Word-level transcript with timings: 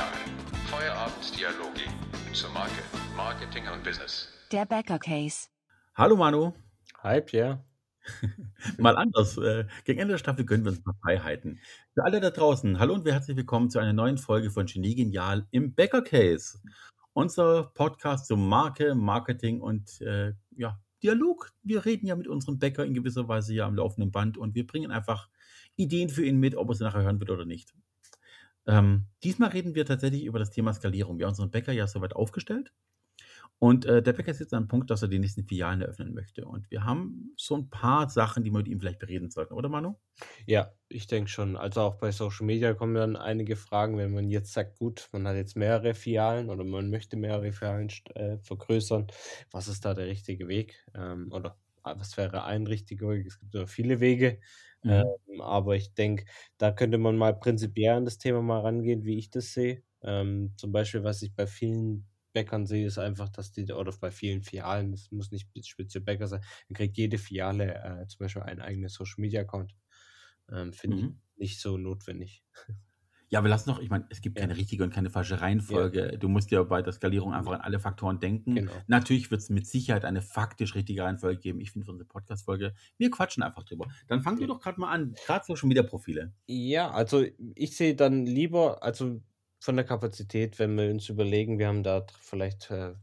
Genial. 0.00 0.12
Feierabenddialoge 0.70 1.82
zur 2.32 2.50
Marke, 2.50 2.82
Marketing 3.16 3.64
und 3.68 3.84
Business. 3.84 4.28
Der 4.50 4.64
Bäcker 4.64 4.98
Case. 4.98 5.48
Hallo 5.94 6.16
Manu. 6.16 6.54
Hi 7.02 7.20
Pierre. 7.20 7.62
Mal 8.78 8.96
anders. 8.96 9.36
Äh, 9.36 9.66
gegen 9.84 10.00
Ende 10.00 10.12
der 10.12 10.18
Staffel 10.18 10.46
gönnen 10.46 10.64
wir 10.64 10.70
uns 10.70 10.80
ein 10.80 10.84
paar 10.84 10.96
Freiheiten. 11.02 11.60
Für 11.92 12.04
alle 12.04 12.20
da 12.20 12.30
draußen, 12.30 12.78
hallo 12.78 12.94
und 12.94 13.06
herzlich 13.06 13.36
willkommen 13.36 13.68
zu 13.68 13.78
einer 13.78 13.92
neuen 13.92 14.16
Folge 14.16 14.50
von 14.50 14.64
Genie 14.64 14.94
Genial 14.94 15.46
im 15.50 15.74
Bäcker 15.74 16.02
Case. 16.02 16.58
Unser 17.12 17.64
Podcast 17.74 18.26
zum 18.26 18.48
Marke, 18.48 18.94
Marketing 18.94 19.60
und 19.60 20.00
äh, 20.00 20.32
ja, 20.56 20.80
Dialog. 21.02 21.50
Wir 21.62 21.84
reden 21.84 22.06
ja 22.06 22.16
mit 22.16 22.26
unserem 22.26 22.58
Bäcker 22.58 22.86
in 22.86 22.94
gewisser 22.94 23.28
Weise 23.28 23.52
ja 23.52 23.66
am 23.66 23.74
laufenden 23.74 24.12
Band 24.12 24.38
und 24.38 24.54
wir 24.54 24.66
bringen 24.66 24.92
einfach 24.92 25.28
Ideen 25.76 26.08
für 26.08 26.24
ihn 26.24 26.38
mit, 26.38 26.54
ob 26.54 26.70
er 26.70 26.74
sie 26.74 26.84
nachher 26.84 27.02
hören 27.02 27.20
wird 27.20 27.30
oder 27.30 27.44
nicht. 27.44 27.74
Ähm, 28.66 29.06
diesmal 29.24 29.50
reden 29.50 29.74
wir 29.74 29.86
tatsächlich 29.86 30.24
über 30.24 30.38
das 30.38 30.50
Thema 30.50 30.72
Skalierung. 30.72 31.18
Wir 31.18 31.26
haben 31.26 31.32
unseren 31.32 31.50
Bäcker 31.50 31.72
ja 31.72 31.86
soweit 31.86 32.14
aufgestellt. 32.14 32.72
Und 33.60 33.84
äh, 33.84 34.02
der 34.02 34.14
Bäcker 34.14 34.30
ist 34.30 34.40
jetzt 34.40 34.54
an 34.54 34.60
einem 34.60 34.68
Punkt, 34.68 34.90
dass 34.90 35.02
er 35.02 35.08
die 35.08 35.18
nächsten 35.18 35.44
Filialen 35.44 35.82
eröffnen 35.82 36.14
möchte. 36.14 36.46
Und 36.46 36.70
wir 36.70 36.84
haben 36.84 37.34
so 37.36 37.56
ein 37.58 37.68
paar 37.68 38.08
Sachen, 38.08 38.42
die 38.42 38.50
wir 38.50 38.58
mit 38.58 38.68
ihm 38.68 38.80
vielleicht 38.80 39.00
bereden 39.00 39.30
sollten, 39.30 39.52
oder 39.52 39.68
Manu? 39.68 39.96
Ja, 40.46 40.72
ich 40.88 41.06
denke 41.06 41.28
schon. 41.28 41.58
Also 41.58 41.82
auch 41.82 41.96
bei 41.96 42.10
Social 42.10 42.46
Media 42.46 42.72
kommen 42.72 42.94
dann 42.94 43.16
einige 43.16 43.56
Fragen, 43.56 43.98
wenn 43.98 44.14
man 44.14 44.30
jetzt 44.30 44.54
sagt, 44.54 44.78
gut, 44.78 45.10
man 45.12 45.28
hat 45.28 45.36
jetzt 45.36 45.56
mehrere 45.56 45.92
Filialen 45.92 46.48
oder 46.48 46.64
man 46.64 46.88
möchte 46.88 47.18
mehrere 47.18 47.52
Filialen 47.52 47.90
äh, 48.14 48.38
vergrößern. 48.38 49.08
Was 49.50 49.68
ist 49.68 49.84
da 49.84 49.92
der 49.92 50.06
richtige 50.06 50.48
Weg? 50.48 50.86
Ähm, 50.94 51.30
oder 51.30 51.58
ah, 51.82 51.98
was 51.98 52.16
wäre 52.16 52.44
ein 52.44 52.66
richtiger 52.66 53.10
Weg? 53.10 53.26
Es 53.26 53.38
gibt 53.38 53.52
ja 53.52 53.66
viele 53.66 54.00
Wege. 54.00 54.40
Mhm. 54.84 55.10
Ähm, 55.28 55.40
aber 55.40 55.76
ich 55.76 55.94
denke, 55.94 56.24
da 56.58 56.72
könnte 56.72 56.98
man 56.98 57.16
mal 57.16 57.38
prinzipiell 57.38 57.94
an 57.96 58.04
das 58.04 58.18
Thema 58.18 58.42
mal 58.42 58.60
rangehen, 58.60 59.04
wie 59.04 59.18
ich 59.18 59.30
das 59.30 59.52
sehe. 59.52 59.82
Ähm, 60.02 60.54
zum 60.56 60.72
Beispiel, 60.72 61.04
was 61.04 61.22
ich 61.22 61.34
bei 61.34 61.46
vielen 61.46 62.08
Bäckern 62.32 62.66
sehe, 62.66 62.86
ist 62.86 62.98
einfach, 62.98 63.28
dass 63.28 63.52
die, 63.52 63.70
oder 63.72 63.92
bei 64.00 64.10
vielen 64.10 64.42
Filialen, 64.42 64.92
das 64.92 65.10
muss 65.10 65.30
nicht 65.32 65.48
speziell 65.66 66.02
Bäcker 66.04 66.28
sein, 66.28 66.42
dann 66.68 66.74
kriegt 66.76 66.96
jede 66.96 67.18
Filiale 67.18 67.74
äh, 68.02 68.06
zum 68.06 68.18
Beispiel 68.20 68.42
einen 68.42 68.60
eigenen 68.60 68.88
Social 68.88 69.16
Media 69.20 69.42
Account. 69.42 69.74
Ähm, 70.50 70.72
Finde 70.72 70.96
mhm. 70.96 71.20
ich 71.36 71.38
nicht 71.38 71.60
so 71.60 71.76
notwendig. 71.78 72.44
Ja, 73.30 73.44
wir 73.44 73.48
lassen 73.48 73.70
doch, 73.70 73.78
ich 73.78 73.90
meine, 73.90 74.06
es 74.10 74.20
gibt 74.20 74.36
keine 74.36 74.56
richtige 74.56 74.82
und 74.82 74.92
keine 74.92 75.08
falsche 75.08 75.40
Reihenfolge. 75.40 76.12
Ja. 76.12 76.16
Du 76.16 76.28
musst 76.28 76.50
ja 76.50 76.64
bei 76.64 76.82
der 76.82 76.92
Skalierung 76.92 77.32
einfach 77.32 77.52
an 77.52 77.60
alle 77.60 77.78
Faktoren 77.78 78.18
denken. 78.18 78.56
Genau. 78.56 78.72
Natürlich 78.88 79.30
wird 79.30 79.40
es 79.40 79.50
mit 79.50 79.68
Sicherheit 79.68 80.04
eine 80.04 80.20
faktisch 80.20 80.74
richtige 80.74 81.04
Reihenfolge 81.04 81.38
geben. 81.40 81.60
Ich 81.60 81.70
finde 81.70 81.84
für 81.84 81.92
unsere 81.92 82.08
Podcast-Folge, 82.08 82.74
wir 82.98 83.10
quatschen 83.10 83.44
einfach 83.44 83.62
drüber. 83.62 83.86
Dann 84.08 84.22
fangen 84.22 84.40
wir 84.40 84.48
doch 84.48 84.60
gerade 84.60 84.80
mal 84.80 84.90
an, 84.90 85.14
gerade 85.26 85.44
Social 85.44 85.68
Media 85.68 85.84
Profile. 85.84 86.32
Ja, 86.48 86.90
also 86.90 87.24
ich 87.54 87.76
sehe 87.76 87.94
dann 87.94 88.26
lieber, 88.26 88.82
also 88.82 89.20
von 89.60 89.76
der 89.76 89.84
Kapazität, 89.84 90.58
wenn 90.58 90.76
wir 90.76 90.90
uns 90.90 91.08
überlegen, 91.08 91.60
wir 91.60 91.68
haben 91.68 91.84
da 91.84 92.04
vielleicht 92.20 92.70
äh, 92.72 92.94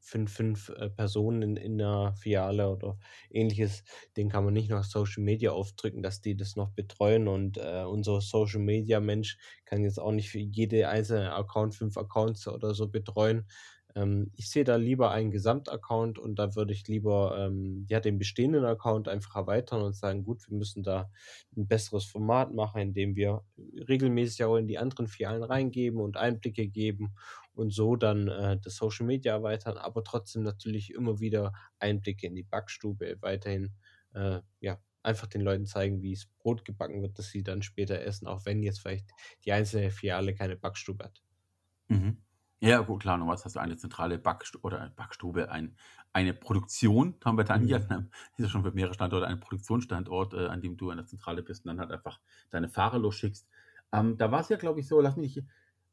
fünf, 0.00 0.32
fünf 0.32 0.68
äh, 0.70 0.88
Personen 0.90 1.42
in, 1.42 1.56
in 1.56 1.78
der 1.78 2.14
Filiale 2.18 2.70
oder 2.70 2.98
ähnliches, 3.30 3.84
den 4.16 4.28
kann 4.28 4.44
man 4.44 4.54
nicht 4.54 4.70
noch 4.70 4.84
Social 4.84 5.22
Media 5.22 5.52
aufdrücken, 5.52 6.02
dass 6.02 6.20
die 6.20 6.36
das 6.36 6.56
noch 6.56 6.70
betreuen 6.70 7.28
und 7.28 7.58
äh, 7.58 7.84
unser 7.84 8.20
Social 8.20 8.60
Media 8.60 9.00
Mensch 9.00 9.38
kann 9.64 9.82
jetzt 9.84 9.98
auch 10.00 10.12
nicht 10.12 10.30
für 10.30 10.38
jede 10.38 10.88
einzelne 10.88 11.32
Account 11.34 11.74
fünf 11.74 11.96
Accounts 11.96 12.48
oder 12.48 12.74
so 12.74 12.88
betreuen. 12.88 13.46
Ähm, 13.96 14.30
ich 14.34 14.50
sehe 14.50 14.64
da 14.64 14.76
lieber 14.76 15.10
einen 15.10 15.30
Gesamtaccount 15.30 16.18
und 16.18 16.38
da 16.38 16.54
würde 16.54 16.72
ich 16.74 16.86
lieber 16.86 17.36
ähm, 17.38 17.86
ja, 17.88 17.98
den 17.98 18.18
bestehenden 18.18 18.64
Account 18.64 19.08
einfach 19.08 19.34
erweitern 19.34 19.82
und 19.82 19.96
sagen, 19.96 20.22
gut, 20.22 20.48
wir 20.48 20.56
müssen 20.56 20.82
da 20.82 21.10
ein 21.56 21.66
besseres 21.66 22.04
Format 22.04 22.52
machen, 22.52 22.80
indem 22.80 23.16
wir 23.16 23.42
regelmäßig 23.56 24.44
auch 24.44 24.56
in 24.56 24.68
die 24.68 24.78
anderen 24.78 25.08
Filialen 25.08 25.42
reingeben 25.42 26.00
und 26.00 26.16
Einblicke 26.18 26.68
geben 26.68 27.14
und 27.54 27.72
so 27.72 27.96
dann 27.96 28.28
äh, 28.28 28.58
das 28.62 28.76
Social 28.76 29.06
Media 29.06 29.32
erweitern, 29.32 29.78
aber 29.78 30.04
trotzdem 30.04 30.42
natürlich 30.42 30.92
immer 30.92 31.18
wieder 31.18 31.54
Einblicke 31.78 32.26
in 32.26 32.34
die 32.34 32.42
Backstube 32.42 33.16
weiterhin 33.22 33.72
äh, 34.14 34.40
ja, 34.60 34.78
einfach 35.02 35.26
den 35.26 35.40
Leuten 35.40 35.66
zeigen, 35.66 36.02
wie 36.02 36.12
es 36.12 36.26
Brot 36.38 36.64
gebacken 36.66 37.00
wird, 37.00 37.18
dass 37.18 37.30
sie 37.30 37.42
dann 37.42 37.62
später 37.62 38.00
essen, 38.00 38.26
auch 38.26 38.44
wenn 38.44 38.62
jetzt 38.62 38.80
vielleicht 38.80 39.08
die 39.44 39.52
einzelne 39.52 39.90
Filiale 39.90 40.34
keine 40.34 40.56
Backstube 40.56 41.04
hat. 41.04 41.22
Mhm. 41.88 42.25
Ja, 42.60 42.80
gut, 42.80 43.02
klar, 43.02 43.18
normalerweise 43.18 43.44
hast 43.44 43.56
du 43.56 43.60
eine 43.60 43.76
zentrale 43.76 44.18
Backstube 44.18 44.64
oder 44.64 44.90
Backstube, 44.96 45.50
ein, 45.50 45.76
eine 46.12 46.32
Produktion, 46.32 47.14
haben 47.24 47.36
wir 47.36 47.44
dann 47.44 47.62
mhm. 47.62 47.66
hier, 47.66 47.78
das 47.80 48.00
ist 48.36 48.44
ja 48.44 48.48
schon 48.48 48.62
für 48.62 48.72
mehrere 48.72 48.94
Standorte, 48.94 49.26
ein 49.26 49.40
Produktionsstandort, 49.40 50.34
äh, 50.34 50.46
an 50.46 50.62
dem 50.62 50.76
du 50.76 50.90
an 50.90 50.96
der 50.96 51.06
Zentrale 51.06 51.42
bist 51.42 51.64
und 51.64 51.68
dann 51.68 51.80
halt 51.80 51.92
einfach 51.92 52.18
deine 52.50 52.68
Fahrer 52.68 52.98
losschickst. 52.98 53.46
Ähm, 53.92 54.16
da 54.16 54.30
war 54.30 54.40
es 54.40 54.48
ja, 54.48 54.56
glaube 54.56 54.80
ich, 54.80 54.88
so, 54.88 55.00
lass 55.00 55.16
mich 55.16 55.36
nicht, 55.36 55.46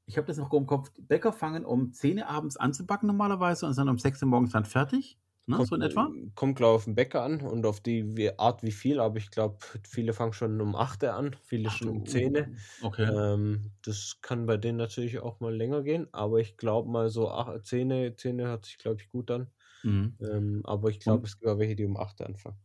ich 0.06 0.18
habe 0.18 0.28
das 0.28 0.38
noch 0.38 0.52
im 0.54 0.66
Kopf, 0.66 0.92
Bäcker 0.98 1.34
fangen 1.34 1.66
um 1.66 1.92
10 1.92 2.20
Uhr 2.20 2.28
abends 2.28 2.58
an 2.58 2.74
zu 2.74 2.86
backen 2.86 3.08
normalerweise 3.08 3.66
und 3.66 3.74
sind 3.74 3.90
um 3.90 3.98
6 3.98 4.22
Uhr 4.22 4.30
morgens 4.30 4.52
dann 4.52 4.66
fertig. 4.66 5.18
Ne, 5.48 5.58
kommt, 5.58 5.70
so 5.70 5.76
in 5.76 5.82
etwa? 5.82 6.10
Kommt, 6.36 6.56
glaube 6.58 6.74
ich, 6.74 6.78
auf 6.78 6.86
den 6.86 6.96
Bäcker 6.96 7.24
an 7.24 7.42
und 7.42 7.66
auf 7.66 7.82
die 7.82 8.32
Art, 8.38 8.64
wie 8.64 8.72
viel, 8.72 9.00
aber 9.00 9.18
ich 9.18 9.32
glaube, 9.32 9.58
viele 9.88 10.14
fangen 10.14 10.34
schon 10.34 10.60
um 10.62 10.76
8 10.76 11.04
Uhr 11.04 11.14
an, 11.14 11.36
viele 11.44 11.70
Ach, 11.70 11.72
schon 11.72 11.90
um 11.90 12.06
10 12.06 12.36
Uhr. 12.38 12.48
Okay. 12.82 13.10
Ähm, 13.10 13.74
das 13.84 14.20
kann 14.22 14.46
bei 14.46 14.58
denen 14.58 14.78
natürlich 14.78 15.20
auch 15.20 15.40
mal 15.42 15.56
länger 15.56 15.84
gehen, 15.84 16.08
aber 16.14 16.40
ich 16.40 16.58
glaube 16.58 16.90
mal 16.90 17.10
so 17.10 17.30
8, 17.32 17.66
10, 17.66 17.92
Uhr, 17.92 18.16
10 18.18 18.40
Uhr 18.40 18.48
hört 18.48 18.66
sich, 18.66 18.78
glaube 18.78 19.02
ich, 19.02 19.10
gut 19.10 19.32
an. 19.32 19.52
Mhm. 19.84 20.18
Ähm, 20.22 20.62
aber 20.66 20.90
ich 20.90 21.00
glaube, 21.02 21.28
es 21.28 21.38
gibt 21.40 21.52
auch 21.52 21.60
welche, 21.60 21.76
die 21.76 21.86
um 21.86 21.98
8 21.98 22.22
Uhr 22.22 22.28
anfangen. 22.28 22.60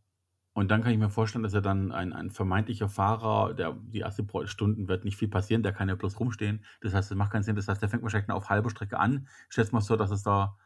Und 0.53 0.71
dann 0.71 0.81
kann 0.81 0.91
ich 0.91 0.97
mir 0.97 1.09
vorstellen, 1.09 1.43
dass 1.43 1.53
er 1.53 1.61
dann 1.61 1.91
ein, 1.91 2.11
ein 2.11 2.31
vermeintlicher 2.31 2.89
Fahrer, 2.89 3.53
der 3.53 3.73
die 3.73 4.01
ersten 4.01 4.27
Stunden 4.47 4.87
wird 4.87 5.05
nicht 5.05 5.15
viel 5.15 5.27
passieren, 5.29 5.63
der 5.63 5.73
kann 5.73 5.87
ja 5.89 5.95
bloß 5.95 6.19
rumstehen. 6.19 6.65
Das 6.81 6.93
heißt, 6.93 7.11
das 7.11 7.17
macht 7.17 7.31
keinen 7.31 7.43
Sinn. 7.43 7.55
Das 7.55 7.67
heißt, 7.67 7.81
der 7.81 7.89
fängt 7.89 8.03
wahrscheinlich 8.03 8.29
auf 8.31 8.49
halber 8.49 8.69
Strecke 8.69 8.99
an. 8.99 9.27
Stellt 9.49 9.71
mal 9.71 9.81
so, 9.81 9.95
dass 9.95 10.11
es 10.11 10.23
da 10.23 10.57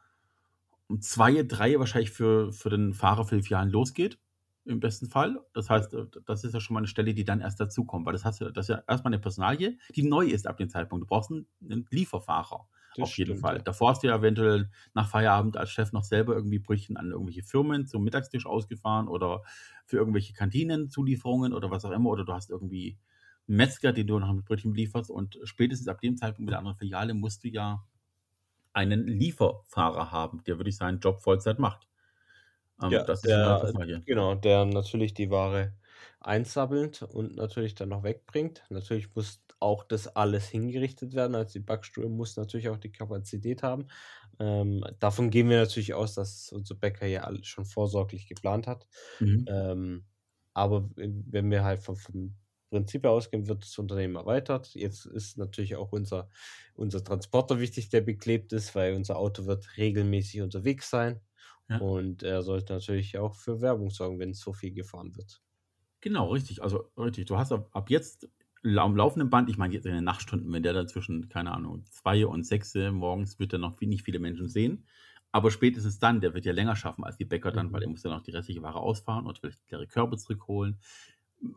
um 0.88 1.02
zwei, 1.02 1.44
drei 1.44 1.80
wahrscheinlich 1.80 2.12
für, 2.12 2.52
für 2.52 2.70
den 2.70 2.94
Fahrer 2.94 3.26
für 3.26 3.36
die 3.36 3.44
Filialen 3.44 3.70
losgeht, 3.70 4.20
im 4.66 4.80
besten 4.80 5.10
Fall. 5.10 5.40
Das 5.54 5.70
heißt, 5.70 5.94
äh, 5.94 6.06
das 6.26 6.44
ist 6.44 6.54
ja 6.54 6.60
schon 6.60 6.74
mal 6.74 6.80
eine 6.80 6.88
Stelle, 6.88 7.14
die 7.14 7.24
dann 7.24 7.42
erst 7.42 7.60
dazukommt, 7.60 8.06
weil 8.06 8.14
das, 8.14 8.26
hast 8.26 8.42
du, 8.42 8.52
das 8.52 8.70
ist 8.70 8.76
ja 8.76 8.84
erstmal 8.88 9.14
eine 9.14 9.22
Personalie, 9.22 9.78
die 9.96 10.04
neu 10.04 10.26
ist 10.26 10.48
ab 10.48 10.58
dem 10.58 10.70
Zeitpunkt. 10.70 11.04
Du 11.04 11.08
brauchst 11.08 11.32
einen, 11.32 11.48
einen 11.62 11.86
Lieferfahrer. 11.90 12.68
Das 12.96 13.10
auf 13.10 13.18
jeden 13.18 13.32
stimmt, 13.32 13.42
Fall. 13.42 13.58
Ja. 13.58 13.64
Davor 13.64 13.90
hast 13.90 14.04
du 14.04 14.08
ja 14.08 14.16
eventuell 14.16 14.70
nach 14.94 15.10
Feierabend 15.10 15.58
als 15.58 15.72
Chef 15.72 15.92
noch 15.94 16.04
selber 16.04 16.36
irgendwie 16.36 16.60
Brüchen 16.60 16.96
an 16.96 17.12
irgendwelche 17.12 17.44
Firmen 17.44 17.88
zum 17.88 18.04
Mittagstisch 18.04 18.46
ausgefahren 18.46 19.08
oder 19.08 19.44
für 19.86 19.98
irgendwelche 19.98 20.34
Kantinenzulieferungen 20.34 21.54
oder 21.54 21.72
was 21.72 21.86
auch 21.86 21.92
immer. 21.92 22.12
Oder 22.12 22.24
du 22.24 22.34
hast 22.34 22.52
irgendwie 22.52 23.00
einen 23.48 23.58
Metzger, 23.58 23.94
den 23.94 24.08
du 24.08 24.20
noch 24.20 24.32
mit 24.32 24.46
Brötchen 24.46 24.74
belieferst. 24.74 25.10
Und 25.10 25.40
spätestens 25.44 25.88
ab 25.88 26.02
dem 26.02 26.18
Zeitpunkt 26.18 26.46
mit 26.46 26.52
der 26.52 26.60
anderen 26.60 26.78
Filiale 26.78 27.14
musst 27.16 27.44
du 27.44 27.48
ja 27.50 27.84
einen 28.73 29.07
Lieferfahrer 29.07 30.11
haben, 30.11 30.44
der 30.45 30.57
wirklich 30.57 30.78
seinen 30.78 31.00
Job 31.00 31.22
Vollzeit 31.22 31.59
macht. 31.59 31.88
Ähm, 32.81 32.91
ja, 32.91 33.03
der, 33.03 34.01
genau, 34.06 34.35
der 34.35 34.66
natürlich 34.66 35.13
die 35.13 35.29
Ware 35.29 35.73
einsammelt 36.19 37.01
und 37.01 37.35
natürlich 37.35 37.75
dann 37.75 37.89
noch 37.89 38.03
wegbringt. 38.03 38.63
Natürlich 38.69 39.13
muss 39.16 39.44
auch 39.59 39.84
das 39.84 40.07
alles 40.07 40.47
hingerichtet 40.50 41.13
werden. 41.13 41.35
Also 41.35 41.53
die 41.53 41.66
Backstube 41.66 42.09
muss 42.09 42.35
natürlich 42.35 42.69
auch 42.69 42.78
die 42.78 42.91
Kapazität 42.91 43.63
haben. 43.63 43.88
Ähm, 44.39 44.84
davon 45.00 45.29
gehen 45.29 45.50
wir 45.50 45.57
natürlich 45.57 45.94
aus, 45.94 46.16
dass 46.16 46.51
unser 46.51 46.75
Bäcker 46.75 47.05
ja 47.05 47.29
schon 47.44 47.66
vorsorglich 47.66 48.28
geplant 48.28 48.67
hat. 48.67 48.88
Mhm. 49.19 49.45
Ähm, 49.47 50.05
aber 50.53 50.90
wenn 50.95 51.50
wir 51.50 51.63
halt 51.63 51.81
vom, 51.81 51.95
vom 51.95 52.35
Prinzip 52.73 53.06
ausgehen, 53.06 53.47
wird 53.47 53.63
das 53.63 53.78
Unternehmen 53.78 54.16
erweitert. 54.16 54.73
Jetzt 54.73 55.06
ist 55.06 55.38
natürlich 55.38 55.75
auch 55.75 55.91
unser, 55.91 56.28
unser 56.73 57.03
Transporter 57.03 57.59
wichtig, 57.59 57.89
der 57.89 58.01
beklebt 58.01 58.51
ist, 58.51 58.73
weil 58.73 58.95
unser 58.95 59.17
Auto 59.17 59.45
wird 59.45 59.78
regelmäßig 59.78 60.41
unterwegs 60.41 60.89
sein. 60.89 61.22
Ja. 61.69 61.78
Und 61.78 62.23
er 62.23 62.41
sollte 62.41 62.73
natürlich 62.73 63.19
auch 63.19 63.35
für 63.35 63.61
Werbung 63.61 63.91
sorgen, 63.91 64.17
wenn 64.17 64.34
so 64.34 64.53
viel 64.53 64.73
gefahren 64.73 65.16
wird. 65.16 65.41
Genau, 66.01 66.31
richtig. 66.31 66.63
Also 66.63 66.89
richtig. 66.97 67.28
Du 67.28 67.38
hast 67.38 67.51
ab, 67.51 67.69
ab 67.73 67.91
jetzt 67.91 68.28
am 68.63 68.95
laufenden 68.95 69.29
Band, 69.29 69.49
ich 69.49 69.58
meine 69.58 69.73
jetzt 69.76 69.85
in 69.85 69.93
den 69.93 70.03
Nachtstunden, 70.03 70.52
wenn 70.52 70.64
der 70.64 70.73
da 70.73 70.87
zwischen, 70.87 71.29
keine 71.29 71.52
Ahnung, 71.52 71.85
zwei 71.91 72.26
und 72.26 72.43
sechs 72.43 72.73
morgens 72.73 73.37
wird 73.37 73.53
er 73.53 73.59
noch 73.59 73.79
nicht 73.81 74.03
viele 74.03 74.19
Menschen 74.19 74.47
sehen. 74.47 74.87
Aber 75.31 75.49
spätestens 75.52 75.99
dann, 75.99 76.22
der 76.22 76.34
wird 76.34 76.46
ja 76.46 76.53
länger 76.53 76.76
schaffen 76.76 77.03
als 77.03 77.17
die 77.17 77.26
Bäcker 77.26 77.52
dann, 77.52 77.67
mhm. 77.67 77.73
weil 77.73 77.84
er 77.84 77.90
muss 77.90 78.02
dann 78.02 78.11
noch 78.11 78.22
die 78.22 78.31
restliche 78.31 78.61
Ware 78.61 78.79
ausfahren 78.79 79.26
und 79.26 79.40
vielleicht 79.40 79.59
leere 79.69 79.87
Körbe 79.87 80.17
zurückholen 80.17 80.79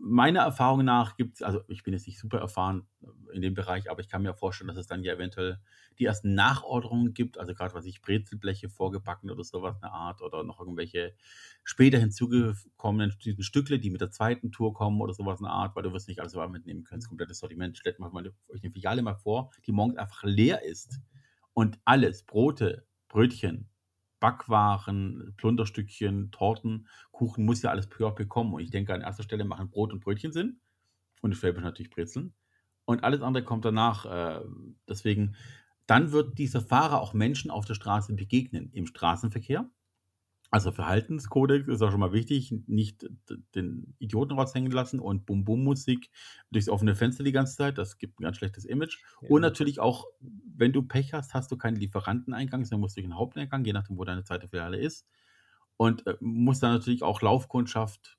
meiner 0.00 0.40
Erfahrung 0.40 0.84
nach 0.84 1.16
gibt 1.16 1.36
es, 1.36 1.42
also 1.42 1.60
ich 1.68 1.84
bin 1.84 1.94
jetzt 1.94 2.06
nicht 2.06 2.18
super 2.18 2.38
erfahren 2.38 2.88
in 3.32 3.40
dem 3.40 3.54
Bereich, 3.54 3.88
aber 3.90 4.00
ich 4.00 4.08
kann 4.08 4.22
mir 4.22 4.34
vorstellen, 4.34 4.68
dass 4.68 4.76
es 4.76 4.88
dann 4.88 5.04
ja 5.04 5.14
eventuell 5.14 5.60
die 5.98 6.04
ersten 6.04 6.34
Nachorderungen 6.34 7.14
gibt, 7.14 7.38
also 7.38 7.54
gerade 7.54 7.72
was 7.74 7.86
ich 7.86 8.02
Brezelbleche 8.02 8.68
vorgebacken 8.68 9.30
oder 9.30 9.44
sowas 9.44 9.76
eine 9.80 9.92
Art 9.92 10.22
oder 10.22 10.42
noch 10.42 10.58
irgendwelche 10.58 11.14
später 11.62 11.98
hinzugekommenen 11.98 13.12
Stückle, 13.38 13.78
die 13.78 13.90
mit 13.90 14.00
der 14.00 14.10
zweiten 14.10 14.50
Tour 14.50 14.74
kommen 14.74 15.00
oder 15.00 15.14
sowas 15.14 15.38
eine 15.38 15.50
Art, 15.50 15.76
weil 15.76 15.84
du 15.84 15.92
wirst 15.92 16.08
nicht 16.08 16.20
alles 16.20 16.34
mitnehmen 16.34 16.82
können, 16.82 17.00
das 17.00 17.08
komplette 17.08 17.34
Sortiment. 17.34 17.78
Stellt 17.78 18.00
mal 18.00 18.10
euch 18.48 18.62
eine 18.62 18.72
Filiale 18.72 19.02
mal 19.02 19.14
vor, 19.14 19.50
die 19.66 19.72
morgens 19.72 19.98
einfach 19.98 20.24
leer 20.24 20.64
ist 20.64 21.00
und 21.52 21.78
alles, 21.84 22.24
Brote, 22.24 22.86
Brötchen, 23.08 23.68
Backwaren, 24.20 25.34
Plunderstückchen, 25.36 26.30
Torten, 26.30 26.88
Kuchen 27.10 27.44
muss 27.44 27.62
ja 27.62 27.70
alles 27.70 27.88
peu 27.88 28.06
à 28.06 28.10
peu 28.14 28.26
kommen. 28.26 28.54
Und 28.54 28.60
ich 28.60 28.70
denke, 28.70 28.94
an 28.94 29.02
erster 29.02 29.22
Stelle 29.22 29.44
machen 29.44 29.70
Brot 29.70 29.92
und 29.92 30.00
Brötchen 30.00 30.32
Sinn. 30.32 30.60
Und 31.22 31.34
Schwäbisch 31.34 31.62
natürlich 31.62 31.90
Brezeln. 31.90 32.34
Und 32.84 33.04
alles 33.04 33.20
andere 33.22 33.44
kommt 33.44 33.64
danach. 33.64 34.06
Äh, 34.06 34.44
deswegen, 34.88 35.34
dann 35.86 36.12
wird 36.12 36.38
dieser 36.38 36.60
Fahrer 36.60 37.00
auch 37.00 37.14
Menschen 37.14 37.50
auf 37.50 37.64
der 37.64 37.74
Straße 37.74 38.14
begegnen, 38.14 38.70
im 38.72 38.86
Straßenverkehr. 38.86 39.68
Also 40.56 40.73
Verhaltenskodex 40.73 41.69
ist 41.69 41.82
auch 41.82 41.91
schon 41.91 42.00
mal 42.00 42.14
wichtig, 42.14 42.50
nicht 42.67 43.06
den 43.55 43.94
Idioten 43.99 44.32
raushängen 44.32 44.73
lassen 44.73 45.00
und 45.00 45.26
Bum-Bum-Musik 45.26 46.08
durchs 46.50 46.70
offene 46.70 46.94
Fenster 46.94 47.25
die 47.25 47.32
ganze 47.32 47.56
Zeit, 47.56 47.76
das 47.76 47.99
gibt 47.99 48.19
ein 48.19 48.23
ganz 48.23 48.38
schlechtes 48.38 48.64
Image. 48.64 48.97
Und 49.20 49.43
Ja. 49.43 49.49
natürlich 49.49 49.81
auch, 49.81 50.06
wenn 50.56 50.73
du 50.73 50.82
Pech 50.82 51.12
hast, 51.12 51.35
hast 51.35 51.53
du 51.53 51.58
keinen 51.58 51.76
Lieferanteneingang, 51.76 52.64
sondern 52.64 52.81
musst 52.81 52.97
durch 52.97 53.05
den 53.05 53.17
Haupteingang, 53.17 53.67
je 53.67 53.75
nachdem, 53.75 53.99
wo 53.99 54.05
deine 54.05 54.25
zweite 54.25 54.49
Filiale 54.49 54.79
ist. 54.79 55.06
Und 55.76 56.06
äh, 56.06 56.17
musst 56.20 56.62
dann 56.62 56.73
natürlich 56.73 57.03
auch 57.03 57.20
Laufkundschaft, 57.20 58.17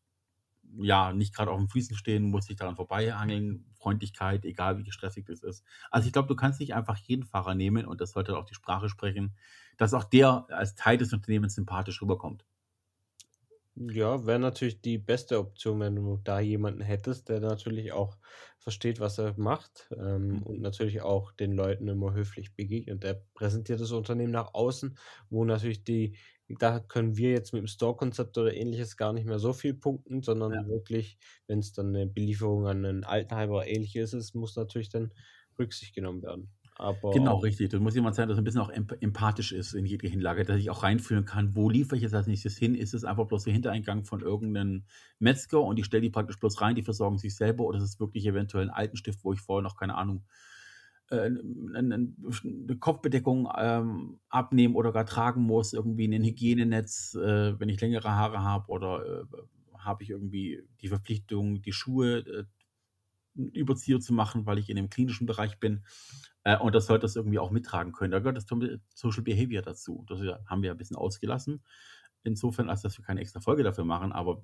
ja, 0.80 1.14
nicht 1.14 1.34
gerade 1.36 1.52
auf 1.52 1.60
den 1.60 1.70
Füßen 1.70 1.96
stehen, 1.96 2.24
musst 2.30 2.50
dich 2.50 2.58
daran 2.58 2.76
vorbeihangeln, 2.76 3.66
Freundlichkeit, 3.74 4.46
egal 4.46 4.78
wie 4.78 4.92
stressig 4.92 5.26
das 5.26 5.42
ist. 5.44 5.64
Also 5.92 6.08
ich 6.08 6.14
glaube, 6.14 6.28
du 6.28 6.36
kannst 6.36 6.60
nicht 6.60 6.74
einfach 6.76 6.98
jeden 6.98 7.24
Fahrer 7.26 7.56
nehmen 7.56 7.86
und 7.86 8.02
das 8.02 8.12
sollte 8.12 8.38
auch 8.38 8.46
die 8.46 8.56
Sprache 8.56 8.90
sprechen, 8.90 9.36
dass 9.78 9.94
auch 9.94 10.04
der 10.04 10.48
als 10.50 10.76
Teil 10.76 10.98
des 10.98 11.14
Unternehmens 11.14 11.56
sympathisch 11.56 12.02
rüberkommt. 12.02 12.46
Ja, 13.80 14.26
wäre 14.26 14.40
natürlich 14.40 14.82
die 14.82 14.98
beste 14.98 15.38
Option, 15.40 15.80
wenn 15.80 15.96
du 15.96 16.18
da 16.24 16.40
jemanden 16.40 16.82
hättest, 16.82 17.30
der 17.30 17.40
natürlich 17.40 17.92
auch 17.92 18.18
versteht, 18.58 19.00
was 19.00 19.20
er 19.20 19.36
macht, 19.38 19.90
ähm, 19.96 20.42
Mhm. 20.42 20.44
und 20.44 20.62
natürlich 20.62 21.02
auch 21.02 21.32
den 21.32 21.52
Leuten 21.52 21.88
immer 21.88 22.14
höflich 22.14 22.56
begegnet. 22.56 23.04
Der 23.04 23.14
präsentiert 23.36 23.80
das 23.80 23.92
Unternehmen 23.92 24.32
nach 24.32 24.56
außen, 24.56 24.98
wo 25.30 25.46
natürlich 25.46 25.84
die 25.84 26.16
da 26.50 26.80
können 26.80 27.18
wir 27.18 27.32
jetzt 27.32 27.54
mit 27.54 27.62
dem 27.62 27.68
Store-Konzept 27.68 28.38
oder 28.38 28.54
Ähnliches 28.54 28.98
gar 28.98 29.14
nicht 29.14 29.26
mehr 29.26 29.40
so 29.40 29.54
viel 29.54 29.74
punkten, 29.74 30.22
sondern 30.24 30.54
Ja. 30.54 30.68
wirklich, 30.68 31.18
wenn 31.48 31.60
es 31.60 31.74
dann 31.74 31.92
'ne 31.92 32.08
Belieferung 32.08 32.68
an 32.68 32.82
'nen 32.82 33.04
Altenheim 33.04 33.52
oder 33.52 33.68
Ähnliches 33.68 34.14
ist, 34.14 34.36
muss 34.36 34.56
natürlich 34.56 34.90
dann 34.90 35.14
Rücksicht 35.60 35.94
genommen 35.96 36.24
werden. 36.24 36.52
Aber 36.76 37.14
Genau, 37.14 37.38
richtig. 37.38 37.70
Das 37.70 37.80
muss 37.80 37.96
jemand 37.96 38.16
sein, 38.16 38.28
der 38.28 38.36
so 38.36 38.42
'n 38.42 38.44
bisschen 38.44 38.60
auch 38.60 38.70
emp 38.70 38.92
empathisch 39.00 39.54
ist 39.54 39.74
in 39.74 39.86
jede 39.86 40.08
Hinlage, 40.10 40.44
der 40.44 40.58
sich 40.58 40.70
auch 40.70 40.84
reinfühlen 40.84 41.24
kann: 41.24 41.56
„Wo 41.56 41.70
liefere 41.70 41.96
ich 41.96 42.02
jetzt 42.04 42.14
als 42.14 42.28
Nächstes 42.28 42.58
hin? 42.58 42.76
Ist 42.76 42.94
es 42.94 43.06
einfach 43.06 43.26
bloß 43.28 43.46
der 43.46 43.54
Hintereingang 43.54 44.04
von 44.04 44.20
irgend 44.22 44.52
'nen 44.52 44.86
Metzger 45.18 45.62
und 45.62 45.80
ich 45.80 45.86
stelle 45.86 46.02
die 46.02 46.10
praktisch 46.10 46.38
bloß 46.38 46.60
rein, 46.60 46.76
die 46.76 46.84
versorgen 46.84 47.18
sich 47.18 47.36
selber 47.38 47.64
oder 47.64 47.78
ist 47.78 47.86
es 47.86 48.00
wirklich 48.02 48.26
eventuell 48.26 48.66
'n 48.66 48.70
Altenstift, 48.72 49.24
wo 49.24 49.32
ich 49.32 49.40
vorher 49.40 49.64
noch, 49.64 49.78
keine 49.78 49.96
Ahnung, 49.96 50.26
äh, 51.12 51.28
'n 51.28 51.76
'n 51.76 52.16
'ne 52.44 52.78
Kopfbedeckung, 52.80 53.50
ähm, 53.58 54.20
abnehmen 54.30 54.76
oder 54.76 54.92
gar 54.94 55.06
tragen 55.06 55.42
muss, 55.44 55.74
irgendwie 55.74 56.08
'nen 56.08 56.24
Hygienenetz, 56.24 57.16
äh, 57.16 57.60
wenn 57.60 57.70
ich 57.70 57.82
längere 57.82 58.12
Haare 58.12 58.42
habe 58.44 58.70
oder, 58.72 59.24
äh, 59.24 59.26
habe 59.80 60.04
ich 60.04 60.10
irgendwie 60.12 60.64
die 60.82 60.90
Verpflichtung, 60.90 61.62
die 61.62 61.74
Schuhe, 61.74 62.20
äh, 62.20 62.46
Überzieher 63.54 64.00
zu 64.02 64.14
machen, 64.14 64.46
weil 64.48 64.60
ich 64.60 64.70
in 64.70 64.78
dem 64.78 64.90
klinischen 64.92 65.28
Bereich 65.28 65.60
bin. 65.60 65.84
Äh, 66.46 66.58
und 66.60 66.76
das 66.76 66.88
sollte 66.88 67.04
das 67.04 67.16
irgendwie 67.18 67.40
auch 67.40 67.52
mittragen 67.52 67.94
können. 67.94 68.12
Da 68.12 68.20
gehört 68.20 68.38
das 68.38 68.48
Social 68.96 69.24
Behavior 69.24 69.62
dazu. 69.64 70.06
Das 70.10 70.20
haben 70.48 70.62
wir 70.64 70.68
ja 70.70 70.74
'n 70.76 70.78
bisschen 70.80 70.98
ausgelassen. 70.98 71.64
Insofern, 72.24 72.70
als 72.70 72.82
dass 72.84 72.98
wir 73.00 73.06
keine 73.06 73.22
extra 73.22 73.40
Folge 73.42 73.64
dafür 73.64 73.86
machen, 73.86 74.12
aber 74.14 74.42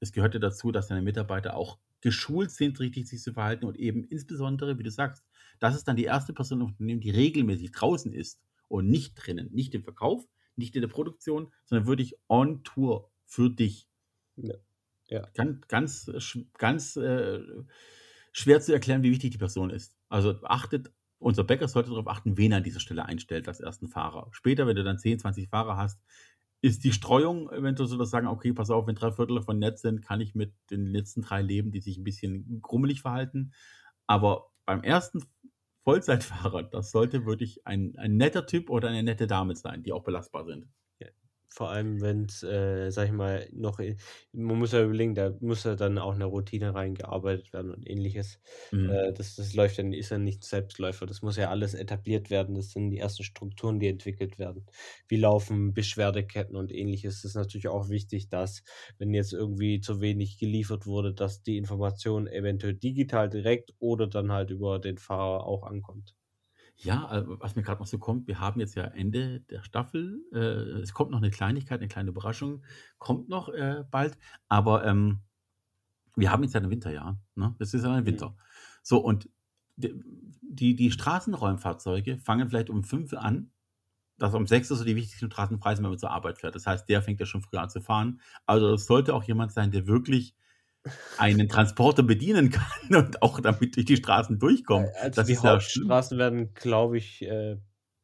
es 0.00 0.12
gehört 0.12 0.34
ja 0.34 0.40
dazu, 0.40 0.72
dass 0.72 0.88
deine 0.88 1.02
Mitarbeiter 1.02 1.56
auch 1.56 1.78
geschult 2.00 2.50
sind, 2.50 2.78
richtig 2.80 3.08
sich 3.08 3.22
zu 3.22 3.32
verhalten 3.32 3.64
und 3.64 3.76
eben 3.78 4.04
insbesondere, 4.04 4.78
wie 4.78 4.82
du 4.82 4.90
sagst, 4.90 5.24
das 5.58 5.74
ist 5.74 5.88
dann 5.88 5.96
die 5.96 6.04
erste 6.04 6.32
Person 6.32 6.60
im 6.60 6.66
Unternehmen, 6.68 7.00
die 7.00 7.10
regelmäßig 7.10 7.72
draußen 7.72 8.12
ist 8.12 8.40
und 8.68 8.88
nicht 8.88 9.14
drinnen, 9.14 9.50
nicht 9.52 9.74
im 9.74 9.82
Verkauf, 9.82 10.26
nicht 10.56 10.74
in 10.76 10.82
der 10.82 10.88
Produktion, 10.88 11.52
sondern 11.64 11.86
wirklich 11.86 12.14
on 12.28 12.62
Tour 12.64 13.10
für 13.24 13.50
dich. 13.50 13.88
Ja. 14.36 14.54
Ja. 15.08 15.28
Gan 15.34 15.60
ganz 15.68 16.10
sch 16.18 16.38
ganz, 16.58 16.96
äh, 16.96 17.40
schwer 18.32 18.60
zu 18.60 18.72
erklären, 18.72 19.02
wie 19.02 19.10
wichtig 19.10 19.30
die 19.30 19.38
Person 19.38 19.70
ist. 19.70 19.96
Also, 20.08 20.42
achtet 20.42 20.92
unser 21.18 21.44
Bäcker 21.44 21.66
sollte 21.68 21.90
darauf 21.90 22.08
achten, 22.08 22.36
wen 22.36 22.52
er 22.52 22.58
an 22.58 22.62
dieser 22.64 22.80
Stelle 22.80 23.06
einstellt 23.06 23.48
als 23.48 23.60
ersten 23.60 23.88
Fahrer. 23.88 24.28
Später, 24.32 24.66
wenn 24.66 24.76
du 24.76 24.84
dann 24.84 24.98
10, 24.98 25.18
20 25.18 25.48
Fahrer 25.48 25.76
hast, 25.76 25.98
ist 26.66 26.84
die 26.84 26.92
Streuung 26.92 27.50
eventuell 27.52 27.88
so, 27.88 27.98
dass 27.98 28.10
sagen: 28.10 28.28
„Okay, 28.28 28.52
pass 28.54 28.70
auf, 28.70 28.86
wenn 28.88 28.96
3/4 28.96 29.36
davon 29.36 29.58
nett 29.60 29.78
sind, 29.80 30.02
kann 30.02 30.20
ich 30.20 30.34
mit 30.34 30.54
den 30.70 30.86
letzten 30.86 31.22
3 31.22 31.42
leben, 31.42 31.72
die 31.72 31.80
sich 31.80 31.98
'n 31.98 32.04
bisschen 32.04 32.60
grummelig 32.62 33.02
verhalten.“ 33.02 33.52
Aber 34.08 34.48
beim 34.66 34.82
ersten 34.84 35.22
Vollzeitfahrer, 35.84 36.64
das 36.64 36.90
sollte 36.92 37.26
wirklich 37.26 37.66
ein 37.66 37.96
ein 37.98 38.16
netter 38.16 38.46
Typ 38.46 38.70
oder 38.70 38.88
eine 38.90 39.02
nette 39.04 39.26
Dame 39.28 39.56
sein, 39.56 39.82
die 39.84 39.92
auch 39.92 40.04
belastbar 40.04 40.44
sind. 40.46 40.68
Vor 41.52 41.70
allem, 41.70 42.00
wenn's, 42.02 42.42
äh, 42.42 42.90
sage 42.90 43.08
ich 43.08 43.12
mal, 43.14 43.48
noch 43.52 43.78
i 43.78 43.96
man 44.32 44.58
muss 44.58 44.72
ja 44.72 44.82
überlegen, 44.84 45.14
da 45.14 45.32
muss 45.40 45.64
ja 45.64 45.74
dann 45.76 45.96
auch 45.98 46.14
'ne 46.14 46.24
Routine 46.24 46.74
reingearbeitet 46.74 47.52
werden 47.52 47.70
und 47.72 47.88
Ähnliches. 47.88 48.40
Mhm. 48.72 49.06
Äh, 49.06 49.12
das 49.12 49.36
das 49.36 49.54
läuft 49.54 49.78
dann 49.78 49.92
ist 49.92 50.10
ja 50.10 50.18
nicht 50.18 50.44
Selbstläufer. 50.44 51.06
Das 51.06 51.22
muss 51.22 51.36
ja 51.36 51.48
alles 51.50 51.74
etabliert 51.74 52.30
werden. 52.30 52.54
Das 52.56 52.72
sind 52.72 52.90
die 52.90 52.98
ersten 52.98 53.22
Strukturen, 53.22 53.78
die 53.80 53.88
entwickelt 53.88 54.38
werden. 54.38 54.66
Wie 55.08 55.16
laufen 55.16 55.72
Beschwerdeketten 55.72 56.56
und 56.56 56.72
Ähnliches? 56.72 57.22
Das 57.22 57.30
ist 57.30 57.36
natürlich 57.36 57.68
auch 57.68 57.88
wichtig, 57.88 58.28
dass, 58.28 58.62
wenn 58.98 59.14
jetzt 59.14 59.32
irgendwie 59.32 59.80
zu 59.80 60.00
wenig 60.00 60.38
geliefert 60.38 60.84
wurde, 60.86 61.14
dass 61.14 61.42
die 61.42 61.56
Information 61.58 62.26
eventuell 62.26 62.74
digital 62.74 63.28
direkt 63.30 63.72
oder 63.78 64.06
dann 64.08 64.32
halt 64.32 64.50
über 64.50 64.78
den 64.80 64.98
Fahrer 64.98 65.46
auch 65.46 65.62
ankommt. 65.62 66.15
Ja, 66.80 67.10
äh, 67.10 67.24
was 67.40 67.56
mir 67.56 67.62
grad 67.62 67.80
noch 67.80 67.86
so 67.86 67.98
kommt, 67.98 68.26
wir 68.26 68.38
haben 68.38 68.60
jetzt 68.60 68.74
ja 68.74 68.84
Ende 68.84 69.40
der 69.40 69.62
Staffel. 69.62 70.22
Äh, 70.32 70.36
es 70.82 70.92
kommt 70.92 71.10
noch 71.10 71.20
'ne 71.20 71.30
Kleinigkeit, 71.30 71.80
'ne 71.80 71.88
kleine 71.88 72.10
Überraschung, 72.10 72.62
kommt 72.98 73.28
noch, 73.30 73.48
äh, 73.48 73.84
bald. 73.90 74.18
Aber, 74.48 74.84
ähm, 74.84 75.20
wir 76.16 76.32
haben 76.32 76.42
jetzt 76.44 76.54
ja 76.54 76.60
'nen 76.60 76.70
Winter, 76.70 76.92
ja, 76.92 77.18
ne? 77.36 77.56
Es 77.60 77.74
ist 77.74 77.84
ja 77.84 77.92
ein 77.94 78.06
Mhm. 78.06 78.06
Winter. 78.06 78.36
So 78.82 78.98
und 79.00 79.30
die 79.76 80.76
die 80.76 80.90
Straßenräumfahrzeuge 80.92 82.18
fangen 82.18 82.48
vielleicht 82.50 82.70
um 82.70 82.84
5 82.84 83.12
an. 83.14 83.52
Also, 84.20 84.38
um 84.38 84.46
6 84.48 84.70
ist 84.70 84.78
so 84.80 84.84
die 84.84 84.96
wichtigsten 84.96 85.26
Straßenpreise, 85.30 85.82
wenn 85.82 85.90
man 85.90 85.98
zur 85.98 86.10
Arbeit 86.12 86.38
fährt. 86.40 86.54
Das 86.56 86.66
heißt, 86.66 86.88
der 86.88 87.02
fängt 87.02 87.20
ja 87.20 87.26
schon 87.26 87.42
früher 87.42 87.62
an 87.62 87.70
zu 87.70 87.80
fahren. 87.82 88.20
Also, 88.46 88.74
es 88.74 88.86
sollte 88.86 89.14
auch 89.14 89.24
jemand 89.24 89.52
sein, 89.52 89.72
der 89.72 89.86
wirklich 89.88 90.34
einen 91.16 91.48
Transporter 91.48 92.02
bedienen 92.02 92.50
kann 92.50 92.94
und 92.96 93.22
auch 93.22 93.40
damit 93.40 93.76
durch 93.76 93.86
die 93.86 93.96
Straßen 93.96 94.38
durchkommt. 94.38 94.92
Äh, 94.94 95.00
also, 95.00 95.12
Das 95.14 95.30
die 95.30 95.38
ist 95.38 95.44
ja. 95.44 95.66
Hauptstraßen 95.78 96.18
werden, 96.18 96.54
glaube 96.54 96.98
ich, 96.98 97.22
äh 97.22 97.56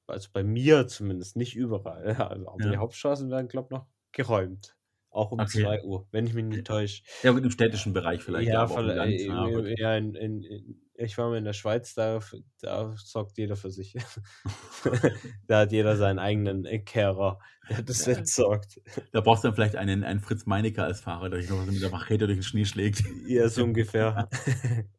also, 0.07 0.29
bei 0.33 0.43
mir 0.45 0.89
zumindest, 0.89 1.37
nicht 1.37 1.55
überall, 1.57 2.07
ja, 2.07 2.27
also, 2.29 2.49
aber 2.49 2.61
die 2.61 2.77
Ja. 2.77 2.77
Hauptstraßen 2.77 3.31
werden, 3.31 3.49
glaube 3.49 3.67
ich, 3.69 3.71
noch 3.79 3.87
geräumt. 4.13 4.77
Auch 5.11 5.31
um 5.33 5.47
Okay. 5.47 5.73
2:00, 5.83 6.07
wenn 6.11 6.27
ich 6.27 6.35
mich 6.35 6.45
nicht 6.45 6.67
täusche. 6.67 7.03
Ja 7.25 7.31
gut, 7.31 7.45
im 7.45 7.51
städtischen 7.53 7.93
Bereich 7.93 8.23
vielleicht, 8.25 8.53
ja, 8.53 8.65
Ja, 8.65 8.81
äh, 8.85 9.13
ja 9.29 9.49
gut. 9.49 9.73
ja, 9.77 9.97
in 9.97 10.15
in 10.15 10.43
in 10.43 10.83
ich 11.03 11.19
war 11.19 11.29
mal 11.31 11.39
in 11.39 11.45
der 11.45 11.53
Schweiz, 11.55 11.95
da 11.95 12.21
da 12.61 12.95
sorgt 12.97 13.39
jeder 13.39 13.57
für 13.57 13.71
sich. 13.71 13.95
Da 15.47 15.61
hat 15.61 15.73
jeder 15.73 15.97
seinen 15.97 16.19
eigenen, 16.19 16.65
Kehrer, 16.85 17.39
der 17.69 17.83
das 17.83 18.07
Ja. 18.07 18.07
entsorgt. 18.07 18.81
Da 19.13 19.21
brauchst 19.21 19.45
du 19.45 19.49
dann 19.49 19.55
vielleicht 19.57 19.77
einen 19.77 20.05
einen 20.05 20.21
Fritz 20.21 20.47
Meinecke 20.47 20.83
als 20.85 21.01
Fahrer, 21.01 21.31
der 21.31 21.41
dich 21.41 21.49
noch 21.49 21.65
so 21.65 21.73
mit 21.73 21.83
der 21.83 21.91
Machete 21.91 22.27
durch 22.27 22.39
den 22.39 22.45
Schnee 22.45 22.65
schlägt. 22.67 23.05
Ja, 23.27 23.49
so 23.49 23.65
ungefähr. 23.65 24.29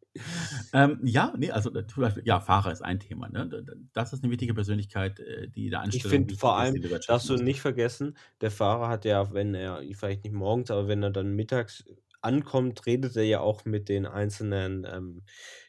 Ähm, 0.73 0.99
ja, 1.03 1.33
ne, 1.37 1.51
also, 1.51 1.73
äh, 1.75 1.85
zum 1.87 2.01
Beispiel 2.01 2.23
ja, 2.25 2.39
Fahrer 2.41 2.71
ist 2.71 2.81
ein 2.83 2.99
Thema, 2.99 3.29
ne? 3.29 3.47
Das 3.93 4.13
ist 4.13 4.23
'ne 4.23 4.29
wichtige 4.31 4.53
Persönlichkeit, 4.55 5.19
äh, 5.19 5.47
die 5.49 5.69
der 5.69 5.81
Ich 5.91 6.05
Anstellung 6.05 6.07
finde 6.07 6.35
vor 6.35 6.57
allem 6.57 6.81
darfst 7.05 7.29
du 7.29 7.37
nicht 7.37 7.61
vergessen, 7.61 8.17
der 8.41 8.51
Fahrer 8.51 8.87
hat 8.89 9.05
ja, 9.05 9.33
wenn 9.33 9.53
er 9.55 9.81
vielleicht 9.93 10.23
nicht 10.23 10.33
morgens, 10.33 10.71
aber 10.71 10.87
wenn 10.87 11.03
er 11.03 11.11
dann 11.11 11.35
mittags 11.35 11.85
ankommt, 12.21 12.85
redet 12.85 13.15
er 13.17 13.23
ja 13.23 13.39
auch 13.41 13.65
mit 13.65 13.89
den 13.89 14.05
einzelnen, 14.05 14.85
ähm, 14.89 15.23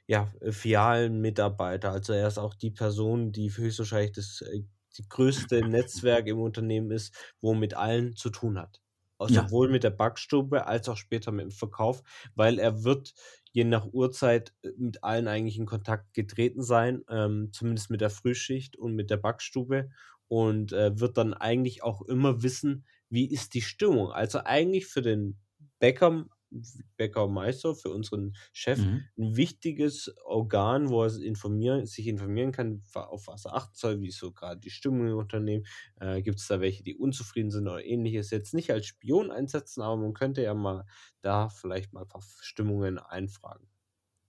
ja, 0.07 0.33
äh, 0.41 0.53
Filialenmitarbeiter. 0.53 1.93
Also, 1.93 2.13
er 2.13 2.29
ist 2.29 2.39
auch 2.39 2.55
die 2.55 2.71
Person, 2.71 3.33
die 3.33 3.51
höchstwahrscheinlich 3.51 4.13
das, 4.13 4.43
äh 4.43 4.63
die 4.97 5.09
größte 5.09 5.65
Netzwerk 5.65 6.29
im 6.29 6.39
Unternehmen 6.39 6.93
ist, 6.93 7.13
wo 7.41 7.53
mit 7.55 7.75
allen 7.75 8.15
zu 8.15 8.31
tun 8.31 8.59
hat. 8.61 8.81
Also, 9.19 9.35
Ja. 9.35 9.43
sowohl 9.43 9.69
mit 9.69 9.83
der 9.83 9.91
Backstube 9.91 10.67
als 10.69 10.89
auch 10.89 10.97
später 10.97 11.33
mit 11.33 11.43
dem 11.47 11.51
Verkauf, 11.51 12.03
weil 12.37 12.61
er 12.61 12.85
wird 12.85 13.13
je 13.53 13.65
nach 13.65 13.87
Uhrzeit, 13.93 14.55
äh, 14.63 14.71
mit 14.77 15.03
allen 15.03 15.27
eigentlich 15.29 15.59
in 15.59 15.67
Kontakt 15.67 16.15
getreten 16.15 16.63
sein, 16.63 17.03
ähm, 17.09 17.51
zumindest 17.53 17.91
mit 17.91 18.01
der 18.01 18.11
Frühschicht 18.11 18.77
und 18.77 18.95
mit 18.95 19.11
der 19.11 19.17
Backstube 19.17 19.91
und, 20.29 20.73
äh, 20.73 20.99
wird 21.01 21.17
dann 21.19 21.35
eigentlich 21.35 21.83
auch 21.83 22.03
immer 22.03 22.43
wissen, 22.43 22.87
wie 23.11 23.27
ist 23.31 23.55
die 23.55 23.63
Stimmung. 23.63 24.11
Also, 24.13 24.41
eigentlich 24.45 24.87
für 24.87 25.03
den 25.03 25.39
Bäcker 25.79 26.27
Bäckermeister, 26.97 27.75
für 27.75 27.91
unseren 27.91 28.35
Chef 28.53 28.87
Mhm. 28.87 29.09
'n 29.19 29.37
wichtiges 29.37 30.15
Organ, 30.25 30.89
wo 30.91 31.03
er 31.03 31.07
s 31.09 31.19
informieren 31.19 31.87
sich 31.87 32.07
informieren 32.09 32.53
kann, 32.53 32.83
auf 32.95 33.27
was 33.29 33.45
er 33.47 33.55
achten 33.55 33.75
soll, 33.77 34.01
wie 34.01 34.09
ist 34.09 34.19
so 34.19 34.33
grad 34.33 34.65
die 34.65 34.71
Stimmung 34.71 35.09
im 35.09 35.17
Unternehmen, 35.19 35.67
äh, 36.01 36.23
gibt's 36.23 36.47
da 36.49 36.61
welche, 36.61 36.83
die 36.83 36.97
unzufrieden 36.97 37.51
sind 37.51 37.69
oder 37.69 37.85
Ähnliches. 37.85 38.31
Jetzt 38.31 38.55
nicht 38.55 38.71
als 38.73 38.87
Spion 38.87 39.31
einsetzen, 39.31 39.83
aber 39.83 39.97
man 39.97 40.15
könnte 40.15 40.43
ja 40.43 40.55
mal 40.55 40.85
da 41.23 41.49
vielleicht 41.49 41.93
mal 41.93 42.03
'n 42.03 42.09
paar 42.09 42.23
Stimmungen 42.41 42.99
einfragen. 42.99 43.69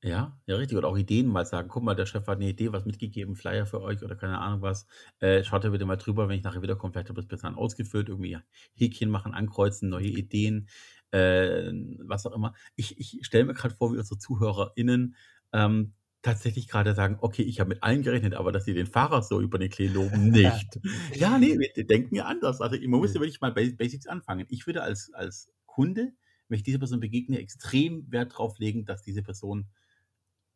Ja, 0.04 0.40
ja, 0.46 0.56
richtig. 0.58 0.78
Oder 0.78 0.88
auch 0.90 0.98
Ideen 0.98 1.28
mal 1.28 1.46
sagen: 1.46 1.68
„Guck 1.70 1.84
mal, 1.84 1.96
der 1.96 2.06
Chef 2.06 2.28
hat 2.28 2.40
'ne 2.40 2.50
Idee, 2.50 2.72
was 2.72 2.86
mitgegeben, 2.86 3.36
Flyer 3.36 3.66
für 3.66 3.82
euch 3.82 4.04
oder 4.04 4.16
keine 4.16 4.40
Ahnung 4.40 4.62
was. 4.62 4.86
Äh, 5.20 5.44
schaut 5.44 5.64
da 5.64 5.70
bitte 5.70 5.86
mal 5.86 5.96
drüber, 5.96 6.28
wenn 6.28 6.38
ich 6.38 6.44
nachher 6.44 6.62
wiederkomme, 6.62 6.92
vielleicht 6.94 7.10
habt 7.10 7.18
ihr's 7.18 7.28
bis 7.28 7.42
dahin 7.42 7.58
ausgefüllt.“ 7.58 8.10
Irgendwie 8.10 8.38
Häkchen 8.76 9.10
machen, 9.10 9.34
ankreuzen, 9.34 9.90
neue 9.90 10.08
Ideen, 10.08 10.68
äh, 11.12 11.72
was 12.00 12.26
auch 12.26 12.34
immer. 12.34 12.54
Ich 12.76 12.98
ich 13.00 13.26
stelle 13.26 13.46
mir 13.46 13.54
grad 13.54 13.74
vor, 13.74 13.94
wie 13.94 13.98
unsere 13.98 14.18
ZuhörerInnen, 14.18 15.16
ähm, 15.54 15.94
tatsächlich 16.26 16.68
gerade 16.68 16.96
sagen, 16.96 17.18
okay, 17.22 17.44
ich 17.44 17.60
habe 17.60 17.70
mit 17.70 17.84
allen 17.84 18.02
gerechnet, 18.02 18.34
aber 18.34 18.52
dass 18.52 18.66
sie 18.66 18.74
den 18.74 18.88
Fahrer 18.88 19.22
so 19.22 19.40
über 19.42 19.60
den 19.60 19.70
Klee 19.70 19.88
loben, 19.88 20.30
nicht. 20.32 20.80
ja, 21.14 21.38
nee, 21.38 21.58
wir 21.58 21.86
denken 21.86 22.16
ja 22.16 22.26
anders. 22.26 22.62
Also 22.62 22.78
man 22.88 23.00
muss 23.00 23.14
ja 23.14 23.22
wirklich 23.22 23.42
mal 23.42 23.52
Basics 23.52 24.08
anfangen. 24.08 24.48
Ich 24.50 24.66
würde 24.66 24.82
als, 24.82 25.14
als 25.14 25.52
Kunde, 25.68 26.14
wenn 26.48 26.58
ich 26.58 26.64
dieser 26.64 26.80
Person 26.80 27.00
begegne, 27.00 27.40
extrem 27.40 28.12
Wert 28.12 28.34
darauf 28.34 28.58
legen, 28.58 28.86
dass 28.86 29.04
diese 29.04 29.22
Person 29.22 29.68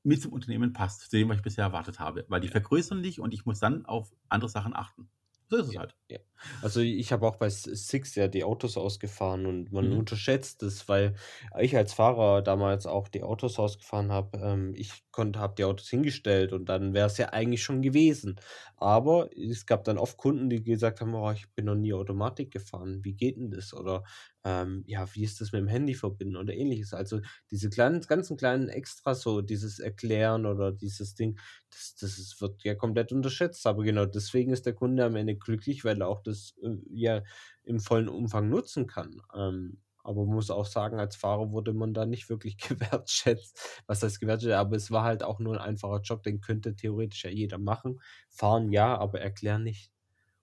mit 0.03 0.21
zum 0.21 0.33
Unternehmen 0.33 0.73
passt, 0.73 1.01
zu 1.01 1.09
dem, 1.17 1.29
was 1.29 1.37
ich 1.37 1.43
bisher 1.43 1.65
erwartet 1.65 1.99
habe. 1.99 2.25
Weil 2.29 2.41
die 2.41 2.47
vergrößern 2.47 3.03
dich 3.03 3.19
und 3.19 3.33
ich 3.33 3.45
muss 3.45 3.59
dann 3.59 3.85
auf 3.85 4.11
andere 4.27 4.49
Sachen 4.49 4.75
achten. 4.75 5.09
So 5.49 5.57
ist 5.57 5.67
es 5.67 5.75
Ja, 5.75 5.79
halt. 5.79 5.95
ja. 6.09 6.19
Also 6.61 6.79
ich 6.81 7.11
habe 7.11 7.27
auch 7.27 7.35
bei 7.37 7.49
Six 7.49 8.15
ja 8.15 8.27
die 8.27 8.43
Autos 8.43 8.77
ausgefahren 8.77 9.45
und 9.45 9.71
man 9.71 9.91
Mhm. 9.91 9.93
unterschätzt 9.93 10.63
es, 10.63 10.87
weil 10.89 11.15
ich 11.59 11.75
als 11.77 11.93
Fahrer 11.93 12.41
damals 12.41 12.85
auch 12.87 13.07
die 13.09 13.23
Autos 13.23 13.59
ausgefahren 13.59 14.11
habe. 14.11 14.39
Ähm, 14.39 14.73
ich 14.75 15.03
konnte, 15.11 15.39
habe 15.39 15.55
die 15.57 15.65
Autos 15.65 15.89
hingestellt 15.89 16.53
und 16.53 16.65
dann 16.69 16.93
wäre 16.93 17.07
es 17.07 17.17
ja 17.17 17.29
eigentlich 17.29 17.63
schon 17.63 17.81
gewesen. 17.81 18.39
Aber 18.77 19.29
es 19.37 19.65
gab 19.65 19.83
dann 19.83 19.97
oft 19.99 20.17
Kunden, 20.17 20.49
die 20.49 20.63
gesagt 20.63 21.01
haben, 21.01 21.13
oh, 21.13 21.31
ich 21.31 21.53
bin 21.55 21.65
noch 21.65 21.75
nie 21.75 21.93
Automatik 21.93 22.51
gefahren. 22.51 23.01
Wie 23.03 23.13
geht 23.13 23.37
denn 23.37 23.51
das? 23.51 23.73
Oder 23.73 24.03
ähm, 24.45 24.83
ja, 24.87 25.07
wie 25.13 25.23
ist 25.23 25.41
das 25.41 25.51
mit 25.51 25.59
dem 25.61 25.67
Handy 25.67 25.93
verbinden 25.93 26.37
oder 26.37 26.53
ähnliches. 26.53 26.93
Also 26.93 27.21
diese 27.51 27.69
kleinen, 27.69 28.01
ganzen 28.01 28.37
kleinen 28.37 28.69
Extras, 28.69 29.21
so 29.21 29.41
dieses 29.41 29.79
Erklären 29.79 30.45
oder 30.45 30.71
dieses 30.71 31.15
Ding, 31.15 31.39
das, 31.69 31.95
das 31.99 32.39
wird 32.41 32.63
ja 32.63 32.75
komplett 32.75 33.11
unterschätzt. 33.11 33.67
Aber 33.67 33.83
genau 33.83 34.05
deswegen 34.05 34.51
ist 34.51 34.65
der 34.65 34.73
Kunde 34.73 35.05
am 35.05 35.15
Ende 35.15 35.35
glücklich, 35.35 35.83
weil 35.83 36.01
er 36.01 36.07
auch 36.07 36.21
das 36.21 36.55
äh, 36.63 36.77
ja 36.89 37.23
im 37.63 37.79
vollen 37.79 38.09
Umfang 38.09 38.49
nutzen 38.49 38.87
kann. 38.87 39.21
Ähm, 39.35 39.79
aber 40.03 40.25
man 40.25 40.35
muss 40.35 40.49
auch 40.49 40.65
sagen, 40.65 40.97
als 40.99 41.15
Fahrer 41.17 41.51
wurde 41.51 41.73
man 41.73 41.93
da 41.93 42.05
nicht 42.05 42.29
wirklich 42.29 42.57
gewertschätzt. 42.57 43.83
Was 43.87 44.01
heißt 44.03 44.19
gewertschätzt? 44.19 44.53
Aber 44.53 44.75
es 44.75 44.91
war 44.91 45.03
halt 45.03 45.23
auch 45.23 45.39
nur 45.39 45.53
ein 45.55 45.61
einfacher 45.61 46.01
Job, 46.01 46.23
den 46.23 46.41
könnte 46.41 46.75
theoretisch 46.75 47.25
ja 47.25 47.29
jeder 47.29 47.57
machen. 47.57 48.01
Fahren 48.29 48.71
ja, 48.71 48.97
aber 48.97 49.21
erklären 49.21 49.63
nicht. 49.63 49.91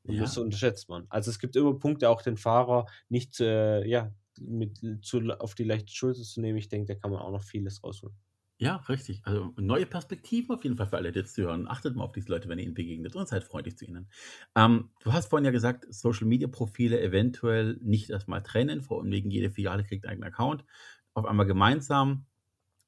Und 0.07 0.17
Ja. 0.17 0.23
das 0.23 0.37
unterschätzt 0.39 0.89
man. 0.89 1.07
Also 1.09 1.31
es 1.31 1.39
gibt 1.39 1.57
immer 1.57 1.79
Punkte, 1.79 2.09
auch 2.11 2.23
den 2.23 2.37
Fahrer 2.37 2.87
nicht 3.09 3.41
äh, 3.41 3.85
ja, 3.87 4.13
mit 4.39 4.81
zu, 5.03 5.21
auf 5.39 5.55
die 5.55 5.65
leichte 5.65 5.93
Schulter 5.95 6.23
zu 6.23 6.41
nehmen. 6.41 6.59
Ich 6.59 6.69
denke, 6.69 6.95
da 6.95 7.01
kann 7.01 7.11
man 7.11 7.21
auch 7.21 7.33
noch 7.33 7.43
vieles 7.43 7.83
rausholen. 7.83 8.17
Ja, 8.59 8.77
richtig. 8.89 9.21
Also 9.27 9.53
neue 9.59 9.85
Perspektiven 9.85 10.55
auf 10.55 10.65
jeden 10.65 10.77
Fall 10.79 10.87
für 10.87 10.97
alle, 10.97 11.13
die 11.13 11.19
jetzt 11.19 11.35
zuhören. 11.35 11.69
Achtet 11.69 11.95
mal 11.95 12.05
auf 12.05 12.13
diese 12.13 12.31
Leute, 12.31 12.49
wenn 12.49 12.59
ihr 12.59 12.65
ihnen 12.65 12.73
begegnet 12.75 13.15
und 13.15 13.29
seid 13.29 13.45
freundlich 13.45 13.77
zu 13.77 13.85
ihnen. 13.85 14.09
Ähm, 14.55 14.91
du 15.01 15.13
hast 15.13 15.29
vorhin 15.29 15.45
ja 15.45 15.51
gesagt, 15.51 15.87
Social 15.93 16.27
Media 16.27 16.49
Profile 16.49 16.99
eventuell 17.03 17.79
nicht 17.83 18.09
erstmal 18.09 18.43
trennen, 18.43 18.81
vor 18.81 19.01
allem 19.03 19.11
wegen 19.11 19.31
jede 19.31 19.51
Filiale 19.51 19.85
kriegt 19.85 20.07
einen 20.07 20.13
eigenen 20.13 20.29
Account, 20.33 20.65
auf 21.13 21.27
einmal 21.27 21.45
gemeinsam. 21.45 22.25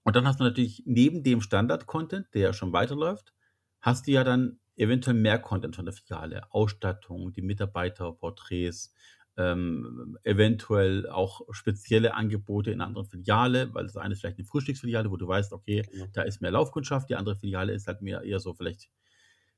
Und 0.05 0.17
dann 0.17 0.27
hast 0.27 0.41
du 0.41 0.45
natürlich 0.45 0.85
neben 0.87 1.23
dem 1.23 1.43
Standard-Content, 1.43 2.29
der 2.35 2.43
ja 2.43 2.53
schon 2.55 2.73
weiterläuft, 2.73 3.35
hast 3.81 4.07
du 4.07 4.13
ja 4.13 4.25
dann 4.25 4.61
eventuell 4.79 5.17
mehr 5.17 5.39
Content 5.39 5.77
von 5.77 5.85
der 5.85 5.95
Filiale. 5.95 6.43
Ausstattung, 6.53 7.33
die 7.33 7.43
Mitarbeiterporträts, 7.43 8.95
ähm, 9.37 10.19
eventuell 10.25 11.09
auch 11.09 11.43
spezielle 11.53 12.15
Angebote 12.15 12.71
in 12.71 12.81
einer 12.81 12.89
anderen 12.89 13.07
Filiale, 13.09 13.73
weil 13.75 13.85
das 13.85 13.97
eine 13.97 14.15
ist 14.15 14.21
vielleicht 14.21 14.39
eine 14.39 14.47
Frühstücksfiliale, 14.47 15.11
wo 15.11 15.17
du 15.17 15.29
weißt, 15.29 15.53
okay, 15.53 15.89
Genau. 15.91 16.13
da 16.13 16.23
ist 16.23 16.41
mehr 16.41 16.51
Laufkundschaft, 16.51 17.09
die 17.11 17.17
andere 17.17 17.37
Filiale 17.37 17.73
ist 17.73 17.87
halt 17.87 18.03
mehr 18.03 18.23
eher 18.23 18.41
so 18.41 18.55
vielleicht, 18.55 18.91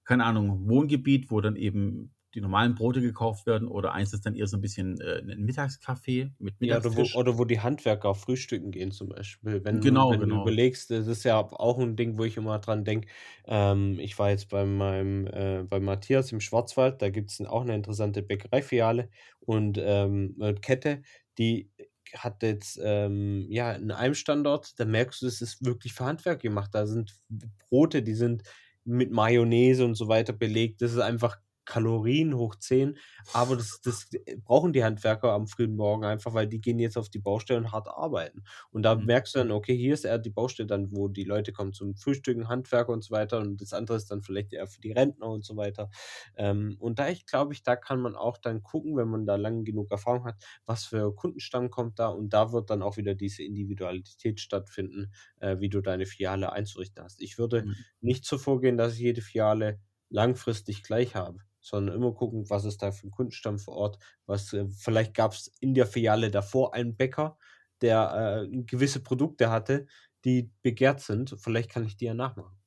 keine 0.05 0.25
Ahnung, 0.25 0.69
Wohngebiet, 0.69 1.31
wo 1.31 1.41
dann 1.41 1.57
eben 1.57 2.15
die 2.35 2.41
normalen 2.41 2.75
Brote 2.75 3.01
gekauft 3.01 3.47
werden 3.47 3.69
oder 3.69 3.93
eins 3.93 4.13
ist 4.13 4.27
dann 4.27 4.35
eher 4.35 4.47
so 4.47 4.57
ein 4.57 4.61
bisschen 4.61 5.01
äh, 5.01 5.21
ein 5.21 5.43
Mittagskaffee 5.45 6.33
mit 6.39 6.61
Ja, 6.63 6.77
oder 6.77 6.95
wo, 6.95 7.05
Mittagstisch. 7.05 7.19
oder 7.19 7.39
wo 7.39 7.45
die 7.47 7.61
Handwerker 7.61 8.11
auf 8.11 8.21
Frühstücken 8.21 8.71
gehen 8.71 8.93
zum 8.93 9.09
Beispiel. 9.09 9.65
Wenn, 9.65 9.81
Genau, 9.81 10.11
wenn 10.11 10.27
du 10.27 10.27
genau. 10.27 10.37
überlegst, 10.37 10.91
das 10.91 11.07
ist 11.07 11.25
ja 11.25 11.39
auch 11.41 11.79
ein 11.79 11.97
Ding, 11.97 12.19
wo 12.19 12.25
ich 12.25 12.37
immer 12.37 12.59
dran 12.59 12.85
denke. 12.85 13.09
Ähm, 13.47 13.99
ich 13.99 14.19
war 14.19 14.29
jetzt 14.31 14.51
bei 14.51 14.67
meinem, 14.67 15.27
äh, 15.27 15.63
bei 15.65 15.81
Matthias 15.81 16.33
im 16.33 16.41
Schwarzwald, 16.41 17.01
da 17.01 17.09
gibt 17.09 17.31
es 17.31 17.41
auch 17.47 17.63
eine 17.63 17.75
interessante 17.75 18.23
Bäckereifiliale 18.23 19.09
und 19.41 19.79
ähm, 19.83 20.37
äh, 20.39 20.53
Kette, 20.53 21.01
die 21.39 21.71
hat 22.15 22.43
jetzt 22.43 22.79
ähm, 22.83 23.47
ja 23.49 23.73
in 23.73 23.91
einem 23.91 24.15
Standort, 24.15 24.79
da 24.79 24.85
merkst 24.85 25.23
du, 25.23 25.27
es 25.29 25.41
ist 25.41 25.65
wirklich 25.65 25.95
für 25.95 26.05
Handwerk 26.05 26.43
gemacht. 26.43 26.71
Da 26.75 26.87
sind 26.87 27.17
Brote, 27.59 28.03
die 28.03 28.15
sind 28.15 28.43
mit 28.85 29.11
Mayonnaise 29.13 29.85
und 29.85 29.95
so 29.95 30.09
weiter 30.09 30.33
belegt. 30.35 30.83
Das 30.83 30.93
ist 30.93 30.99
einfach 30.99 31.39
Kalorien 31.65 32.35
hoch 32.37 32.57
10, 32.57 32.99
aber 33.33 33.57
das, 33.57 33.81
das 33.81 34.09
brauchen 34.45 34.73
die 34.73 34.83
Handwerker 34.85 35.33
am 35.33 35.47
frühen 35.47 35.77
Morgen 35.77 36.05
einfach, 36.05 36.35
weil 36.35 36.47
die 36.49 36.61
gehen 36.61 36.79
jetzt 36.79 36.97
auf 36.99 37.09
die 37.09 37.19
Baustelle 37.21 37.61
und 37.61 37.73
hart 37.73 37.89
arbeiten. 37.89 38.43
Und 38.71 38.83
da 38.83 38.97
Mhm. 38.97 39.05
merkst 39.05 39.35
du 39.35 39.39
dann, 39.39 39.51
okay, 39.53 39.77
hier 39.77 39.95
ist 39.95 40.05
eher 40.05 40.19
die 40.19 40.31
Baustelle 40.31 40.67
dann, 40.67 40.91
wo 40.93 41.09
die 41.09 41.25
Leute 41.25 41.53
kommen 41.53 41.73
zum 41.73 41.95
Frühstücken, 41.97 42.49
Handwerker 42.49 42.93
und 42.93 43.05
so 43.05 43.13
weiter 43.15 43.39
und 43.39 43.61
das 43.61 43.73
andere 43.73 43.97
ist 43.97 44.11
dann 44.11 44.23
vielleicht 44.23 44.53
eher 44.53 44.67
für 44.67 44.81
die 44.81 44.93
Rentner 44.93 45.29
und 45.29 45.45
so 45.45 45.57
weiter. 45.57 45.91
Ähm, 46.37 46.77
und 46.81 46.99
da 46.99 47.09
ich 47.09 47.27
glaube 47.27 47.53
ich, 47.55 47.63
da 47.63 47.77
kann 47.77 48.01
man 48.01 48.17
auch 48.17 48.39
dann 48.39 48.63
gucken, 48.63 48.97
wenn 48.97 49.09
man 49.09 49.27
da 49.27 49.37
lang 49.37 49.65
genug 49.65 49.91
Erfahrung 49.91 50.25
hat, 50.25 50.43
was 50.67 50.85
für 50.85 51.15
Kundenstamm 51.15 51.71
kommt 51.71 51.99
da 51.99 52.09
und 52.09 52.31
da 52.33 52.53
wird 52.53 52.71
dann 52.71 52.83
auch 52.83 52.97
wieder 52.97 53.15
diese 53.15 53.43
Individualität 53.43 54.41
stattfinden, 54.41 55.13
äh, 55.41 55.59
wie 55.61 55.69
du 55.69 55.81
deine 55.81 56.07
Filiale 56.07 56.53
einzurichten 56.53 57.03
hast. 57.05 57.21
Ich 57.23 57.39
würde 57.39 57.67
Mhm. 57.67 57.85
nicht 58.01 58.25
so 58.25 58.39
vorgehen, 58.39 58.77
dass 58.77 58.95
ich 58.95 59.01
jede 59.01 59.23
Filiale 59.23 59.81
langfristig 60.09 60.83
gleich 60.83 61.15
habe, 61.15 61.39
sondern 61.61 61.95
immer 61.95 62.13
gucken, 62.13 62.49
was 62.49 62.65
ist 62.65 62.83
da 62.83 62.93
für 62.93 63.07
ein 63.07 63.11
Kundenstamm 63.11 63.59
vor 63.59 63.75
Ort, 63.77 63.99
was 64.27 64.53
äh, 64.53 64.67
vielleicht 64.69 65.15
gab 65.15 65.33
es 65.33 65.49
in 65.61 65.75
der 65.75 65.87
Filiale 65.87 66.31
davor 66.31 66.75
einen 66.75 66.97
Bäcker, 66.97 67.39
der 67.81 68.47
äh, 68.51 68.63
gewisse 68.63 69.01
Produkte 69.01 69.51
hatte, 69.51 69.87
die 70.25 70.51
begehrt 70.63 71.01
sind. 71.01 71.37
Vielleicht 71.39 71.71
kann 71.71 71.85
ich 71.85 71.97
die 71.97 72.07
ja 72.07 72.15
nachmachen. 72.15 72.61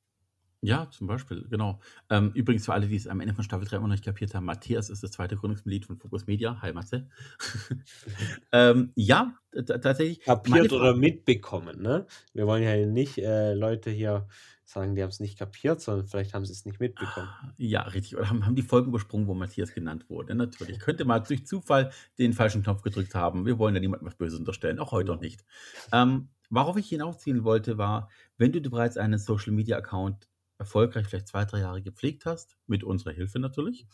Ja, 0.66 0.90
zum 0.90 1.06
Beispiel, 1.06 1.46
genau. 1.50 1.78
Ähm, 2.08 2.30
übrigens 2.32 2.64
für 2.64 2.72
alle, 2.72 2.88
die 2.88 2.96
es 2.96 3.06
am 3.06 3.20
Ende 3.20 3.34
von 3.34 3.44
Staffel 3.44 3.68
3 3.68 3.76
immer 3.76 3.86
noch 3.86 3.94
nicht 3.94 4.04
kapiert 4.04 4.34
haben, 4.34 4.46
Matthias 4.46 4.88
ist 4.88 5.02
das 5.02 5.10
zweite 5.10 5.36
Gründungsmitglied 5.36 5.84
von 5.84 5.98
Focus 5.98 6.26
Media. 6.26 6.62
Hi, 6.62 6.72
Matze. 6.72 7.06
ähm, 8.52 8.90
ja, 8.94 9.34
tatsächlich. 9.52 10.20
Kapiert 10.20 10.72
oder 10.72 10.96
mitbekommen, 10.96 11.82
ne? 11.82 12.06
Wir 12.32 12.46
wollen 12.46 12.62
ja 12.62 12.86
nicht 12.86 13.18
äh, 13.18 13.52
Leute 13.52 13.90
hier 13.90 14.26
sagen, 14.74 14.94
die 14.94 15.02
haben 15.02 15.08
es 15.10 15.20
nicht 15.20 15.38
kapiert, 15.38 15.80
sondern 15.80 16.06
vielleicht 16.06 16.34
haben 16.34 16.44
sie 16.44 16.52
es 16.52 16.64
nicht 16.66 16.80
mitbekommen. 16.80 17.28
ja, 17.56 17.82
richtig. 17.82 18.16
Oder 18.16 18.28
haben, 18.28 18.44
haben 18.44 18.54
die 18.54 18.62
Folgen 18.62 18.88
übersprungen, 18.88 19.26
wo 19.26 19.34
Matthias 19.34 19.72
genannt 19.72 20.10
wurde. 20.10 20.34
Natürlich. 20.34 20.78
Könnte 20.78 21.04
mal 21.04 21.20
durch 21.20 21.46
Zufall 21.46 21.90
den 22.18 22.32
falschen 22.34 22.62
Knopf 22.62 22.82
gedrückt 22.82 23.14
haben. 23.14 23.46
Wir 23.46 23.58
wollen 23.58 23.74
ja 23.74 23.80
niemandem 23.80 24.06
was 24.06 24.16
Böses 24.16 24.38
unterstellen, 24.38 24.78
auch 24.78 24.92
heute 24.92 25.12
noch 25.12 25.20
nicht. 25.20 25.44
Ähm, 25.92 26.28
worauf 26.50 26.76
ich 26.76 26.88
hinausziehen 26.88 27.44
wollte, 27.44 27.78
war, 27.78 28.10
wenn 28.36 28.52
du 28.52 28.60
bereits 28.60 28.96
einen 28.98 29.18
Social 29.18 29.52
Media 29.52 29.78
Account 29.78 30.28
erfolgreich 30.58 31.06
vielleicht 31.06 31.28
zwei, 31.28 31.44
drei 31.44 31.60
Jahre 31.60 31.82
gepflegt 31.82 32.26
hast, 32.26 32.56
mit 32.66 32.84
unserer 32.84 33.12
Hilfe 33.12 33.38
natürlich, 33.38 33.86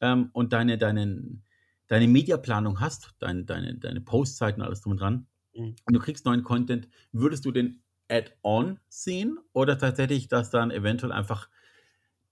ähm, 0.00 0.30
und 0.32 0.52
deine, 0.52 0.78
deine, 0.78 1.40
deine 1.88 2.08
Mediaplanung 2.08 2.80
hast, 2.80 3.14
dein, 3.18 3.46
deine, 3.46 3.76
deine 3.78 4.00
Postzeiten, 4.00 4.62
alles 4.62 4.80
drum 4.80 4.92
und 4.92 5.00
dran, 5.00 5.26
Mhm. 5.52 5.74
und 5.84 5.94
du 5.94 5.98
kriegst 5.98 6.24
neuen 6.26 6.44
Content, 6.44 6.88
würdest 7.10 7.44
du 7.44 7.50
den 7.50 7.82
Add-on 8.10 8.80
sehen 8.88 9.38
oder 9.52 9.78
tatsächlich, 9.78 10.28
dass 10.28 10.50
dann 10.50 10.70
eventuell 10.70 11.12
einfach 11.12 11.48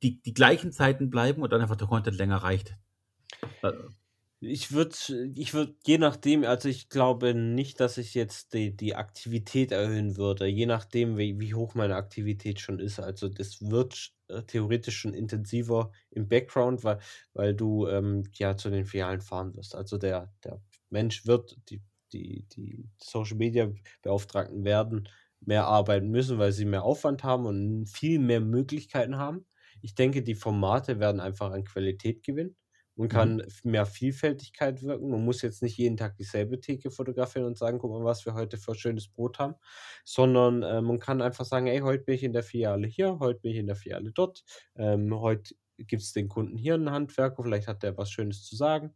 die, 0.02 0.20
die 0.22 0.34
gleichen 0.34 0.72
Zeiten 0.72 1.10
bleiben 1.10 1.42
und 1.42 1.52
dann 1.52 1.60
einfach 1.62 1.76
der 1.76 1.88
Content 1.88 2.18
länger 2.18 2.38
reicht? 2.38 2.76
Äh, 3.62 3.72
Ich 4.40 4.72
würde, 4.72 4.96
ich 5.36 5.54
würde, 5.54 5.76
je 5.86 5.98
nachdem, 5.98 6.44
also 6.44 6.68
ich 6.68 6.88
glaube 6.90 7.34
nicht, 7.34 7.80
dass 7.80 7.98
ich 7.98 8.14
jetzt 8.14 8.54
die, 8.54 8.76
die 8.76 8.94
Aktivität 8.96 9.72
erhöhen 9.72 10.16
würde, 10.16 10.46
je 10.46 10.66
nachdem, 10.66 11.18
wie, 11.18 11.40
wie 11.40 11.54
hoch 11.54 11.74
meine 11.74 11.96
Aktivität 11.96 12.60
schon 12.60 12.78
ist. 12.80 13.00
Also 13.00 13.28
das 13.28 13.62
wird 13.62 14.12
äh, 14.28 14.42
theoretisch 14.44 14.98
schon 14.98 15.14
intensiver 15.14 15.92
im 16.10 16.28
Background, 16.28 16.84
weil, 16.84 17.00
weil 17.34 17.54
du 17.54 17.88
ähm, 17.88 18.24
ja 18.34 18.56
zu 18.56 18.70
den 18.70 18.86
Filialen 18.86 19.20
fahren 19.22 19.56
wirst. 19.56 19.74
Also 19.74 19.98
der, 19.98 20.32
der 20.44 20.62
Mensch 20.90 21.26
wird, 21.26 21.58
die, 21.70 21.82
die, 22.12 22.46
die 22.50 22.88
Social 22.98 23.36
Media 23.38 23.72
Beauftragten 24.02 24.64
werden 24.64 25.08
mehr 25.40 25.66
arbeiten 25.66 26.08
müssen, 26.10 26.38
weil 26.38 26.52
sie 26.52 26.64
mehr 26.64 26.82
Aufwand 26.84 27.24
haben 27.24 27.46
und 27.46 27.86
viel 27.86 28.18
mehr 28.18 28.40
Möglichkeiten 28.40 29.16
haben. 29.18 29.46
Ich 29.82 29.94
denke, 29.94 30.22
die 30.22 30.34
Formate 30.34 30.98
werden 31.00 31.20
einfach 31.20 31.52
an 31.52 31.64
Qualität 31.64 32.22
gewinnen 32.24 32.56
und 32.96 33.12
mhm. 33.12 33.12
kann 33.12 33.40
f- 33.40 33.64
mehr 33.64 33.86
Vielfältigkeit 33.86 34.82
wirken. 34.82 35.10
Man 35.10 35.24
muss 35.24 35.42
jetzt 35.42 35.62
nicht 35.62 35.76
jeden 35.78 35.96
Tag 35.96 36.16
dieselbe 36.16 36.60
Theke 36.60 36.90
fotografieren 36.90 37.46
und 37.46 37.56
sagen, 37.58 37.78
guck 37.78 37.90
mal, 37.92 38.04
was 38.04 38.26
wir 38.26 38.34
heute 38.34 38.58
für 38.58 38.74
schönes 38.74 39.08
Brot 39.08 39.38
haben, 39.38 39.54
sondern 40.04 40.62
äh, 40.62 40.80
man 40.82 40.98
kann 40.98 41.22
einfach 41.22 41.44
sagen, 41.44 41.66
ey, 41.68 41.78
heute 41.80 42.04
bin 42.04 42.14
ich 42.16 42.24
in 42.24 42.32
der 42.32 42.42
Filiale 42.42 42.86
hier, 42.88 43.18
heute 43.20 43.40
bin 43.40 43.52
ich 43.52 43.58
in 43.58 43.66
der 43.66 43.76
Filiale 43.76 44.10
dort, 44.12 44.44
ähm, 44.76 45.14
heute 45.18 45.54
gibt 45.78 46.02
es 46.02 46.12
den 46.12 46.28
Kunden 46.28 46.56
hier 46.56 46.74
einen 46.74 46.90
Handwerker, 46.90 47.42
vielleicht 47.44 47.68
hat 47.68 47.84
der 47.84 47.96
was 47.96 48.10
Schönes 48.10 48.42
zu 48.44 48.56
sagen. 48.56 48.94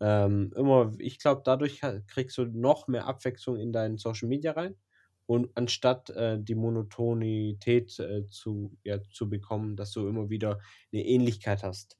Ähm, 0.00 0.52
immer, 0.56 0.92
ich 0.98 1.18
glaube, 1.20 1.42
dadurch 1.44 1.80
kriegst 2.08 2.36
du 2.38 2.44
noch 2.46 2.88
mehr 2.88 3.06
Abwechslung 3.06 3.56
in 3.56 3.72
deinen 3.72 3.98
Social 3.98 4.28
Media 4.28 4.52
rein. 4.52 4.76
Und 5.26 5.50
anstatt 5.54 6.10
äh, 6.10 6.38
die 6.38 6.54
Monotonität 6.54 7.98
äh, 7.98 8.26
zu, 8.26 8.76
ja, 8.84 9.02
zu 9.02 9.28
bekommen, 9.28 9.76
dass 9.76 9.92
du 9.92 10.06
immer 10.06 10.28
wieder 10.28 10.60
eine 10.92 11.04
Ähnlichkeit 11.04 11.62
hast. 11.62 11.98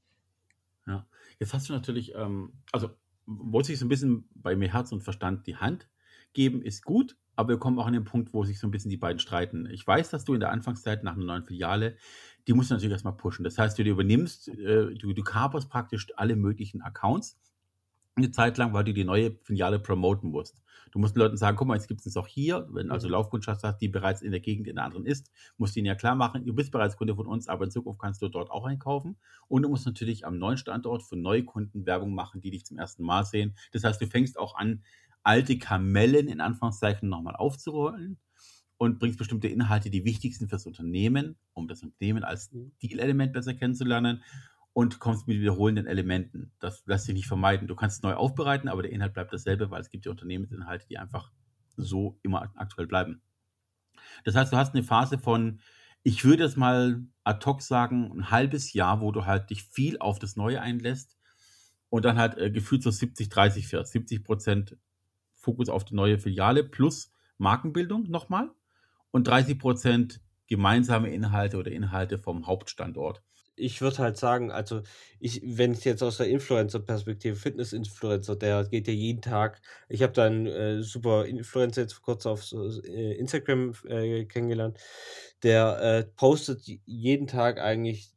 Ja, 0.87 1.07
jetzt 1.39 1.55
hast 1.55 1.69
du 1.69 1.73
natürlich, 1.73 2.15
ähm, 2.15 2.53
also 2.73 2.91
wollte 3.27 3.73
ich 3.73 3.79
so 3.79 3.87
ein 3.87 3.89
bisschen 3.89 4.29
bei 4.35 4.55
mir 4.55 4.73
Herz 4.73 4.93
und 4.93 5.03
Verstand 5.03 5.47
die 5.47 5.57
Hand 5.57 5.89
geben, 6.35 6.63
ist 6.63 6.85
gut. 6.85 7.17
aber 7.37 7.51
wir 7.51 7.59
kommen 7.59 7.79
auch 7.79 7.87
an 7.87 7.95
den 7.95 8.05
Punkt, 8.05 8.33
wo 8.33 8.45
sich 8.45 8.59
so 8.61 8.67
ein 8.69 8.71
bisschen 8.71 8.91
die 8.91 8.97
beiden 8.97 9.19
streiten. 9.19 9.67
Ich 9.67 9.87
weiß, 9.87 10.11
dass 10.11 10.25
du 10.25 10.35
in 10.35 10.41
der 10.41 10.53
Anfangszeit 10.53 11.03
nach 11.03 11.15
einer 11.15 11.25
neuen 11.25 11.45
Filiale, 11.45 11.97
die 12.47 12.53
musst 12.53 12.71
du 12.71 12.75
natürlich 12.75 12.93
erstmal 12.93 13.17
pushen. 13.17 13.43
Das 13.45 13.59
heißt, 13.59 13.79
du 13.79 13.83
übernimmst, 13.83 14.49
äh, 14.49 14.95
du, 14.95 15.13
du 15.13 15.23
kaperst 15.23 15.69
praktisch 15.69 16.07
alle 16.17 16.37
möglichen 16.37 16.83
Accounts 16.83 17.41
eine 18.17 18.31
Zeit 18.31 18.59
lang, 18.59 18.73
weil 18.73 18.85
du 18.85 18.95
die 18.95 19.05
neue 19.05 19.37
Filiale 19.43 19.81
promoten 19.81 20.31
musst. 20.31 20.63
Du 20.93 21.01
musst 21.01 21.17
den 21.17 21.21
Leuten 21.21 21.37
sagen, 21.37 21.57
guck 21.57 21.67
mal, 21.67 21.75
jetzt 21.75 21.89
gibt 21.89 22.07
es 22.07 22.17
auch 22.17 22.29
hier, 22.29 22.69
wenn 22.71 22.93
also 22.93 23.09
Mhm. 23.09 23.09
Laufkundschaft 23.09 23.65
hast, 23.65 23.79
die 23.79 23.89
bereits 23.89 24.23
in 24.23 24.31
der 24.31 24.39
Gegend 24.41 24.69
in 24.69 24.77
der 24.77 24.85
anderen 24.85 25.05
ist, 25.07 25.31
musst 25.57 25.75
du 25.75 25.81
ihnen 25.81 25.87
ja 25.87 25.97
klar 25.97 26.15
machen, 26.15 26.45
du 26.47 26.55
bist 26.55 26.71
bereits 26.71 26.97
Kunde 26.97 27.17
von 27.17 27.27
uns, 27.27 27.49
aber 27.49 27.65
in 27.65 27.71
Zukunft 27.73 28.01
kannst 28.01 28.23
du 28.23 28.29
dort 28.29 28.51
auch 28.51 28.65
einkaufen. 28.67 29.17
Und 29.49 29.63
du 29.63 29.69
musst 29.69 29.87
natürlich 29.87 30.25
am 30.27 30.39
neuen 30.39 30.59
Standort 30.59 31.03
für 31.03 31.17
neue 31.17 31.45
Kunden 31.45 31.87
Werbung 31.87 32.15
machen, 32.15 32.41
die 32.41 32.51
dich 32.51 32.65
zum 32.65 32.79
ersten 32.79 33.03
Mal 33.05 33.25
sehen. 33.25 33.57
Das 33.73 33.83
heißt, 33.83 34.01
du 34.01 34.07
fängst 34.07 34.39
auch 34.39 34.55
an, 34.55 34.85
alte 35.25 35.59
Kamellen 35.59 36.29
in 36.29 36.41
Anführungszeichen 36.41 37.09
nochmal 37.09 37.35
aufzurollen 37.35 38.19
und 38.77 38.99
bringst 38.99 39.19
bestimmte 39.19 39.49
Inhalte, 39.49 39.91
die 39.91 40.05
wichtig 40.05 40.37
sind 40.37 40.49
fürs 40.49 40.67
Unternehmen, 40.67 41.37
um 41.53 41.69
das 41.69 41.83
Unternehmen 41.83 42.25
als 42.25 42.53
Mhm. 42.53 42.71
Stilelement 42.79 43.33
besser 43.33 43.55
kennenzulernen 43.55 44.23
und 44.75 44.99
kommst 44.99 45.27
mit 45.29 45.41
wiederholenden 45.41 45.87
Elementen. 45.87 46.53
Das 46.59 46.85
lässt 46.85 47.07
sich 47.07 47.15
nicht 47.15 47.29
vermeiden. 47.29 47.69
Du 47.69 47.77
kannst 47.77 47.99
es 47.99 48.03
neu 48.03 48.15
aufbereiten, 48.15 48.69
aber 48.69 48.83
der 48.83 48.91
Inhalt 48.93 49.15
bleibt 49.15 49.33
dasselbe, 49.33 49.71
weil 49.71 49.81
es 49.81 49.89
gibt 49.89 50.05
ja 50.05 50.11
Unternehmensinhalte, 50.11 50.87
die 50.89 50.99
einfach 50.99 51.33
so 51.77 52.19
immer 52.23 52.53
aktuell 52.57 52.89
bleiben. 52.89 53.23
Das 54.25 54.35
heißt, 54.35 54.53
du 54.53 54.57
hast 54.57 54.75
eine 54.75 54.83
Phase 54.83 55.17
von, 55.17 55.61
ich 56.03 56.25
würde 56.25 56.43
jetzt 56.43 56.57
mal 56.57 57.07
ad 57.23 57.47
hoc 57.47 57.63
sagen, 57.63 58.13
ein 58.13 58.31
halbes 58.31 58.73
Jahr, 58.73 59.01
wo 59.01 59.13
du 59.13 59.25
halt 59.25 59.51
dich 59.51 59.63
viel 59.63 59.97
auf 59.99 60.19
das 60.19 60.37
Neue 60.37 60.61
einlässt 60.61 61.17
und 61.89 62.05
dann 62.05 62.19
halt 62.19 62.37
äh, 62.37 62.51
gefühlt 62.51 62.83
so 62.83 62.91
70, 62.91 63.29
30 63.29 63.69
fährst. 63.69 63.93
70 63.93 64.25
Prozent 64.25 64.77
Fokus 65.35 65.69
auf 65.69 65.85
die 65.85 65.95
neue 65.95 66.19
Filiale 66.19 66.65
plus 66.65 67.13
Markenbildung 67.39 68.11
nochmal 68.11 68.51
und 69.13 69.29
30 69.29 69.57
Prozent 69.57 70.21
gemeinsame 70.49 71.11
Inhalte 71.11 71.59
oder 71.59 71.71
Inhalte 71.71 72.19
vom 72.19 72.49
Hauptstandort. 72.49 73.23
Ich 73.57 73.81
würde 73.81 73.99
halt 73.99 74.17
sagen, 74.17 74.51
also 74.51 74.83
ich, 75.21 75.41
wenn 75.45 75.73
ich 75.73 75.85
jetzt 75.85 76.03
aus 76.03 76.17
der 76.17 76.29
Influencer-Perspektive, 76.29 77.37
Fitness-Influencer, 77.37 78.35
der 78.37 78.65
geht 78.65 78.89
ja 78.89 78.93
jeden 78.93 79.23
Tag. 79.23 79.61
Ich 79.89 80.03
habe 80.03 80.13
da 80.13 80.25
einen 80.25 80.47
äh, 80.47 80.83
super 80.83 81.25
Influencer 81.27 81.83
jetzt 81.83 82.03
kurzem 82.03 82.33
auf 82.33 82.53
äh, 82.53 83.13
Instagram 83.13 83.75
äh, 83.87 84.25
kennengelernt. 84.25 84.79
Der 85.45 85.81
äh, 85.81 86.05
postet 86.17 86.63
jeden 86.85 87.27
Tag 87.29 87.61
eigentlich, 87.61 88.13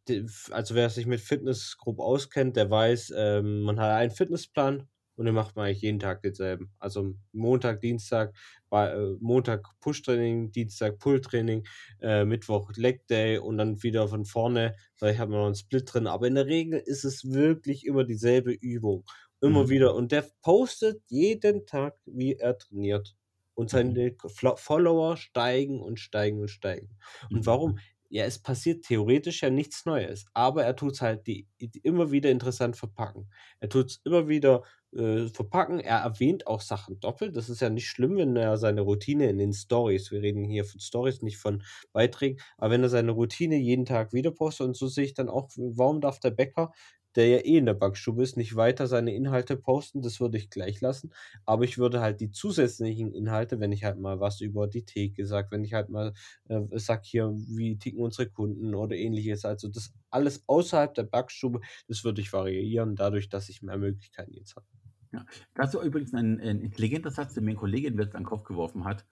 also 0.52 0.74
wer 0.76 0.90
sich 0.90 1.06
mit 1.06 1.22
Fitness 1.22 1.78
grob 1.78 2.00
auskennt, 2.00 2.56
der 2.56 2.70
weiß, 2.72 3.14
ähm, 3.16 3.62
man 3.62 3.80
hat 3.80 3.92
einen 3.92 4.12
Fitnessplan 4.12 4.88
und 5.18 5.26
den 5.26 5.36
macht 5.36 5.56
man 5.58 5.66
eigentlich 5.66 5.82
jeden 5.82 6.00
Tag 6.00 6.22
denselben. 6.22 6.72
Also 6.80 7.16
Montag, 7.34 7.82
Dienstag, 7.82 8.34
äh, 8.72 8.96
Montag 9.20 9.68
Push-Training, 9.82 10.52
Dienstag 10.52 11.00
Pull-Training, 11.00 11.66
äh, 12.02 12.24
Mittwoch 12.26 12.72
Leg 12.78 13.06
Day 13.08 13.38
und 13.40 13.58
dann 13.58 13.84
wieder 13.84 14.08
von 14.08 14.24
vorne. 14.26 14.76
Vielleicht 14.96 15.20
hat 15.20 15.30
man 15.30 15.40
noch 15.40 15.46
einen 15.48 15.56
Split 15.56 15.94
drin, 15.94 16.08
aber 16.08 16.28
in 16.28 16.36
der 16.36 16.46
Regel 16.48 16.80
ist 16.80 17.04
es 17.04 17.30
wirklich 17.32 17.86
immer 17.86 18.06
dieselbe 18.06 18.54
Übung. 18.54 19.04
Immer 19.42 19.68
Mhm. 19.68 19.70
wieder. 19.70 19.94
Und 19.96 20.12
der 20.12 20.26
postet 20.42 21.02
jeden 21.10 21.66
Tag, 21.66 21.96
wie 22.06 22.36
er 22.36 22.58
trainiert. 22.58 23.16
Und 23.56 23.72
Mhm. 23.72 23.72
seine 23.72 24.16
Flo- 24.28 24.56
Follower 24.56 25.18
steigen 25.18 25.82
und 25.82 26.00
steigen 26.00 26.40
und 26.42 26.50
steigen. 26.50 26.98
Und 27.34 27.46
Mhm. 27.46 27.46
warum? 27.46 27.80
Ja, 28.10 28.24
es 28.24 28.40
passiert 28.40 28.86
theoretisch 28.86 29.42
ja 29.42 29.50
nichts 29.50 29.86
Neues, 29.86 30.26
aber 30.34 30.64
er 30.64 30.76
tut 30.78 30.94
es 30.94 31.02
halt 31.02 31.28
die, 31.28 31.48
die 31.60 31.80
immer 31.80 32.10
wieder 32.12 32.32
interessant 32.32 32.78
verpacken. 32.78 33.30
Er 33.60 33.68
tut 33.70 33.88
es 33.88 34.02
immer 34.06 34.30
wieder 34.30 34.64
äh, 34.96 35.28
verpacken. 35.28 35.80
Er 35.82 35.98
erwähnt 35.98 36.48
auch 36.48 36.62
Sachen 36.62 37.00
doppelt. 37.02 37.36
Das 37.36 37.50
ist 37.50 37.60
ja 37.62 37.70
nicht 37.70 37.88
schlimm, 37.90 38.16
wenn 38.16 38.36
er 38.38 38.58
seine 38.58 38.82
Routine 38.82 39.30
in 39.30 39.38
den 39.38 39.52
Stories, 39.54 40.10
wir 40.12 40.22
reden 40.22 40.46
hier 40.46 40.64
von 40.64 40.80
Stories, 40.80 41.22
nicht 41.22 41.38
von 41.38 41.64
Beiträgen, 41.92 42.40
aber 42.58 42.72
wenn 42.72 42.84
er 42.84 42.90
seine 42.90 43.12
Routine 43.12 43.58
jeden 43.58 43.86
Tag 43.86 44.14
wieder 44.14 44.32
postet 44.32 44.68
und 44.68 44.78
so 44.78 44.88
sehe 44.88 45.04
ich 45.06 45.14
dann 45.14 45.28
auch, 45.30 45.50
warum 45.58 46.00
darf 46.00 46.20
der 46.20 46.32
Bäcker, 46.32 46.72
der 47.18 47.28
ja 47.28 47.38
eh 47.40 47.58
in 47.58 47.66
der 47.66 47.74
Backstube 47.74 48.22
ist, 48.22 48.38
nicht 48.38 48.56
weiter 48.56 48.86
seine 48.86 49.14
Inhalte 49.14 49.58
posten? 49.58 50.04
Das 50.04 50.22
würde 50.22 50.38
ich 50.38 50.52
gleich 50.52 50.80
lassen. 50.82 51.12
Aber 51.46 51.64
ich 51.64 51.80
würde 51.80 52.00
halt 52.00 52.22
die 52.22 52.32
zusätzlichen 52.32 53.12
Inhalte, 53.12 53.60
wenn 53.60 53.72
ich 53.72 53.84
halt 53.84 54.00
mal 54.00 54.20
was 54.20 54.40
über 54.40 54.68
die 54.68 54.86
Theke 54.86 55.26
sage, 55.26 55.48
wenn 55.50 55.64
ich 55.64 55.74
halt 55.74 55.90
mal 55.90 56.14
äh, 56.48 56.62
sag 56.74 57.06
hier, 57.06 57.34
wie 57.36 57.80
ticken 57.80 58.02
unsere 58.02 58.30
Kunden 58.30 58.76
oder 58.76 58.96
ähnliches, 58.96 59.46
also 59.46 59.68
das 59.68 59.94
alles 60.12 60.44
außerhalb 60.48 60.94
der 60.94 61.04
Backstube, 61.04 61.60
das 61.88 62.04
würde 62.04 62.22
ich 62.22 62.32
variieren, 62.32 62.96
dadurch, 62.96 63.30
dass 63.30 63.50
ich 63.50 63.64
mehr 63.64 63.78
Möglichkeiten 63.78 64.34
jetzt 64.34 64.56
habe. 64.56 64.68
Ja. 65.12 65.26
Dazu 65.56 65.82
übrigens 65.82 66.14
ein, 66.14 66.40
ein 66.40 66.62
intelligenter 66.62 67.10
Satz, 67.10 67.34
den 67.34 67.46
mir 67.46 67.52
ein 67.52 67.58
Kollege 67.58 67.88
in 67.88 68.00
an 68.00 68.10
den 68.12 68.24
Kopf 68.24 68.44
geworfen 68.44 68.86
hat. 68.86 69.06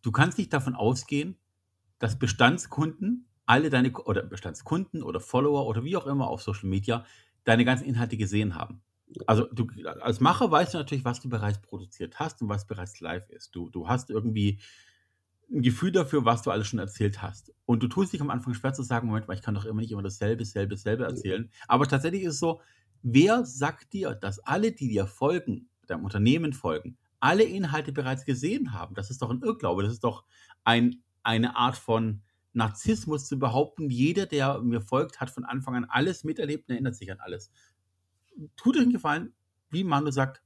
Du 0.00 0.12
kannst 0.12 0.38
nicht 0.38 0.52
davon 0.52 0.74
ausgehen, 0.74 1.36
dass 1.98 2.18
Bestandskunden 2.18 3.27
alle 3.48 3.70
deine 3.70 3.90
oder 3.92 4.22
Bestandskunden 4.22 5.02
oder 5.02 5.20
Follower 5.20 5.66
oder 5.66 5.82
wie 5.82 5.96
auch 5.96 6.06
immer 6.06 6.28
auf 6.28 6.42
Social 6.42 6.68
Media 6.68 7.04
deine 7.44 7.64
ganzen 7.64 7.86
Inhalte 7.86 8.18
gesehen 8.18 8.54
haben. 8.54 8.82
Also 9.26 9.46
du 9.50 9.66
als 10.00 10.20
Macher 10.20 10.50
weißt 10.50 10.74
du 10.74 10.78
natürlich, 10.78 11.06
was 11.06 11.20
du 11.20 11.30
bereits 11.30 11.58
produziert 11.62 12.18
hast 12.20 12.42
und 12.42 12.50
was 12.50 12.66
bereits 12.66 13.00
live 13.00 13.26
ist. 13.30 13.56
Du, 13.56 13.70
du 13.70 13.88
hast 13.88 14.10
irgendwie 14.10 14.60
ein 15.50 15.62
Gefühl 15.62 15.92
dafür, 15.92 16.26
was 16.26 16.42
du 16.42 16.50
alles 16.50 16.68
schon 16.68 16.78
erzählt 16.78 17.22
hast. 17.22 17.54
Und 17.64 17.82
du 17.82 17.88
tust 17.88 18.12
dich 18.12 18.20
am 18.20 18.28
Anfang 18.28 18.52
schwer 18.52 18.74
zu 18.74 18.82
sagen, 18.82 19.06
Moment 19.06 19.28
mal, 19.28 19.34
ich 19.34 19.40
kann 19.40 19.54
doch 19.54 19.64
immer 19.64 19.80
nicht 19.80 19.92
immer 19.92 20.02
dasselbe, 20.02 20.42
dasselbe, 20.42 20.74
dasselbe 20.74 21.04
erzählen. 21.04 21.50
Aber 21.68 21.86
tatsächlich 21.86 22.24
ist 22.24 22.34
es 22.34 22.40
so, 22.40 22.60
wer 23.02 23.46
sagt 23.46 23.94
dir, 23.94 24.14
dass 24.14 24.40
alle, 24.40 24.72
die 24.72 24.88
dir 24.88 25.06
folgen, 25.06 25.70
deinem 25.86 26.04
Unternehmen 26.04 26.52
folgen, 26.52 26.98
alle 27.18 27.44
Inhalte 27.44 27.92
bereits 27.92 28.26
gesehen 28.26 28.74
haben? 28.74 28.94
Das 28.94 29.08
ist 29.08 29.22
doch 29.22 29.30
ein 29.30 29.40
Irrglaube. 29.40 29.84
Das 29.84 29.92
ist 29.92 30.04
doch 30.04 30.24
ein, 30.64 31.02
eine 31.22 31.56
Art 31.56 31.78
von 31.78 32.20
Narzissmus 32.58 33.26
zu 33.28 33.38
behaupten, 33.38 33.90
jeder, 33.90 34.26
der 34.26 34.60
mir 34.62 34.82
folgt, 34.82 35.20
hat 35.20 35.30
von 35.30 35.46
Anfang 35.46 35.76
an 35.76 35.86
alles 35.86 36.24
miterlebt 36.24 36.68
und 36.68 36.74
erinnert 36.74 36.96
sich 36.96 37.10
an 37.12 37.20
alles. 37.20 37.50
Tut 38.56 38.76
euch 38.76 38.82
einen 38.82 38.92
Gefallen, 38.92 39.34
wie 39.70 39.84
Manu 39.84 40.10
sagt, 40.10 40.42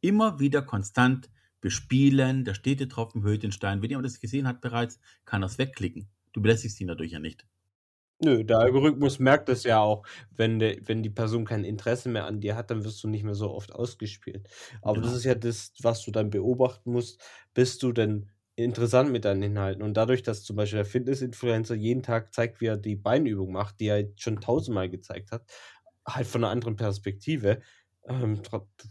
immer 0.00 0.40
wieder 0.40 0.62
konstant 0.62 1.30
bespielen, 1.60 2.44
der 2.44 2.54
Städtetropfen 2.54 3.22
höht 3.22 3.42
den 3.44 3.52
Stein. 3.52 3.82
Wenn 3.82 3.90
jemand 3.90 4.06
das 4.06 4.20
gesehen 4.20 4.48
hat 4.48 4.60
bereits, 4.60 5.00
kann 5.24 5.42
er 5.42 5.46
es 5.46 5.58
wegklicken. 5.58 6.08
Du 6.32 6.42
belästigst 6.42 6.80
ihn 6.80 6.88
dadurch 6.88 7.12
ja 7.12 7.20
nicht. 7.20 7.46
Nö, 8.24 8.44
der 8.44 8.58
Algorithmus 8.58 9.18
merkt 9.18 9.48
es 9.48 9.64
ja 9.64 9.80
auch, 9.80 10.06
wenn, 10.30 10.58
de, 10.60 10.80
wenn 10.86 11.02
die 11.02 11.10
Person 11.10 11.44
kein 11.44 11.64
Interesse 11.64 12.08
mehr 12.08 12.26
an 12.26 12.40
dir 12.40 12.54
hat, 12.56 12.70
dann 12.70 12.84
wirst 12.84 13.02
du 13.02 13.08
nicht 13.08 13.24
mehr 13.24 13.34
so 13.34 13.50
oft 13.50 13.72
ausgespielt. 13.72 14.48
Aber 14.80 15.00
Genau. 15.00 15.02
das 15.02 15.12
ist 15.12 15.24
ja 15.24 15.34
das, 15.34 15.72
was 15.82 16.04
du 16.04 16.12
dann 16.12 16.30
beobachten 16.30 16.92
musst, 16.92 17.20
bist 17.52 17.82
du 17.82 17.92
denn 17.92 18.30
interessant 18.56 19.10
mit 19.12 19.24
deinen 19.24 19.42
Inhalten. 19.42 19.82
Und 19.82 19.94
dadurch, 19.96 20.22
dass 20.22 20.44
zum 20.44 20.56
Beispiel 20.56 20.78
der 20.78 20.84
Fitness-Influencer 20.86 21.74
jeden 21.74 22.02
Tag 22.02 22.32
zeigt, 22.34 22.60
wie 22.60 22.66
er 22.66 22.76
die 22.76 22.96
Beinübung 22.96 23.52
macht, 23.52 23.80
die 23.80 23.86
er 23.88 24.04
schon 24.16 24.40
tausendmal 24.40 24.88
gezeigt 24.90 25.32
hat, 25.32 25.44
halt 26.06 26.26
von 26.26 26.44
einer 26.44 26.52
anderen 26.52 26.76
Perspektive, 26.76 27.60
ähm, 28.08 28.42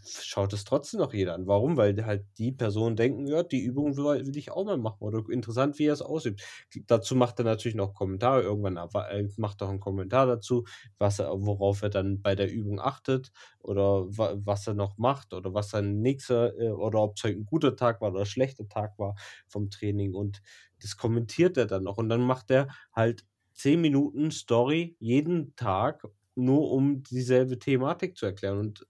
schaut 0.04 0.52
es 0.54 0.64
trotzdem 0.64 1.00
noch 1.00 1.12
jeder 1.12 1.34
an. 1.34 1.46
Warum? 1.46 1.76
Weil 1.76 2.04
halt 2.06 2.24
die 2.38 2.50
Personen 2.52 2.96
denken, 2.96 3.26
ja, 3.26 3.42
die 3.42 3.60
Übung 3.62 3.96
will, 3.98 4.26
will 4.26 4.36
ich 4.36 4.50
auch 4.50 4.64
mal 4.64 4.78
machen 4.78 5.02
oder 5.02 5.22
interessant, 5.30 5.78
wie 5.78 5.84
er 5.86 5.92
es 5.92 6.00
ausübt. 6.02 6.42
Dazu 6.86 7.14
macht 7.14 7.38
er 7.38 7.44
natürlich 7.44 7.74
noch 7.74 7.92
Kommentare. 7.94 8.42
Irgendwann 8.42 8.78
aber, 8.78 9.10
äh, 9.10 9.28
macht 9.36 9.60
er 9.60 9.68
einen 9.68 9.80
Kommentar 9.80 10.26
dazu, 10.26 10.64
was 10.98 11.18
er, 11.18 11.28
worauf 11.30 11.82
er 11.82 11.90
dann 11.90 12.22
bei 12.22 12.34
der 12.34 12.50
Übung 12.50 12.80
achtet 12.80 13.32
oder 13.60 14.06
wa 14.16 14.32
was 14.36 14.66
er 14.66 14.74
noch 14.74 14.96
macht 14.98 15.34
oder 15.34 15.52
was 15.54 15.70
sein 15.70 16.00
nächster 16.00 16.58
äh, 16.58 16.70
oder 16.70 17.00
ob 17.02 17.16
es 17.18 17.24
halt 17.24 17.36
ein 17.36 17.46
guter 17.46 17.76
Tag 17.76 18.00
war 18.00 18.10
oder 18.12 18.20
ein 18.20 18.26
schlechter 18.26 18.66
Tag 18.68 18.98
war 18.98 19.14
vom 19.46 19.68
Training 19.70 20.14
und 20.14 20.40
das 20.80 20.96
kommentiert 20.96 21.56
er 21.56 21.66
dann 21.66 21.84
noch 21.84 21.98
und 21.98 22.08
dann 22.08 22.22
macht 22.22 22.50
er 22.50 22.68
halt 22.94 23.24
10 23.52 23.80
Minuten 23.80 24.30
Story 24.30 24.96
jeden 24.98 25.54
Tag, 25.56 26.02
nur 26.34 26.70
um 26.70 27.02
dieselbe 27.02 27.58
Thematik 27.58 28.16
zu 28.16 28.26
erklären 28.26 28.58
und 28.58 28.86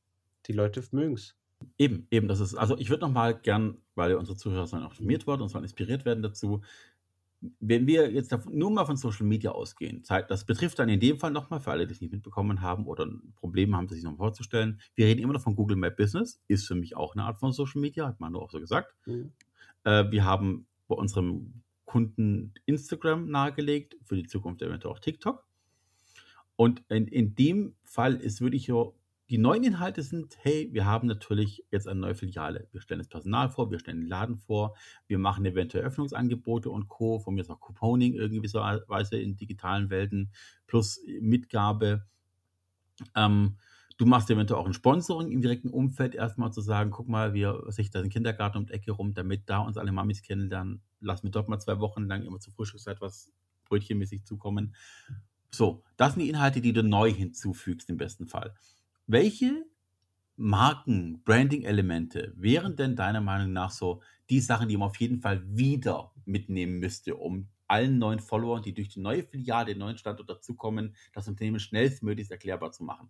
die 0.47 0.53
Leute 0.53 0.83
mögen 0.93 1.15
es. 1.15 1.37
Eben, 1.79 2.07
eben, 2.11 2.29
das 2.29 2.41
ist, 2.41 2.55
also 2.55 2.77
ich 2.77 2.91
würde 2.91 3.03
noch 3.03 3.13
mal 3.13 3.39
gern, 3.39 3.79
weil 3.95 4.15
unsere 4.17 4.37
Zuhörer 4.37 4.67
sollen 4.67 4.83
auch 4.83 4.91
informiert 4.91 5.27
werden 5.27 5.43
und 5.43 5.49
sollen 5.49 5.65
inspiriert 5.65 6.05
werden 6.05 6.23
dazu, 6.23 6.63
wenn 7.59 7.87
wir 7.87 8.11
jetzt 8.13 8.33
nur 8.49 8.71
mal 8.71 8.85
von 8.85 8.97
Social 8.97 9.27
Media 9.27 9.51
ausgehen, 9.51 10.05
das 10.29 10.45
betrifft 10.45 10.79
dann 10.79 10.89
in 10.89 11.01
dem 11.01 11.19
Fall 11.19 11.33
nochmal 11.33 11.61
für 11.61 11.73
alle, 11.73 11.87
die 11.87 11.93
es 11.93 12.01
nicht 12.01 12.13
mitbekommen 12.13 12.61
haben 12.61 12.87
oder 12.87 13.05
ein 13.05 13.33
Problem 13.37 13.77
haben, 13.77 13.89
sich 13.89 14.05
noch 14.05 14.17
vorzustellen, 14.17 14.81
wir 14.95 15.07
reden 15.07 15.21
immer 15.21 15.33
noch 15.33 15.43
von 15.43 15.57
Google 15.57 15.77
Map 15.77 15.97
Business, 15.97 16.41
ist 16.47 16.67
für 16.67 16.77
mich 16.77 16.97
auch 16.97 17.15
eine 17.15 17.25
Art 17.25 17.39
von 17.39 17.53
Social 17.53 17.81
Media, 17.81 18.07
hat 18.07 18.21
Manu 18.21 18.39
auch 18.39 18.51
so 18.51 18.61
gesagt. 18.61 18.95
Mhm. 19.07 19.33
Äh, 19.85 20.11
wir 20.11 20.25
haben 20.25 20.67
bei 20.87 20.95
unserem 20.95 21.63
Kunden 21.85 22.55
Instagram 22.65 23.29
nahegelegt, 23.29 23.97
für 24.05 24.17
die 24.17 24.27
Zukunft 24.27 24.63
eventuell 24.63 24.95
auch 24.95 25.01
TikTok. 25.01 25.45
Und 26.57 26.83
in, 26.89 27.09
in 27.09 27.35
dem 27.35 27.75
Fall 27.83 28.15
ist 28.15 28.41
wirklich 28.41 28.67
so, 28.67 28.95
die 29.33 29.39
neuen 29.39 29.65
Inhalte 29.65 30.03
sind, 30.03 30.37
hey, 30.43 30.69
wir 30.73 30.85
haben 30.85 31.09
natürlich 31.09 31.65
jetzt 31.71 31.89
eine 31.89 31.99
neue 31.99 32.15
Filiale. 32.15 32.69
Wir 32.71 32.83
stellen 32.83 32.99
das 32.99 33.09
Personal 33.09 33.49
vor, 33.49 33.71
wir 33.71 33.79
stellen 33.79 34.03
den 34.03 34.07
Laden 34.07 34.37
vor, 34.37 34.77
wir 35.07 35.19
machen 35.19 35.47
eventuell 35.47 35.85
Öffnungsangebote 35.85 36.69
und 36.69 36.89
Co. 36.89 37.19
Von 37.19 37.35
mir 37.35 37.41
ist 37.41 37.49
auch 37.49 37.59
Couponing 37.59 38.13
irgendwie 38.13 38.47
so 38.47 38.59
Weise 38.59 39.17
in 39.17 39.35
digitalen 39.37 39.89
Welten 39.89 40.33
plus 40.67 41.01
Mitgabe. 41.23 42.05
Ähm, 43.17 43.57
Du 43.99 44.07
machst 44.07 44.31
eventuell 44.31 44.59
auch 44.59 44.67
ein 44.67 44.73
Sponsoring 44.73 45.31
im 45.31 45.43
direkten 45.43 45.69
Umfeld, 45.69 46.15
erstmal 46.15 46.53
zu 46.53 46.61
sagen, 46.61 46.91
guck 46.91 47.09
mal, 47.09 47.35
wir 47.35 47.63
sich 47.69 47.91
da 47.91 48.01
den 48.01 48.11
Kindergarten 48.11 48.59
um 48.59 48.67
die 48.67 48.73
Ecke 48.73 48.91
rum, 48.91 49.15
damit 49.15 49.49
da 49.49 49.59
uns 49.59 49.77
alle 49.77 49.93
Mamis 49.93 50.23
kennenlernen. 50.23 50.83
Lass 51.01 51.23
mir 51.23 51.31
dort 51.31 51.49
mal 51.49 51.61
zwei 51.61 51.79
Wochen 51.79 52.07
lang 52.07 52.25
immer 52.25 52.41
zur 52.41 52.53
Frühstückszeit 52.53 53.01
was 53.01 53.31
brötchenmäßig 53.67 54.25
zukommen. 54.25 54.75
So, 55.53 55.85
das 55.97 56.15
sind 56.15 56.23
die 56.23 56.31
Inhalte, 56.31 56.61
die 56.61 56.73
du 56.73 56.83
neu 56.83 57.13
hinzufügst 57.13 57.91
im 57.91 57.97
besten 57.97 58.27
Fall. 58.27 58.55
Welche 59.07 59.67
Marken, 60.37 61.23
Branding-Elemente 61.25 62.33
wären 62.37 62.77
denn 62.77 62.97
deiner 62.97 63.21
Meinung 63.23 63.53
nach 63.53 63.71
so 63.71 64.03
die 64.31 64.41
Sachen, 64.41 64.69
die 64.69 64.77
man 64.77 64.89
auf 64.91 64.97
jeden 64.99 65.21
Fall 65.21 65.43
wieder 65.57 66.13
mitnehmen 66.27 66.79
müsste, 66.81 67.17
um 67.17 67.51
allen 67.69 67.99
neuen 67.99 68.21
Followern, 68.21 68.63
die 68.63 68.75
durch 68.75 68.91
die 68.91 69.01
neue 69.01 69.25
Filiale, 69.25 69.67
den 69.69 69.79
neuen 69.79 69.99
Standort 69.99 70.31
dazukommen, 70.31 70.97
das 71.13 71.29
Unternehmen 71.29 71.61
schnellstmöglichst 71.61 72.33
erklärbar 72.33 72.73
zu 72.73 72.85
machen? 72.85 73.09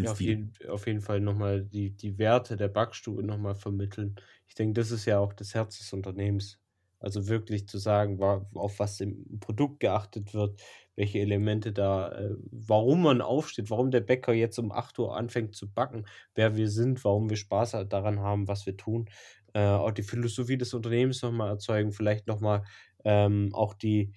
Ja, 0.00 0.12
auf 0.12 0.20
jeden, 0.20 0.52
auf 0.68 0.86
jeden 0.86 1.00
Fall 1.02 1.20
nochmal 1.20 1.64
die, 1.64 1.90
die 1.96 2.18
Werte 2.18 2.56
der 2.56 2.68
Backstube 2.68 3.22
nochmal 3.22 3.54
vermitteln. 3.56 4.16
Ich 4.46 4.54
denke, 4.54 4.74
das 4.80 4.90
ist 4.92 5.04
ja 5.06 5.18
auch 5.18 5.32
das 5.32 5.54
Herz 5.54 5.78
des 5.78 5.92
Unternehmens. 5.92 6.60
Also 7.00 7.28
wirklich 7.28 7.68
zu 7.68 7.78
sagen, 7.78 8.20
auf 8.20 8.78
was 8.78 9.00
im 9.00 9.38
Produkt 9.40 9.80
geachtet 9.80 10.34
wird, 10.34 10.60
welche 10.96 11.20
Elemente 11.20 11.72
da, 11.72 12.10
äh, 12.10 12.34
warum 12.50 13.02
man 13.02 13.20
aufsteht, 13.20 13.70
warum 13.70 13.90
der 13.90 14.00
Bäcker 14.00 14.32
jetzt 14.32 14.58
um 14.58 14.72
8 14.72 14.98
Uhr 14.98 15.16
anfängt 15.16 15.54
zu 15.54 15.70
backen, 15.72 16.06
wer 16.34 16.56
wir 16.56 16.68
sind, 16.68 17.04
warum 17.04 17.30
wir 17.30 17.36
Spaß 17.36 17.76
daran 17.88 18.20
haben, 18.20 18.48
was 18.48 18.66
wir 18.66 18.76
tun. 18.76 19.08
Äh, 19.54 19.60
auch 19.60 19.92
die 19.92 20.02
Philosophie 20.02 20.58
des 20.58 20.74
Unternehmens 20.74 21.22
nochmal 21.22 21.50
erzeugen, 21.50 21.92
vielleicht 21.92 22.26
nochmal 22.26 22.64
ähm, 23.04 23.50
auch 23.52 23.74
die 23.74 24.12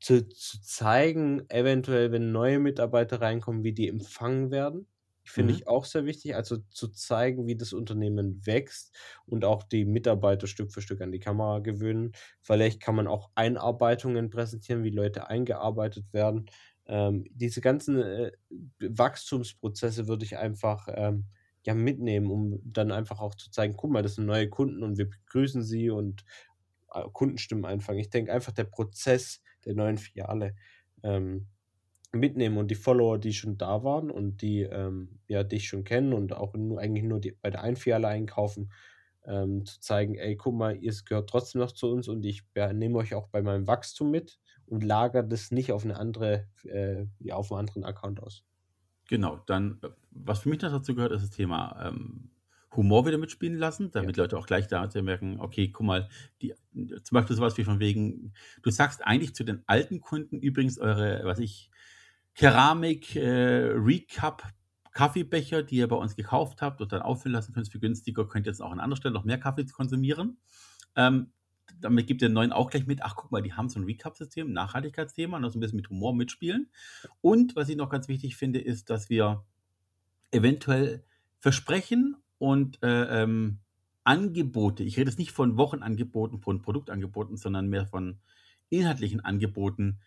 zu, 0.00 0.26
zu 0.28 0.60
zeigen, 0.62 1.48
eventuell, 1.48 2.12
wenn 2.12 2.32
neue 2.32 2.58
Mitarbeiter 2.58 3.20
reinkommen, 3.20 3.62
wie 3.62 3.72
die 3.72 3.88
empfangen 3.88 4.50
werden. 4.50 4.86
Finde 5.24 5.52
Mhm. 5.52 5.54
ich 5.54 5.68
auch 5.68 5.84
sehr 5.84 6.04
wichtig, 6.04 6.34
also 6.34 6.56
zu 6.70 6.88
zeigen, 6.88 7.46
wie 7.46 7.56
das 7.56 7.72
Unternehmen 7.72 8.44
wächst 8.44 8.96
und 9.26 9.44
auch 9.44 9.62
die 9.62 9.84
Mitarbeiter 9.84 10.46
Stück 10.48 10.72
für 10.72 10.82
Stück 10.82 11.00
an 11.00 11.12
die 11.12 11.20
Kamera 11.20 11.60
gewöhnen. 11.60 12.12
Vielleicht 12.40 12.80
kann 12.80 12.96
man 12.96 13.06
auch 13.06 13.30
Einarbeitungen 13.36 14.30
präsentieren, 14.30 14.82
wie 14.82 14.90
Leute 14.90 15.28
eingearbeitet 15.28 16.12
werden. 16.12 16.46
Ähm, 16.86 17.24
diese 17.30 17.60
ganzen 17.60 18.02
äh, 18.02 18.32
Wachstumsprozesse 18.80 20.08
würde 20.08 20.24
ich 20.24 20.36
einfach 20.36 20.88
ähm, 20.90 21.26
ja 21.64 21.74
mitnehmen, 21.74 22.30
um 22.30 22.60
dann 22.64 22.90
einfach 22.90 23.20
auch 23.20 23.34
zu 23.36 23.50
zeigen, 23.50 23.76
guck 23.76 23.90
mal, 23.92 24.02
das 24.02 24.16
sind 24.16 24.26
neue 24.26 24.48
Kunden 24.48 24.82
und 24.82 24.98
wir 24.98 25.08
begrüßen 25.08 25.62
sie 25.62 25.90
und 25.90 26.24
äh, 26.92 27.02
Kundenstimmen 27.12 27.64
einfangen. 27.64 28.00
Ich 28.00 28.10
denke 28.10 28.32
einfach 28.32 28.52
der 28.52 28.64
Prozess 28.64 29.42
der 29.64 29.74
neuen 29.74 29.98
Filiale 29.98 30.54
ähm, 31.02 31.48
mitnehmen 32.12 32.58
und 32.58 32.70
die 32.70 32.74
Follower, 32.74 33.18
die 33.18 33.32
schon 33.32 33.58
da 33.58 33.84
waren 33.84 34.10
und 34.10 34.42
die 34.42 34.62
ähm, 34.62 35.20
ja 35.28 35.44
dich 35.44 35.68
schon 35.68 35.84
kennen 35.84 36.12
und 36.12 36.34
auch 36.34 36.54
nur, 36.54 36.80
eigentlich 36.80 37.04
nur 37.04 37.20
die, 37.20 37.32
bei 37.32 37.50
der 37.50 37.62
einen 37.62 37.76
Filiale 37.76 38.08
einkaufen, 38.08 38.70
ähm, 39.24 39.64
zu 39.64 39.80
zeigen, 39.80 40.16
ey, 40.16 40.36
guck 40.36 40.54
mal, 40.54 40.76
ihr 40.76 40.92
gehört 41.04 41.30
trotzdem 41.30 41.60
noch 41.60 41.72
zu 41.72 41.90
uns 41.90 42.08
und 42.08 42.24
ich 42.24 42.42
ja, 42.54 42.72
nehme 42.72 42.98
euch 42.98 43.14
auch 43.14 43.28
bei 43.28 43.42
meinem 43.42 43.66
Wachstum 43.66 44.10
mit 44.10 44.40
und 44.66 44.84
lagere 44.84 45.26
das 45.26 45.50
nicht 45.50 45.72
auf 45.72 45.84
eine 45.84 45.96
andere, 45.96 46.48
äh, 46.64 47.06
ja, 47.20 47.36
auf 47.36 47.52
einen 47.52 47.60
anderen 47.60 47.84
Account 47.84 48.22
aus. 48.22 48.44
Genau, 49.08 49.36
dann, 49.46 49.78
äh, 49.82 49.88
was 50.10 50.40
für 50.40 50.48
mich 50.48 50.60
noch 50.62 50.70
dazu 50.72 50.94
gehört, 50.94 51.12
ist 51.12 51.22
das 51.22 51.30
Thema 51.30 51.88
ähm, 51.88 52.30
Humor 52.74 53.06
wieder 53.06 53.18
mitspielen 53.18 53.58
lassen, 53.58 53.90
damit 53.90 54.16
Leute 54.16 54.38
auch 54.38 54.46
gleich 54.46 54.66
da 54.66 54.88
merken, 55.02 55.38
okay, 55.40 55.68
guck 55.68 55.86
mal, 55.86 56.08
die, 56.40 56.54
zum 57.02 57.14
Beispiel 57.14 57.36
sowas 57.36 57.58
wie 57.58 57.64
von 57.64 57.80
wegen, 57.80 58.32
du 58.62 58.70
sagst 58.70 59.04
eigentlich 59.04 59.34
zu 59.34 59.44
den 59.44 59.62
alten 59.66 60.00
Kunden 60.00 60.40
übrigens 60.40 60.78
eure, 60.78 61.20
was 61.24 61.38
ich, 61.38 61.70
Keramik, 62.34 63.16
äh, 63.16 63.72
Recap, 63.74 64.42
Kaffeebecher, 64.92 65.62
die 65.62 65.76
ihr 65.76 65.88
bei 65.88 65.96
uns 65.96 66.16
gekauft 66.16 66.62
habt 66.62 66.80
und 66.80 66.92
dann 66.92 67.02
auffüllen 67.02 67.34
lassen 67.34 67.52
könnt 67.52 67.68
für 67.68 67.80
günstiger, 67.80 68.26
könnt 68.26 68.46
ihr 68.46 68.50
jetzt 68.50 68.60
auch 68.60 68.70
an 68.70 68.80
anderer 68.80 68.96
Stelle 68.96 69.14
noch 69.14 69.24
mehr 69.24 69.38
Kaffee 69.38 69.64
konsumieren. 69.64 70.38
Ähm, 70.96 71.32
damit 71.80 72.06
gibt 72.06 72.22
ihr 72.22 72.28
den 72.28 72.34
neuen 72.34 72.52
auch 72.52 72.70
gleich 72.70 72.86
mit, 72.86 73.02
ach 73.02 73.16
guck 73.16 73.32
mal, 73.32 73.42
die 73.42 73.54
haben 73.54 73.68
so 73.68 73.80
ein 73.80 73.84
Recap-System, 73.84 74.52
Nachhaltigkeitsthema, 74.52 75.36
und 75.36 75.42
das 75.42 75.54
ein 75.54 75.60
bisschen 75.60 75.76
mit 75.76 75.88
Humor 75.90 76.14
mitspielen. 76.14 76.70
Und 77.20 77.56
was 77.56 77.68
ich 77.68 77.76
noch 77.76 77.88
ganz 77.88 78.08
wichtig 78.08 78.36
finde, 78.36 78.60
ist, 78.60 78.90
dass 78.90 79.08
wir 79.08 79.44
eventuell 80.30 81.04
Versprechen 81.38 82.16
und 82.38 82.82
äh, 82.82 83.22
ähm, 83.22 83.58
Angebote, 84.04 84.82
ich 84.82 84.96
rede 84.96 85.10
jetzt 85.10 85.18
nicht 85.18 85.32
von 85.32 85.56
Wochenangeboten, 85.56 86.40
von 86.40 86.60
Produktangeboten, 86.62 87.36
sondern 87.36 87.68
mehr 87.68 87.86
von 87.86 88.18
inhaltlichen 88.68 89.20
Angeboten, 89.20 90.00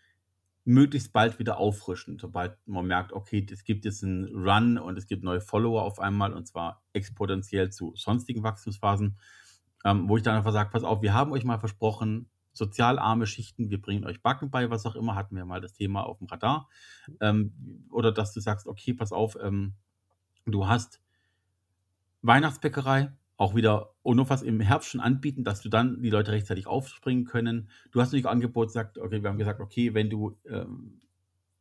möglichst 0.66 1.12
bald 1.12 1.38
wieder 1.38 1.58
auffrischen, 1.58 2.18
sobald 2.18 2.58
man 2.66 2.86
merkt, 2.86 3.12
okay, 3.12 3.46
es 3.50 3.62
gibt 3.62 3.84
jetzt 3.84 4.02
einen 4.02 4.26
Run 4.34 4.78
und 4.78 4.98
es 4.98 5.06
gibt 5.06 5.22
neue 5.22 5.40
Follower 5.40 5.82
auf 5.82 6.00
einmal 6.00 6.32
und 6.32 6.46
zwar 6.46 6.82
exponentiell 6.92 7.70
zu 7.70 7.94
sonstigen 7.94 8.42
Wachstumsphasen, 8.42 9.16
ähm, 9.84 10.08
wo 10.08 10.16
ich 10.16 10.24
dann 10.24 10.34
einfach 10.34 10.52
sage, 10.52 10.70
pass 10.70 10.82
auf, 10.82 11.02
wir 11.02 11.14
haben 11.14 11.30
euch 11.30 11.44
mal 11.44 11.60
versprochen, 11.60 12.28
sozial 12.52 12.98
arme 12.98 13.28
Schichten, 13.28 13.70
wir 13.70 13.80
bringen 13.80 14.04
euch 14.04 14.22
Backen 14.22 14.50
bei, 14.50 14.68
was 14.68 14.86
auch 14.86 14.96
immer, 14.96 15.14
hatten 15.14 15.36
wir 15.36 15.44
mal 15.44 15.60
das 15.60 15.72
Thema 15.72 16.02
auf 16.02 16.18
dem 16.18 16.26
Radar. 16.26 16.68
Ähm, 17.20 17.86
oder 17.90 18.10
dass 18.10 18.32
du 18.32 18.40
sagst, 18.40 18.66
okay, 18.66 18.92
pass 18.92 19.12
auf, 19.12 19.36
ähm, 19.40 19.74
du 20.46 20.66
hast 20.66 21.00
Weihnachtsbäckerei, 22.22 23.12
auch 23.36 23.54
wieder 23.54 23.94
und 24.02 24.16
noch 24.16 24.30
was 24.30 24.42
im 24.42 24.60
Herbst 24.60 24.90
schon 24.90 25.00
anbieten, 25.00 25.44
dass 25.44 25.60
du 25.60 25.68
dann 25.68 26.02
die 26.02 26.10
Leute 26.10 26.32
rechtzeitig 26.32 26.66
aufspringen 26.66 27.24
können. 27.24 27.68
Du 27.90 28.00
hast 28.00 28.08
natürlich 28.08 28.26
Angebot, 28.26 28.72
sagt, 28.72 28.98
okay, 28.98 29.22
wir 29.22 29.28
haben 29.28 29.38
gesagt, 29.38 29.60
okay, 29.60 29.94
wenn 29.94 30.08
du 30.08 30.38
ähm, 30.48 31.00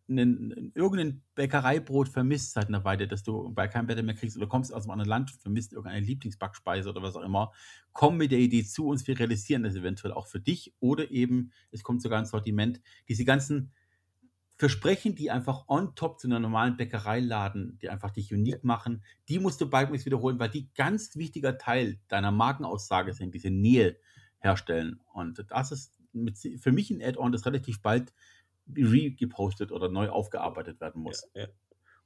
einen, 0.07 0.71
irgendein 0.75 1.21
Bäckereibrot 1.33 2.07
vermisst 2.09 2.53
seit 2.53 2.67
einer 2.67 2.83
Weile, 2.83 3.07
dass 3.07 3.23
du 3.23 3.51
bei 3.53 3.67
keinem 3.67 3.87
Wetter 3.87 4.03
mehr 4.03 4.15
kriegst 4.15 4.37
oder 4.37 4.47
kommst 4.47 4.73
aus 4.73 4.83
einem 4.83 4.91
anderen 4.91 5.09
Land, 5.09 5.31
vermisst 5.31 5.73
irgendeine 5.73 6.05
Lieblingsbackspeise 6.05 6.89
oder 6.89 7.01
was 7.01 7.15
auch 7.15 7.23
immer, 7.23 7.51
komm 7.91 8.17
mit 8.17 8.31
der 8.31 8.39
Idee 8.39 8.63
zu 8.63 8.87
uns, 8.87 9.07
wir 9.07 9.17
realisieren 9.17 9.63
das 9.63 9.75
eventuell 9.75 10.13
auch 10.13 10.27
für 10.27 10.39
dich 10.39 10.73
oder 10.79 11.11
eben, 11.11 11.51
es 11.71 11.83
kommt 11.83 12.01
sogar 12.01 12.19
ein 12.19 12.25
Sortiment, 12.25 12.81
diese 13.09 13.25
ganzen 13.25 13.73
Versprechen, 14.57 15.15
die 15.15 15.31
einfach 15.31 15.67
on 15.67 15.95
top 15.95 16.19
zu 16.19 16.27
einer 16.27 16.39
normalen 16.39 16.77
Bäckereiladen, 16.77 17.77
die 17.81 17.89
einfach 17.89 18.11
dich 18.11 18.33
unique 18.33 18.63
machen, 18.63 19.03
die 19.27 19.39
musst 19.39 19.59
du 19.59 19.69
baldmöglichst 19.69 20.05
wiederholen, 20.05 20.39
weil 20.39 20.49
die 20.49 20.69
ganz 20.73 21.15
wichtiger 21.17 21.57
Teil 21.57 21.99
deiner 22.07 22.31
Markenaussage 22.31 23.13
sind, 23.13 23.35
diese 23.35 23.49
Nähe 23.49 23.97
herstellen. 24.39 25.01
Und 25.13 25.45
das 25.49 25.71
ist 25.71 25.99
mit, 26.13 26.37
für 26.37 26.71
mich 26.71 26.89
ein 26.89 27.01
Add-on, 27.01 27.33
das 27.33 27.45
relativ 27.45 27.81
bald 27.81 28.13
re-gepostet 28.73 29.71
oder 29.71 29.89
neu 29.89 30.09
aufgearbeitet 30.09 30.79
werden 30.79 31.01
muss. 31.01 31.27
Ja, 31.35 31.41
ja. 31.41 31.47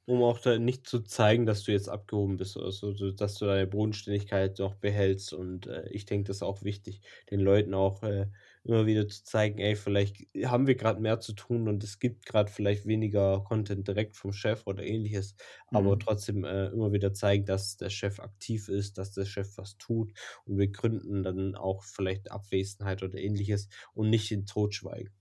Um 0.05 0.23
auch 0.23 0.39
da 0.39 0.57
nicht 0.57 0.87
zu 0.87 1.01
zeigen, 1.01 1.45
dass 1.45 1.63
du 1.63 1.71
jetzt 1.71 1.87
abgehoben 1.87 2.37
bist 2.37 2.57
oder 2.57 2.71
so, 2.71 2.93
so 2.93 3.11
dass 3.11 3.35
du 3.35 3.45
deine 3.45 3.67
Bodenständigkeit 3.67 4.57
noch 4.57 4.73
behältst. 4.73 5.33
Und 5.33 5.67
äh, 5.67 5.87
ich 5.89 6.05
denke, 6.05 6.27
das 6.27 6.37
ist 6.37 6.41
auch 6.43 6.63
wichtig, 6.63 7.01
den 7.29 7.41
Leuten 7.41 7.75
auch 7.75 8.01
äh, 8.01 8.25
immer 8.69 8.85
wieder 8.85 9.07
zu 9.07 9.23
zeigen, 9.23 9.59
ey, 9.59 9.75
vielleicht 9.75 10.27
haben 10.45 10.67
wir 10.67 10.75
gerade 10.75 11.01
mehr 11.01 11.19
zu 11.19 11.33
tun 11.33 11.67
und 11.67 11.83
es 11.83 11.99
gibt 11.99 12.25
gerade 12.25 12.51
vielleicht 12.51 12.85
weniger 12.85 13.43
Content 13.43 13.87
direkt 13.87 14.15
vom 14.15 14.31
Chef 14.33 14.67
oder 14.67 14.83
ähnliches, 14.83 15.35
aber 15.67 15.97
Mhm. 15.97 15.99
trotzdem 15.99 16.43
äh, 16.45 16.67
immer 16.67 16.93
wieder 16.93 17.13
zeigen, 17.13 17.45
dass 17.45 17.77
der 17.77 17.89
Chef 17.89 18.19
aktiv 18.19 18.69
ist, 18.69 18.97
dass 18.97 19.11
der 19.13 19.25
Chef 19.25 19.57
was 19.57 19.77
tut 19.77 20.13
und 20.45 20.57
wir 20.57 20.69
gründen 20.71 21.23
dann 21.23 21.55
auch 21.55 21.83
vielleicht 21.83 22.31
Abwesenheit 22.31 23.03
oder 23.03 23.17
ähnliches 23.19 23.69
und 23.93 24.09
nicht 24.09 24.31
in 24.31 24.45
Totschweigen. 24.45 25.13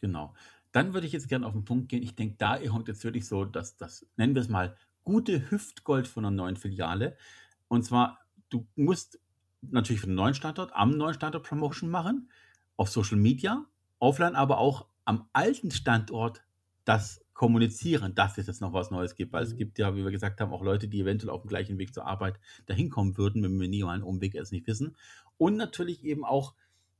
Genau. 0.00 0.34
Dann 0.72 0.94
würde 0.94 1.06
ich 1.06 1.12
jetzt 1.12 1.28
gerne 1.28 1.46
auf 1.46 1.52
den 1.52 1.64
Punkt 1.64 1.88
gehen. 1.88 2.02
Ich 2.02 2.14
denke, 2.14 2.36
da 2.38 2.58
kommt 2.66 2.88
jetzt 2.88 3.04
wirklich 3.04 3.26
so, 3.26 3.44
dass 3.44 3.76
das, 3.76 4.06
nennen 4.16 4.34
wir 4.34 4.42
es 4.42 4.48
mal, 4.48 4.76
gute 5.04 5.50
Hüftgold 5.50 6.08
von 6.08 6.24
einer 6.24 6.34
neuen 6.34 6.56
Filiale. 6.56 7.16
Und 7.68 7.84
zwar, 7.84 8.20
du 8.48 8.66
musst 8.74 9.20
natürlich 9.60 10.00
für 10.00 10.06
den 10.08 10.16
neuen 10.16 10.34
Standort 10.34 10.72
am 10.74 10.90
neuen 10.90 11.14
Standort 11.14 11.46
Promotion 11.46 11.90
machen, 11.90 12.30
auf 12.76 12.88
Social 12.90 13.18
Media, 13.18 13.64
offline, 13.98 14.34
aber 14.36 14.58
auch 14.58 14.86
am 15.04 15.28
alten 15.32 15.70
Standort 15.70 16.42
das 16.84 17.20
kommunizieren, 17.34 18.14
dass 18.14 18.38
es 18.38 18.46
jetzt 18.46 18.60
noch 18.60 18.72
was 18.72 18.90
Neues 18.90 19.14
gibt. 19.14 19.32
Weil 19.32 19.44
es 19.44 19.54
Mhm. 19.54 19.58
gibt 19.58 19.78
ja, 19.78 19.94
wie 19.96 20.04
wir 20.04 20.10
gesagt 20.10 20.40
haben, 20.40 20.52
auch 20.52 20.62
Leute, 20.62 20.88
die 20.88 21.00
eventuell 21.00 21.30
auf 21.30 21.42
dem 21.42 21.48
gleichen 21.48 21.78
Weg 21.78 21.92
zur 21.94 22.06
Arbeit 22.06 22.38
dahin 22.66 22.88
kommen 22.90 23.16
würden, 23.16 23.42
wenn 23.42 23.58
wir 23.60 23.68
nie 23.68 23.84
einen 23.84 24.02
Umweg 24.02 24.34
es 24.34 24.52
nicht 24.52 24.66
wissen. 24.66 24.96
Und 25.38 25.56
natürlich 25.56 26.04
eben 26.04 26.24
auch 26.24 26.54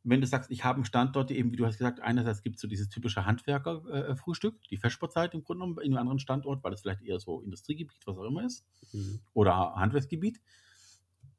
wenn 0.04 0.20
du 0.20 0.26
sagst, 0.26 0.50
ich 0.50 0.64
habe 0.64 0.76
einen 0.76 0.85
Standort, 0.85 1.30
eben 1.30 1.52
wie 1.52 1.56
du 1.56 1.64
hast 1.64 1.78
gesagt, 1.78 2.00
einerseits 2.00 2.42
gibt 2.42 2.56
es 2.56 2.62
so 2.62 2.66
dieses 2.66 2.88
typische 2.88 3.24
Handwerker-Frühstück, 3.24 4.61
die 4.68 4.76
Vesperzeit 4.76 5.32
im 5.35 5.44
Grunde 5.44 5.64
genommen 5.64 5.78
in 5.80 5.92
einem 5.92 5.98
anderen 5.98 6.18
Standort, 6.18 6.64
weil 6.64 6.72
es 6.72 6.80
vielleicht 6.80 7.02
eher 7.02 7.20
so 7.20 7.40
Industriegebiet, 7.40 8.00
was 8.06 8.16
auch 8.16 8.24
immer 8.24 8.44
ist, 8.44 8.66
Mhm. 8.92 9.20
oder 9.32 9.76
Handwerksgebiet. 9.76 10.40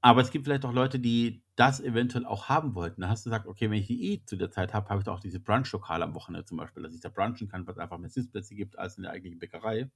Aber 0.06 0.20
es 0.20 0.32
gibt 0.32 0.44
vielleicht 0.44 0.66
auch 0.66 0.74
Leute, 0.74 1.00
die 1.00 1.46
das 1.56 1.80
eventuell 1.80 2.26
auch 2.26 2.50
haben 2.50 2.76
wollten. 2.76 3.00
Da 3.00 3.08
hast 3.08 3.26
du 3.26 3.30
gesagt, 3.30 3.48
okay, 3.48 3.72
wenn 3.72 3.78
ich 3.78 3.88
die 3.88 4.12
eh 4.12 4.26
zu 4.26 4.36
der 4.36 4.52
Zeit 4.52 4.74
habe, 4.74 4.90
habe 4.90 5.00
ich 5.00 5.06
da 5.06 5.14
auch 5.14 5.22
diese 5.22 5.40
Brunch-Lokale 5.40 6.04
am 6.04 6.14
Wochenende 6.14 6.44
zum 6.44 6.58
Beispiel, 6.58 6.84
dass 6.84 6.94
ich 6.94 7.00
da 7.00 7.08
brunchen 7.08 7.48
kann, 7.48 7.66
weil 7.66 7.72
es 7.72 7.80
einfach 7.80 7.98
mehr 7.98 8.10
Sitzplätze 8.10 8.54
gibt 8.54 8.78
als 8.78 8.98
in 8.98 9.04
der 9.04 9.14
eigentlichen 9.14 9.40
Bäckerei. 9.40 9.90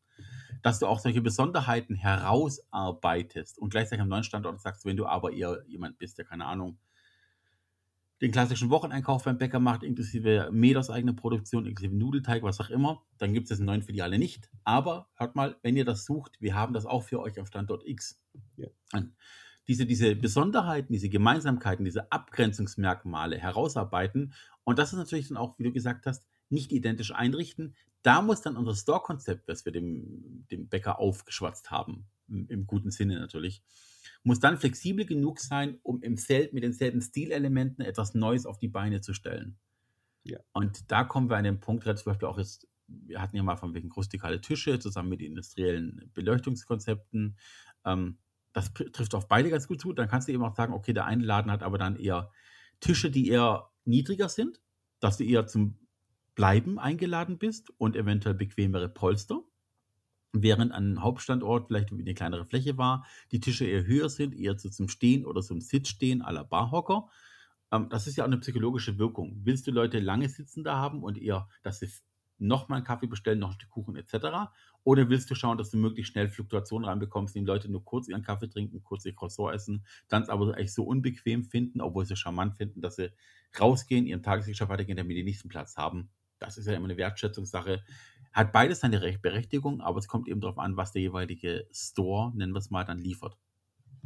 Dass 0.62 0.80
du 0.80 0.88
auch 0.88 1.00
solche 1.00 1.22
Besonderheiten 1.22 1.93
herausarbeitest 1.93 3.58
und 3.60 3.70
gleichzeitig 3.70 4.02
am 4.02 4.08
neuen 4.08 4.24
Standort 4.24 4.62
sagst, 4.62 4.86
wenn 4.86 4.96
du 4.96 5.06
aber 5.06 5.34
eher 5.34 5.62
jemand 5.67 5.98
bist, 5.98 6.17
der 6.17 6.24
keine 6.24 6.46
Ahnung, 6.46 6.78
den 8.22 8.32
klassischen 8.32 8.70
Wocheneinkauf 8.70 9.26
beim 9.26 9.38
Bäcker 9.38 9.60
macht, 9.60 9.84
inklusive 9.84 10.50
Mehl 10.54 10.78
aus 10.78 10.89
eigener 10.89 11.13
Produktion, 11.13 11.65
inklusive 11.65 11.93
Nudelteig, 11.93 12.43
was 12.43 12.62
auch 12.62 12.70
immer, 12.70 13.04
dann 13.17 13.34
gibt 13.34 13.48
es 13.48 13.50
das 13.50 13.60
in 13.60 13.65
neuen 13.65 13.84
Filiale 13.84 14.20
nicht. 14.20 14.50
Aber 14.63 15.10
hört 15.15 15.36
mal, 15.36 15.58
wenn 15.63 15.76
ihr 15.76 15.84
das 15.84 16.06
sucht, 16.06 16.38
wir 16.39 16.56
haben 16.56 16.72
das 16.74 16.86
auch 16.86 17.04
für 17.04 17.20
euch 17.20 17.38
am 17.38 17.46
Standort 17.46 17.86
X. 17.86 18.24
Ja. 18.56 18.67
Diese, 19.67 19.86
diese 19.86 20.15
Besonderheiten, 20.15 20.93
diese 20.93 21.10
Gemeinsamkeiten, 21.10 21.84
diese 21.84 22.12
Abgrenzungsmerkmale 22.12 23.38
herausarbeiten. 23.38 24.34
Und 24.63 24.80
das 24.80 24.93
ist 24.93 24.99
natürlich 24.99 25.27
dann 25.27 25.38
auch, 25.38 25.58
wie 25.60 25.63
du 25.63 25.73
gesagt 25.73 26.06
hast, 26.06 26.25
nicht 26.49 26.71
identisch 26.71 27.13
einrichten. 27.13 27.75
Da 28.01 28.21
muss 28.21 28.41
dann 28.41 28.56
unser 28.56 28.75
Store-Konzept, 28.75 29.49
das 29.49 29.65
wir 29.65 29.71
dem, 29.73 30.45
dem 30.49 30.69
Bäcker 30.69 30.99
aufgeschwatzt 30.99 31.71
haben, 31.71 32.06
im, 32.30 32.47
im 32.47 32.67
guten 32.67 32.91
Sinne 32.91 33.19
natürlich, 33.19 33.62
muss 34.23 34.39
dann 34.39 34.58
flexibel 34.58 35.06
genug 35.06 35.39
sein, 35.39 35.77
um 35.84 36.01
im 36.01 36.17
Feld 36.17 36.53
mit 36.53 36.63
denselben 36.63 37.01
Stilelementen 37.01 37.84
etwas 37.84 38.13
Neues 38.13 38.45
auf 38.45 38.60
die 38.60 38.67
Beine 38.67 39.01
zu 39.01 39.13
stellen. 39.13 39.58
Ja. 40.23 40.39
Und 40.53 40.91
da 40.91 41.03
kommen 41.03 41.30
wir 41.30 41.38
an 41.38 41.43
den 41.43 41.60
Punkt, 41.60 41.84
zum 41.84 42.12
Beispiel 42.12 42.27
auch 42.27 42.38
jetzt, 42.38 42.67
wir 42.88 43.21
hatten 43.21 43.36
ja 43.36 43.43
mal 43.43 43.58
von 43.58 43.73
wegen 43.73 43.91
rustikale 43.91 44.41
Tische 44.41 44.80
zusammen 44.80 45.10
mit 45.10 45.21
industriellen 45.21 46.12
Beleuchtungskonzepten. 46.13 47.38
Ähm, 47.86 48.17
das 48.58 48.74
trifft 48.74 49.13
auf 49.13 49.28
beide 49.28 49.52
ganz 49.52 49.67
gut 49.67 49.80
zu. 49.80 49.93
Dann 49.93 50.08
kannst 50.08 50.28
du 50.28 50.32
eben 50.32 50.43
auch 50.43 50.56
sagen, 50.56 50.74
okay, 50.74 50.91
der 50.91 51.06
eine 51.06 51.24
Laden 51.24 51.52
hat 51.52 51.62
aber 51.62 51.78
dann 51.78 51.96
eher 51.96 52.32
Tische, 52.80 53.12
die 53.12 53.30
eher 53.30 53.70
niedriger 53.86 54.30
sind, 54.30 54.60
dass 55.00 55.17
du 55.17 55.26
eher 55.26 55.46
zum 55.46 55.78
Bleiben 56.34 56.80
eingeladen 56.80 57.38
bist 57.38 57.72
und 57.78 57.96
eventuell 57.96 58.34
bequemere 58.34 58.89
Polster 58.89 59.43
während 60.34 60.72
an 60.72 60.86
einem 60.86 61.04
Hauptstandort 61.04 61.67
vielleicht 61.67 61.91
eine 61.91 62.13
kleinere 62.15 62.46
Fläche 62.46 62.80
war, 62.80 63.06
die 63.32 63.39
Tische 63.39 63.65
eher 63.65 63.86
höher 63.86 64.10
sind, 64.10 64.34
eher 64.36 64.58
so 64.58 64.70
zum 64.70 64.89
Stehen 64.89 65.26
oder 65.26 65.41
zum 65.41 65.62
Sitzstehen 65.62 66.20
la 66.20 66.41
Barhocker. 66.41 67.08
Ähm, 67.72 67.89
das 67.89 68.08
ist 68.08 68.15
ja 68.15 68.24
auch 68.24 68.28
eine 68.28 68.39
psychologische 68.39 68.98
Wirkung. 68.98 69.39
Willst 69.43 69.67
du 69.67 69.72
Leute 69.72 70.00
lange 70.00 70.30
sitzen 70.30 70.63
da 70.63 70.78
haben 70.78 71.04
und 71.04 71.20
eher, 71.20 71.48
dass 71.62 71.80
sie 71.80 71.89
nochmal 72.39 72.78
einen 72.78 72.86
Kaffee 72.86 73.08
bestellen, 73.08 73.38
noch 73.38 73.50
ein 73.50 73.54
Stück 73.54 73.70
Kuchen 73.70 73.96
etc.? 73.96 74.50
Oder 74.88 75.10
willst 75.10 75.30
du 75.30 75.36
schauen, 75.36 75.58
dass 75.58 75.71
du 75.71 75.76
möglichst 75.76 76.13
schnell 76.13 76.30
Fluktuationen 76.30 76.88
reinbekommst, 76.88 77.36
indem 77.36 77.47
Leute 77.47 77.69
nur 77.69 77.84
kurz 77.84 78.08
ihren 78.08 78.21
Kaffee 78.21 78.47
trinken, 78.47 78.84
kurz 78.84 79.04
ihr 79.04 79.13
Croissant 79.13 79.54
essen, 79.54 79.86
dann 80.08 80.23
es 80.23 80.30
aber 80.30 80.58
echt 80.58 80.73
so 80.73 80.86
unbequem 80.86 81.43
finden, 81.43 81.82
obwohl 81.82 82.06
sie 82.06 82.15
charmant 82.15 82.56
finden, 82.56 82.80
dass 82.80 82.95
sie 82.95 83.12
rausgehen, 83.60 84.08
ihren 84.08 84.23
Tagesgeschäft 84.23 84.69
weitergehen, 84.69 84.95
damit 84.95 85.17
die 85.17 85.26
nächsten 85.26 85.50
Platz 85.50 85.76
haben. 85.76 86.10
Das 86.39 86.58
ist 86.58 86.67
ja 86.67 86.73
immer 86.73 86.86
eine 86.86 86.95
Wertschätzungssache. 86.95 87.84
Hat 88.32 88.54
beides 88.54 88.80
seine 88.80 89.02
Berechtigung, 89.21 89.82
aber 89.82 90.00
es 90.00 90.08
kommt 90.08 90.30
eben 90.30 90.39
darauf 90.39 90.58
an, 90.58 90.78
was 90.78 90.93
der 90.93 91.02
jeweilige 91.02 91.67
Store, 91.73 92.32
nennen 92.34 92.54
wir 92.54 92.60
es 92.60 92.69
mal, 92.69 92.86
dann 92.86 93.00
liefert. 93.00 93.36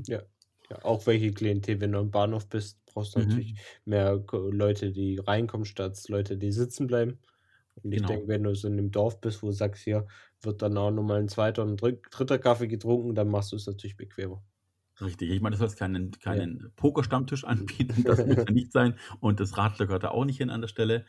Ja. 0.08 0.24
ja 0.72 0.84
auch 0.84 1.06
welche 1.06 1.32
Klientel, 1.32 1.80
wenn 1.80 1.92
du 1.92 2.00
am 2.00 2.10
Bahnhof 2.10 2.50
bist, 2.50 2.84
brauchst 2.88 3.16
du 3.16 3.20
mhm. 3.20 3.28
natürlich 3.28 3.60
mehr 3.86 4.20
Leute, 4.32 4.92
die 4.92 5.20
reinkommen, 5.20 5.66
statt 5.66 6.04
Leute, 6.08 6.38
die 6.38 6.52
sitzen 6.52 6.88
bleiben. 6.88 7.20
Und 7.84 7.92
ich 7.92 8.00
genau. 8.00 8.10
denke, 8.10 8.28
wenn 8.28 8.44
du 8.44 8.54
so 8.56 8.68
in 8.68 8.74
einem 8.74 8.92
Dorf 8.92 9.22
bist, 9.22 9.42
wo 9.42 9.48
du 9.48 9.54
sagst, 9.54 9.84
hier 9.84 10.08
wird 10.42 10.62
dann 10.62 10.78
auch 10.78 10.92
nochmal 10.92 11.20
ein 11.20 11.30
zweiter 11.30 11.64
und 11.64 11.82
ein 11.84 12.00
dritter 12.12 12.40
Kaffee 12.40 12.68
getrunken, 12.68 13.16
dann 13.16 13.30
machst 13.30 13.52
du 13.52 13.56
es 13.56 13.68
natürlich 13.68 13.98
bequemer. 13.98 14.44
Richtig. 15.00 15.32
Ich 15.32 15.42
meine, 15.42 15.56
du 15.56 15.60
sollst 15.60 15.78
keinen, 15.78 16.12
keinen 16.12 16.60
ja. 16.60 16.68
Pokerstammtisch 16.76 17.44
anbieten, 17.44 18.04
das 18.06 18.26
muss 18.26 18.38
ja 18.38 18.52
nicht 18.52 18.72
sein. 18.72 18.98
Und 19.20 19.40
das 19.40 19.58
Radler 19.58 19.88
gehört 19.88 20.04
da 20.04 20.10
auch 20.10 20.26
nicht 20.26 20.38
hin 20.38 20.50
an 20.50 20.62
der 20.62 20.68
Stelle. 20.68 21.06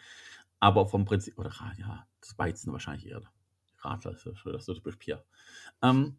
Aber 0.61 0.87
vom 0.87 1.05
Prinzip, 1.05 1.39
oder 1.39 1.53
ja, 1.79 2.07
das 2.21 2.39
Weizen 2.39 2.73
wahrscheinlich 2.73 3.09
eher. 3.09 3.23
Radler 3.79 4.13
ist 4.13 4.27
das, 4.27 4.67
das 4.67 4.97
Bier. 4.97 5.25
Ähm, 5.83 6.19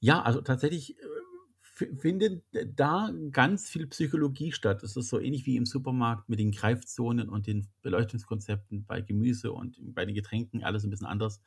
ja, 0.00 0.22
also 0.22 0.40
tatsächlich 0.40 0.96
äh, 0.98 1.96
findet 1.96 2.44
da 2.76 3.12
ganz 3.30 3.68
viel 3.68 3.86
Psychologie 3.88 4.52
statt. 4.52 4.82
Es 4.82 4.96
ist 4.96 5.08
so 5.08 5.20
ähnlich 5.20 5.46
wie 5.46 5.56
im 5.56 5.66
Supermarkt 5.66 6.28
mit 6.28 6.38
den 6.38 6.52
Greifzonen 6.52 7.28
und 7.28 7.46
den 7.46 7.68
Beleuchtungskonzepten 7.82 8.84
bei 8.84 9.00
Gemüse 9.00 9.52
und 9.52 9.76
bei 9.94 10.04
den 10.04 10.14
Getränken, 10.14 10.64
alles 10.64 10.84
ein 10.84 10.90
bisschen 10.90 11.06
anders. 11.06 11.40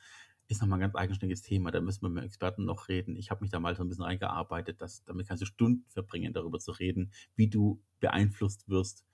Ist 0.51 0.59
nochmal 0.59 0.79
ein 0.79 0.81
ganz 0.81 0.95
eigenständiges 0.95 1.43
Thema. 1.43 1.71
Da 1.71 1.79
müssen 1.79 2.01
wir 2.01 2.09
mit 2.09 2.25
Experten 2.25 2.65
noch 2.65 2.89
reden. 2.89 3.15
Ich 3.15 3.31
habe 3.31 3.39
mich 3.39 3.51
da 3.51 3.61
mal 3.61 3.73
so 3.73 3.83
ein 3.83 3.87
bisschen 3.87 4.03
reingearbeitet. 4.03 4.81
Dass, 4.81 5.01
damit 5.05 5.25
kannst 5.25 5.41
du 5.41 5.45
Stunden 5.45 5.85
verbringen, 5.87 6.33
darüber 6.33 6.59
zu 6.59 6.73
reden, 6.73 7.13
wie 7.37 7.47
du 7.47 7.81
beeinflusst 8.01 8.67
wirst 8.67 9.05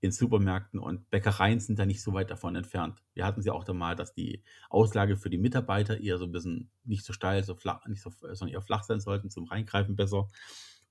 in 0.00 0.12
Supermärkten 0.12 0.80
und 0.80 1.10
Bäckereien 1.10 1.60
sind 1.60 1.78
da 1.78 1.84
nicht 1.84 2.00
so 2.00 2.14
weit 2.14 2.30
davon 2.30 2.56
entfernt. 2.56 3.02
Wir 3.12 3.26
hatten 3.26 3.42
sie 3.42 3.50
auch 3.50 3.64
da 3.64 3.74
mal, 3.74 3.96
dass 3.96 4.14
die 4.14 4.42
Auslage 4.70 5.18
für 5.18 5.28
die 5.28 5.36
Mitarbeiter 5.36 6.00
eher 6.00 6.16
so 6.16 6.24
ein 6.24 6.32
bisschen 6.32 6.70
nicht 6.84 7.04
so 7.04 7.12
steil, 7.12 7.44
so 7.44 7.54
flach, 7.54 7.84
nicht 7.86 8.00
so, 8.00 8.10
sondern 8.10 8.48
eher 8.48 8.62
flach 8.62 8.84
sein 8.84 9.00
sollten, 9.00 9.28
zum 9.28 9.44
Reingreifen 9.44 9.94
besser. 9.94 10.30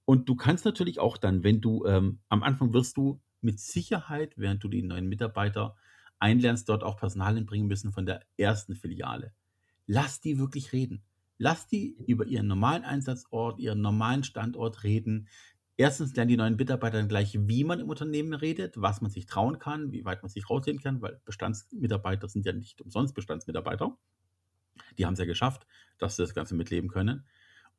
Und 0.06 0.30
du 0.30 0.36
kannst 0.36 0.64
natürlich 0.64 1.00
auch 1.00 1.18
dann, 1.18 1.44
wenn 1.44 1.60
du 1.60 1.86
ähm, 1.86 2.20
am 2.30 2.44
Anfang 2.44 2.72
wirst 2.74 2.98
du 2.98 3.20
mit 3.42 3.60
Sicherheit, 3.60 4.34
während 4.38 4.64
du 4.64 4.68
die 4.68 4.84
neuen 4.84 5.08
Mitarbeiter 5.08 5.76
einlernst, 6.20 6.70
dort 6.70 6.84
auch 6.84 6.98
Personal 6.98 7.34
hinbringen 7.34 7.68
müssen 7.68 7.92
von 7.92 8.06
der 8.06 8.22
ersten 8.38 8.76
Filiale. 8.76 9.34
Lass 9.88 10.22
die 10.22 10.38
wirklich 10.38 10.74
reden. 10.74 11.02
Lass 11.38 11.68
die 11.68 11.96
über 12.08 12.26
ihren 12.26 12.48
normalen 12.48 12.84
Einsatzort, 12.84 13.60
ihren 13.60 13.82
normalen 13.82 14.24
Standort 14.24 14.84
reden. 14.84 15.28
Erstens 15.78 16.16
lernen 16.16 16.30
die 16.30 16.38
neuen 16.38 16.56
Mitarbeiter 16.56 16.98
dann 16.98 17.08
gleich, 17.08 17.38
wie 17.40 17.64
man 17.64 17.80
im 17.80 17.90
Unternehmen 17.90 18.34
redet, 18.34 18.82
was 18.82 19.02
man 19.02 19.12
sich 19.12 19.28
trauen 19.28 19.60
kann, 19.60 19.92
wie 19.92 20.06
weit 20.06 20.24
man 20.24 20.30
sich 20.30 20.50
raussehen 20.50 20.80
kann, 20.80 21.02
weil 21.02 21.22
Bestandsmitarbeiter 21.26 22.28
sind 22.28 22.46
ja 22.46 22.54
nicht 22.54 22.82
umsonst 22.82 23.14
Bestandsmitarbeiter. 23.16 23.98
Die 24.98 25.06
haben 25.06 25.14
es 25.14 25.20
ja 25.20 25.26
geschafft, 25.26 25.68
dass 26.00 26.16
sie 26.16 26.24
das 26.24 26.34
Ganze 26.34 26.56
mitleben 26.56 26.90
können. 26.90 27.26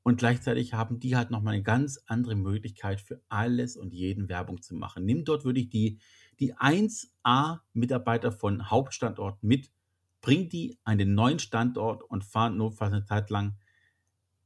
Und 0.04 0.18
gleichzeitig 0.18 0.74
haben 0.74 1.00
die 1.00 1.16
halt 1.16 1.30
nochmal 1.30 1.54
eine 1.54 1.62
ganz 1.62 2.02
andere 2.06 2.36
Möglichkeit 2.36 3.00
für 3.00 3.20
alles 3.28 3.76
und 3.76 3.92
jeden 3.92 4.28
Werbung 4.28 4.62
zu 4.62 4.74
machen. 4.74 5.04
Nimm 5.04 5.24
dort 5.24 5.44
wirklich 5.44 5.68
die, 5.68 5.98
die 6.38 6.54
1A-Mitarbeiter 6.54 8.32
von 8.32 8.70
Hauptstandort 8.70 9.42
mit, 9.42 9.70
bring 10.20 10.48
die 10.48 10.78
an 10.84 10.98
den 10.98 11.14
neuen 11.14 11.38
Standort 11.38 12.02
und 12.02 12.24
fahr 12.24 12.50
notfalls 12.50 12.92
eine 12.92 13.04
Zeit 13.04 13.30
lang 13.30 13.56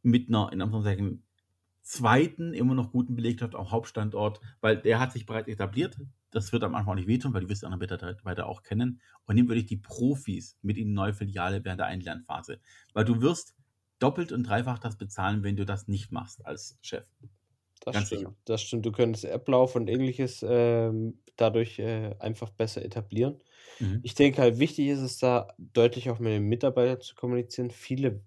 mit 0.02 0.28
einer, 0.28 0.52
in 0.52 0.60
Anführungszeichen, 0.60 1.24
zweiten, 1.82 2.54
immer 2.54 2.74
noch 2.74 2.92
guten 2.92 3.16
Belegschaft 3.16 3.54
am 3.54 3.70
Hauptstandort, 3.70 4.40
weil 4.60 4.76
der 4.76 5.00
hat 5.00 5.12
sich 5.12 5.26
bereits 5.26 5.48
etabliert. 5.48 5.98
Das 6.30 6.52
wird 6.52 6.64
am 6.64 6.74
Anfang 6.74 6.92
auch 6.92 6.96
nicht 6.96 7.08
wehtun, 7.08 7.34
weil 7.34 7.42
die 7.42 7.48
wirst 7.48 7.62
die 7.62 7.66
anderen 7.66 7.80
Mitarbeiter 7.80 8.46
auch 8.46 8.62
kennen. 8.62 9.00
Und 9.26 9.34
nimm 9.34 9.48
wirklich 9.48 9.66
die 9.66 9.76
Profis 9.76 10.56
mit 10.62 10.78
in 10.78 10.88
die 10.88 10.94
neue 10.94 11.12
Filiale 11.12 11.64
während 11.64 11.80
der 11.80 11.88
Einlernphase. 11.88 12.60
Weil 12.94 13.04
du 13.04 13.20
wirst 13.20 13.54
doppelt 13.98 14.32
und 14.32 14.44
dreifach 14.44 14.78
das 14.78 14.96
bezahlen, 14.96 15.42
wenn 15.42 15.56
du 15.56 15.66
das 15.66 15.88
nicht 15.88 16.10
machst 16.10 16.46
als 16.46 16.78
Chef. 16.82 17.06
Das 17.84 17.96
Ganz 17.96 18.08
stimmt. 18.08 18.28
Sicher. 18.28 18.34
Das 18.44 18.62
stimmt. 18.62 18.86
Du 18.86 18.92
könntest 18.92 19.26
Ablauf 19.26 19.74
und 19.74 19.88
ähnliches 19.88 20.44
ähm, 20.48 21.18
dadurch 21.36 21.78
äh, 21.80 22.14
einfach 22.20 22.50
besser 22.50 22.84
etablieren. 22.84 23.42
Mhm. 23.80 24.04
Ich 24.04 24.14
denke 24.14 24.42
halt, 24.42 24.58
wichtig 24.60 24.88
ist 24.88 25.00
es 25.00 25.18
da, 25.18 25.48
deutlich 25.58 26.10
auch 26.10 26.18
mit 26.20 26.32
den 26.32 26.44
Mitarbeitern 26.44 27.00
zu 27.00 27.14
kommunizieren. 27.16 27.70
Viele, 27.70 28.22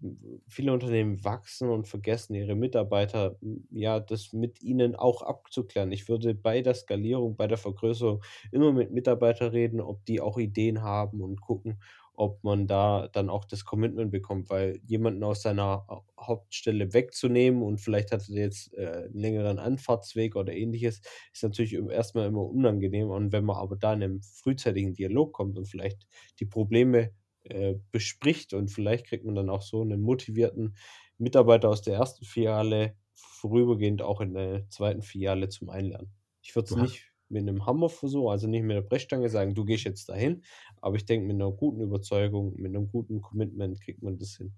viele 0.48 0.74
Unternehmen 0.74 1.24
wachsen 1.24 1.70
und 1.70 1.88
vergessen 1.88 2.36
ihre 2.36 2.56
Mitarbeiter, 2.56 3.38
ja, 3.72 4.00
das 4.02 4.34
mit 4.34 4.62
ihnen 4.63 4.96
auch 4.96 5.22
abzuklären. 5.22 5.91
Ich 5.91 6.10
würde 6.10 6.36
bei 6.36 6.62
der 6.62 6.76
Skalierung, 6.76 7.36
bei 7.38 7.48
der 7.48 7.58
Vergrößerung 7.58 8.24
immer 8.52 8.74
mit 8.74 8.91
Mitarbeitern 8.91 9.52
reden, 9.52 9.82
ob 9.82 10.06
die 10.06 10.22
auch 10.22 10.38
Ideen 10.38 10.82
haben 10.84 11.22
und 11.22 11.41
gucken, 11.41 11.80
ob 12.17 12.43
man 12.43 12.67
da 12.67 13.10
dann 13.12 13.30
auch 13.30 13.45
das 13.45 13.65
Commitment 13.65 14.12
bekommt, 14.12 14.49
weil 14.49 14.80
jemanden 14.86 15.23
aus 15.23 15.41
seiner 15.41 15.86
Hauptstelle 16.19 16.93
wegzunehmen 16.93 17.62
und 17.62 17.80
vielleicht 17.80 18.12
hat 18.12 18.30
er 18.30 18.36
jetzt 18.36 18.73
äh, 18.73 19.06
einen 19.06 19.13
längeren 19.13 19.60
Anfahrtsweg 19.60 20.36
oder 20.36 20.54
ähnliches, 20.54 21.01
ist 21.34 21.43
natürlich 21.43 21.73
erstmal 21.73 22.28
immer 22.28 22.43
unangenehm. 22.43 23.10
Und 23.10 23.32
wenn 23.32 23.45
man 23.45 23.58
aber 23.58 23.75
da 23.75 23.93
in 23.93 24.04
einem 24.04 24.21
frühzeitigen 24.21 24.93
Dialog 24.93 25.34
kommt 25.34 25.58
und 25.58 25.67
vielleicht 25.67 26.08
die 26.39 26.45
Probleme 26.45 27.12
äh, 27.43 27.75
bespricht 27.91 28.54
und 28.54 28.69
vielleicht 28.69 29.08
kriegt 29.08 29.25
man 29.25 29.36
dann 29.36 29.49
auch 29.49 29.62
so 29.62 29.82
einen 29.82 30.01
motivierten 30.01 30.75
Mitarbeiter 31.17 31.69
aus 31.69 31.82
der 31.82 31.95
ersten 31.95 32.25
Filiale 32.25 32.95
vorübergehend 33.13 34.01
auch 34.01 34.21
in 34.21 34.34
der 34.34 34.69
zweiten 34.69 35.01
Filiale 35.01 35.49
zum 35.49 35.69
Einlernen. 35.69 36.12
Ich 36.41 36.56
würde 36.56 36.69
es 36.69 36.75
nicht 36.75 37.14
mit 37.29 37.41
einem 37.41 37.65
Hammer 37.65 37.89
versuchen, 37.89 38.31
also 38.31 38.47
nicht 38.47 38.63
mit 38.63 38.75
der 38.75 38.81
Brechstange 38.81 39.29
sagen, 39.29 39.55
du 39.55 39.65
gehst 39.65 39.85
jetzt 39.85 40.09
dahin, 40.09 40.43
aber 40.81 40.95
ich 40.95 41.05
denke, 41.05 41.27
mit 41.27 41.35
einer 41.35 41.51
guten 41.51 41.81
Überzeugung, 41.81 42.55
mit 42.55 42.75
einem 42.75 42.89
guten 42.89 43.21
Commitment 43.21 43.81
kriegt 43.81 44.03
man 44.03 44.17
das 44.17 44.38
hin. 44.38 44.53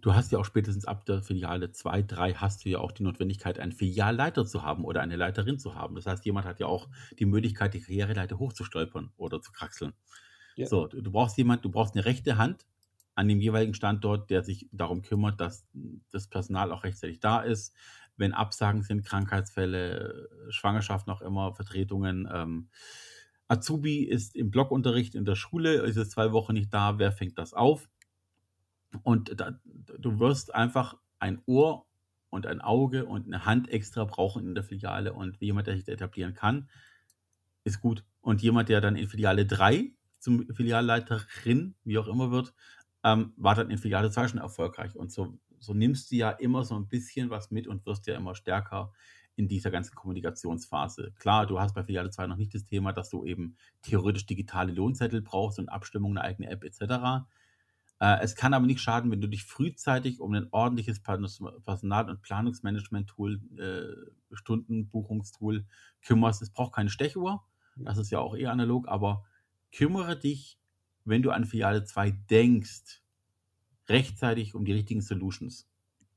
Du 0.00 0.14
hast 0.14 0.32
ja 0.32 0.38
auch 0.38 0.44
spätestens 0.44 0.86
ab 0.86 1.04
der 1.04 1.22
Filiale 1.22 1.70
2, 1.70 2.02
3 2.02 2.34
hast 2.34 2.64
du 2.64 2.70
ja 2.70 2.78
auch 2.78 2.92
die 2.92 3.02
Notwendigkeit, 3.02 3.58
einen 3.58 3.72
Filialleiter 3.72 4.46
zu 4.46 4.62
haben 4.62 4.84
oder 4.84 5.02
eine 5.02 5.16
Leiterin 5.16 5.58
zu 5.58 5.74
haben. 5.74 5.94
Das 5.96 6.06
heißt, 6.06 6.24
jemand 6.24 6.46
hat 6.46 6.60
ja 6.60 6.66
auch 6.66 6.88
die 7.18 7.26
Möglichkeit, 7.26 7.74
die 7.74 7.80
Karriereleiter 7.80 8.38
hochzustolpern 8.38 9.12
oder 9.16 9.40
zu 9.42 9.52
kraxeln. 9.52 9.92
Ja. 10.56 10.66
So, 10.66 10.86
du 10.86 11.10
brauchst 11.10 11.36
jemand, 11.36 11.64
du 11.64 11.70
brauchst 11.70 11.94
eine 11.94 12.04
rechte 12.04 12.38
Hand 12.38 12.66
an 13.14 13.28
dem 13.28 13.40
jeweiligen 13.40 13.74
Standort, 13.74 14.30
der 14.30 14.42
sich 14.42 14.68
darum 14.72 15.02
kümmert, 15.02 15.40
dass 15.40 15.66
das 16.10 16.28
Personal 16.28 16.72
auch 16.72 16.84
rechtzeitig 16.84 17.20
da 17.20 17.40
ist. 17.40 17.74
Wenn 18.16 18.32
Absagen 18.32 18.82
sind, 18.82 19.04
Krankheitsfälle, 19.04 20.28
Schwangerschaft 20.50 21.06
noch 21.06 21.20
immer, 21.20 21.54
Vertretungen, 21.54 22.28
ähm, 22.32 22.68
Azubi 23.48 24.04
ist 24.04 24.34
im 24.34 24.50
Blockunterricht 24.50 25.14
in 25.14 25.24
der 25.24 25.34
Schule, 25.34 25.74
ist 25.82 25.96
jetzt 25.96 26.12
zwei 26.12 26.32
Wochen 26.32 26.54
nicht 26.54 26.72
da, 26.72 26.98
wer 26.98 27.12
fängt 27.12 27.38
das 27.38 27.52
auf? 27.52 27.88
Und 29.02 29.38
da, 29.40 29.58
du 29.64 30.18
wirst 30.18 30.54
einfach 30.54 30.96
ein 31.18 31.42
Ohr 31.46 31.86
und 32.30 32.46
ein 32.46 32.60
Auge 32.60 33.04
und 33.04 33.26
eine 33.26 33.44
Hand 33.44 33.68
extra 33.68 34.04
brauchen 34.04 34.46
in 34.46 34.54
der 34.54 34.64
Filiale 34.64 35.12
und 35.12 35.40
jemand, 35.40 35.66
der 35.66 35.76
sich 35.76 35.86
etablieren 35.86 36.34
kann. 36.34 36.68
ist 37.64 37.80
gut. 37.80 38.04
Und 38.22 38.42
jemand, 38.42 38.68
der 38.68 38.80
dann 38.80 38.96
in 38.96 39.08
Filiale 39.08 39.46
3 39.46 39.92
zum 40.18 40.46
Filialleiterin, 40.54 41.74
wie 41.84 41.98
auch 41.98 42.08
immer 42.08 42.30
wird, 42.30 42.54
ähm, 43.04 43.32
war 43.36 43.54
dann 43.54 43.70
in 43.70 43.78
Filiale 43.78 44.10
2 44.10 44.28
schon 44.28 44.40
erfolgreich. 44.40 44.96
Und 44.96 45.12
so, 45.12 45.38
so 45.58 45.74
nimmst 45.74 46.10
du 46.10 46.16
ja 46.16 46.30
immer 46.30 46.64
so 46.64 46.74
ein 46.76 46.88
bisschen 46.88 47.30
was 47.30 47.50
mit 47.50 47.66
und 47.66 47.84
wirst 47.86 48.06
ja 48.06 48.16
immer 48.16 48.34
stärker 48.34 48.92
in 49.34 49.48
dieser 49.48 49.70
ganzen 49.70 49.94
Kommunikationsphase. 49.94 51.12
Klar, 51.16 51.46
du 51.46 51.58
hast 51.58 51.74
bei 51.74 51.84
Filiale 51.84 52.10
2 52.10 52.26
noch 52.26 52.36
nicht 52.36 52.54
das 52.54 52.64
Thema, 52.64 52.92
dass 52.92 53.08
du 53.08 53.24
eben 53.24 53.56
theoretisch 53.82 54.26
digitale 54.26 54.72
Lohnzettel 54.72 55.22
brauchst 55.22 55.58
und 55.58 55.68
Abstimmung, 55.68 56.12
eine 56.12 56.22
eigene 56.22 56.50
App 56.50 56.64
etc. 56.64 57.24
Äh, 57.98 58.18
es 58.20 58.34
kann 58.36 58.52
aber 58.52 58.66
nicht 58.66 58.80
schaden, 58.80 59.10
wenn 59.10 59.20
du 59.20 59.28
dich 59.28 59.44
frühzeitig 59.44 60.20
um 60.20 60.34
ein 60.34 60.48
ordentliches 60.50 61.00
Personal- 61.02 62.10
und 62.10 62.20
Planungsmanagement-Tool, 62.20 63.40
äh, 63.58 64.36
Stundenbuchungstool 64.36 65.64
kümmerst. 66.02 66.42
Es 66.42 66.50
braucht 66.50 66.74
keine 66.74 66.90
Stechuhr, 66.90 67.42
das 67.76 67.98
ist 67.98 68.10
ja 68.10 68.18
auch 68.18 68.34
eher 68.34 68.52
analog, 68.52 68.86
aber 68.88 69.24
kümmere 69.72 70.18
dich, 70.18 70.58
wenn 71.04 71.22
du 71.22 71.30
an 71.30 71.44
Filiale 71.44 71.84
2 71.84 72.10
denkst, 72.30 73.02
rechtzeitig 73.88 74.54
um 74.54 74.64
die 74.64 74.72
richtigen 74.72 75.00
Solutions. 75.00 75.68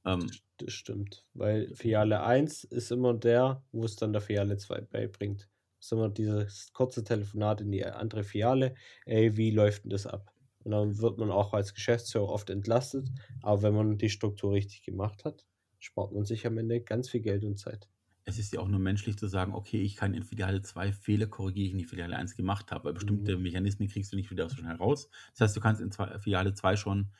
Ähm, 0.05 0.29
das 0.57 0.73
stimmt, 0.73 1.25
weil 1.33 1.73
Filiale 1.75 2.23
1 2.23 2.63
ist 2.65 2.91
immer 2.91 3.13
der, 3.13 3.63
wo 3.71 3.83
es 3.85 3.95
dann 3.95 4.13
der 4.13 4.21
Filiale 4.21 4.57
2 4.57 4.81
beibringt. 4.81 5.49
Das 5.79 5.87
ist 5.87 5.91
immer 5.91 6.09
dieses 6.09 6.71
kurze 6.73 7.03
Telefonat 7.03 7.61
in 7.61 7.71
die 7.71 7.85
andere 7.85 8.23
Filiale. 8.23 8.75
Ey, 9.05 9.35
wie 9.37 9.51
läuft 9.51 9.83
denn 9.83 9.91
das 9.91 10.07
ab? 10.07 10.31
Und 10.63 10.71
dann 10.71 10.99
wird 10.99 11.19
man 11.19 11.29
auch 11.29 11.53
als 11.53 11.73
Geschäftsführer 11.73 12.29
oft 12.29 12.49
entlastet. 12.49 13.09
Aber 13.43 13.61
wenn 13.61 13.75
man 13.75 13.97
die 13.97 14.09
Struktur 14.09 14.53
richtig 14.53 14.81
gemacht 14.83 15.23
hat, 15.25 15.45
spart 15.79 16.11
man 16.11 16.25
sich 16.25 16.47
am 16.47 16.57
Ende 16.57 16.81
ganz 16.81 17.09
viel 17.09 17.21
Geld 17.21 17.43
und 17.43 17.59
Zeit. 17.59 17.87
Es 18.27 18.39
ist 18.39 18.51
ja 18.53 18.59
auch 18.59 18.67
nur 18.67 18.79
menschlich 18.79 19.17
zu 19.17 19.27
sagen, 19.27 19.53
okay, 19.53 19.81
ich 19.81 19.95
kann 19.95 20.15
in 20.15 20.23
Filiale 20.23 20.63
2 20.63 20.91
Fehler 20.93 21.27
korrigieren, 21.27 21.77
die 21.77 21.83
ich 21.83 21.83
in 21.83 21.89
Filiale 21.89 22.15
1 22.17 22.35
gemacht 22.35 22.71
habe. 22.71 22.85
Weil 22.85 22.93
bestimmte 22.93 23.37
mhm. 23.37 23.43
Mechanismen 23.43 23.87
kriegst 23.87 24.11
du 24.11 24.15
nicht 24.15 24.31
wieder 24.31 24.49
so 24.49 24.55
schnell 24.55 24.75
raus. 24.75 25.09
Das 25.31 25.41
heißt, 25.41 25.55
du 25.55 25.61
kannst 25.61 25.79
in 25.79 25.91
Filiale 25.91 26.53
2 26.55 26.75
schon 26.75 27.11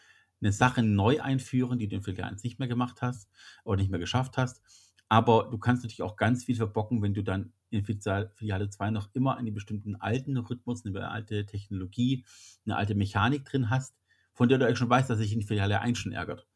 eine 0.41 0.52
Sache 0.52 0.82
neu 0.82 1.22
einführen, 1.22 1.78
die 1.78 1.88
du 1.88 1.96
in 1.96 2.02
Filiale 2.02 2.32
1 2.32 2.44
nicht 2.44 2.58
mehr 2.58 2.68
gemacht 2.68 3.02
hast 3.02 3.30
oder 3.63 3.78
nicht 3.78 3.91
mehr 3.91 4.00
geschafft 4.00 4.38
hast. 4.38 4.62
Aber 5.08 5.50
du 5.52 5.60
kannst 5.60 5.84
natürlich 5.84 6.02
auch 6.02 6.15
ganz 6.15 6.44
viel 6.44 6.56
verbocken, 6.56 7.04
wenn 7.04 7.13
du 7.13 7.24
dann 7.24 7.54
in 7.70 7.86
Filiale 7.86 8.70
2 8.70 8.89
noch 8.89 9.13
immer 9.13 9.38
einen 9.38 9.54
bestimmten 9.54 9.96
alten 9.96 10.38
Rhythmus, 10.38 10.86
eine 10.86 11.10
alte 11.10 11.46
Technologie, 11.46 12.26
eine 12.65 12.78
alte 12.78 12.96
Mechanik 12.96 13.46
drin 13.46 13.70
hast, 13.70 13.96
von 14.34 14.50
der 14.50 14.58
du 14.58 14.65
eigentlich 14.65 14.80
schon 14.80 14.89
weißt, 14.89 15.10
dass 15.10 15.20
sich 15.20 15.34
in 15.34 15.44
Filiale 15.44 15.82
1 15.82 16.00
schon 16.00 16.13
ärgert. 16.13 16.48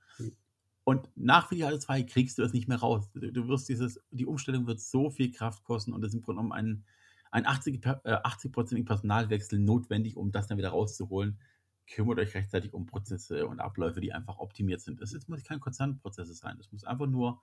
Und 0.89 1.07
nach 1.15 1.49
Filiale 1.49 1.77
2 1.77 2.01
kriegst 2.01 2.39
du 2.39 2.41
es 2.41 2.51
nicht 2.51 2.67
mehr 2.67 2.79
raus. 2.79 3.11
Du 3.13 3.47
wirst 3.47 3.69
dieses, 3.69 4.01
die 4.09 4.25
Umstellung 4.25 4.65
wird 4.65 4.81
so 4.81 5.11
viel 5.11 5.31
Kraft 5.31 5.63
kosten 5.63 5.93
und 5.93 6.03
es 6.03 6.07
ist 6.07 6.15
im 6.15 6.23
Grunde 6.23 6.41
genommen 6.41 6.51
ein, 6.51 6.83
ein 7.29 7.45
80-prozentigen 7.45 8.05
äh, 8.05 8.21
80 8.23 8.85
Personalwechsel 8.87 9.59
notwendig, 9.59 10.17
um 10.17 10.31
das 10.31 10.47
dann 10.47 10.57
wieder 10.57 10.69
rauszuholen. 10.69 11.37
Kümmert 11.85 12.17
euch 12.17 12.33
rechtzeitig 12.33 12.73
um 12.73 12.87
Prozesse 12.87 13.45
und 13.45 13.59
Abläufe, 13.59 14.01
die 14.01 14.13
einfach 14.13 14.39
optimiert 14.39 14.81
sind. 14.81 14.99
Es 14.99 15.27
muss 15.27 15.43
kein 15.43 15.59
Konzernprozesse 15.59 16.33
sein. 16.33 16.57
Es 16.59 16.71
muss 16.71 16.83
einfach 16.83 17.05
nur 17.05 17.39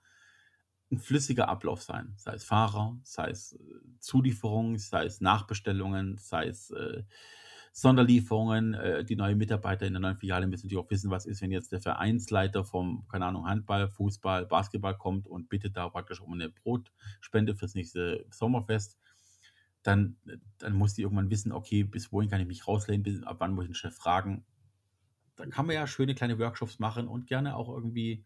ein 0.91 0.99
flüssiger 0.99 1.47
Ablauf 1.47 1.81
sein. 1.81 2.15
Sei 2.17 2.33
es 2.33 2.43
Fahrer, 2.43 2.99
sei 3.03 3.29
es 3.29 3.53
äh, 3.53 3.59
Zulieferungen, 3.99 4.77
sei 4.77 5.05
es 5.05 5.21
Nachbestellungen, 5.21 6.17
sei 6.17 6.47
es 6.47 6.69
äh, 6.71 7.03
Sonderlieferungen. 7.79 8.73
Äh, 8.73 9.05
die 9.05 9.15
neuen 9.15 9.37
Mitarbeiter 9.37 9.85
in 9.85 9.93
der 9.93 9.99
neuen 9.99 10.17
Filiale 10.17 10.47
müssen 10.47 10.65
natürlich 10.65 10.83
auch 10.83 10.89
wissen, 10.89 11.11
was 11.11 11.27
ist, 11.27 11.43
wenn 11.43 11.51
jetzt 11.51 11.71
der 11.71 11.79
Vereinsleiter 11.79 12.65
vom, 12.65 13.07
keine 13.07 13.27
Ahnung, 13.27 13.45
Handball, 13.45 13.87
Fußball, 13.87 14.47
Basketball 14.47 14.97
kommt 14.97 15.27
und 15.27 15.47
bittet 15.47 15.77
da 15.77 15.87
praktisch 15.87 16.19
um 16.19 16.33
eine 16.33 16.49
Brotspende 16.49 17.55
fürs 17.55 17.75
nächste 17.75 18.25
Sommerfest. 18.31 18.97
Dann, 19.83 20.17
dann 20.57 20.73
muss 20.73 20.95
die 20.95 21.03
irgendwann 21.03 21.29
wissen, 21.29 21.51
okay, 21.51 21.83
bis 21.83 22.11
wohin 22.11 22.31
kann 22.31 22.41
ich 22.41 22.47
mich 22.47 22.67
rauslehnen, 22.67 23.03
bis, 23.03 23.21
ab 23.21 23.37
wann 23.39 23.53
muss 23.53 23.65
ich 23.65 23.69
den 23.69 23.75
Chef 23.75 23.95
fragen. 23.95 24.43
Da 25.35 25.45
kann 25.45 25.67
man 25.67 25.75
ja 25.75 25.85
schöne 25.85 26.15
kleine 26.15 26.39
Workshops 26.39 26.79
machen 26.79 27.07
und 27.07 27.27
gerne 27.27 27.55
auch 27.55 27.69
irgendwie 27.69 28.25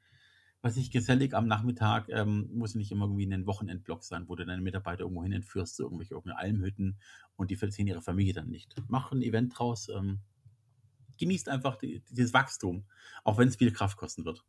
was 0.61 0.77
ich 0.77 0.91
gesellig 0.91 1.33
am 1.33 1.47
Nachmittag, 1.47 2.07
ähm, 2.09 2.49
muss 2.53 2.75
nicht 2.75 2.91
immer 2.91 3.05
irgendwie 3.05 3.33
ein 3.33 3.47
Wochenendblock 3.47 4.03
sein, 4.03 4.27
wo 4.27 4.35
du 4.35 4.45
deine 4.45 4.61
Mitarbeiter 4.61 5.01
irgendwo 5.01 5.23
hin 5.23 5.31
entführst, 5.31 5.75
zu 5.75 5.83
irgendwelche 5.83 6.13
irgendeine 6.13 6.39
Almhütten 6.39 6.97
und 7.35 7.49
die 7.49 7.55
verziehen 7.55 7.87
ihre 7.87 8.01
Familie 8.01 8.33
dann 8.33 8.49
nicht. 8.49 8.75
Mach 8.87 9.11
ein 9.11 9.23
Event 9.23 9.57
draus, 9.57 9.89
ähm, 9.89 10.19
genießt 11.17 11.49
einfach 11.49 11.77
die, 11.77 12.03
dieses 12.11 12.33
Wachstum, 12.33 12.85
auch 13.23 13.37
wenn 13.37 13.47
es 13.47 13.55
viel 13.55 13.71
Kraft 13.71 13.97
kosten 13.97 14.23
wird. 14.23 14.43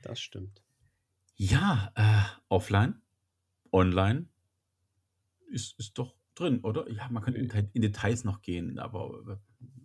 Das 0.00 0.20
stimmt. 0.20 0.62
Ja, 1.36 1.92
äh, 1.94 2.22
offline, 2.48 3.02
online 3.72 4.26
ist, 5.48 5.78
ist 5.78 5.98
doch 5.98 6.14
drin, 6.34 6.60
oder? 6.60 6.90
Ja, 6.90 7.08
man 7.10 7.22
könnte 7.22 7.40
in, 7.40 7.50
in 7.72 7.82
Details 7.82 8.24
noch 8.24 8.40
gehen, 8.40 8.78
aber 8.78 9.40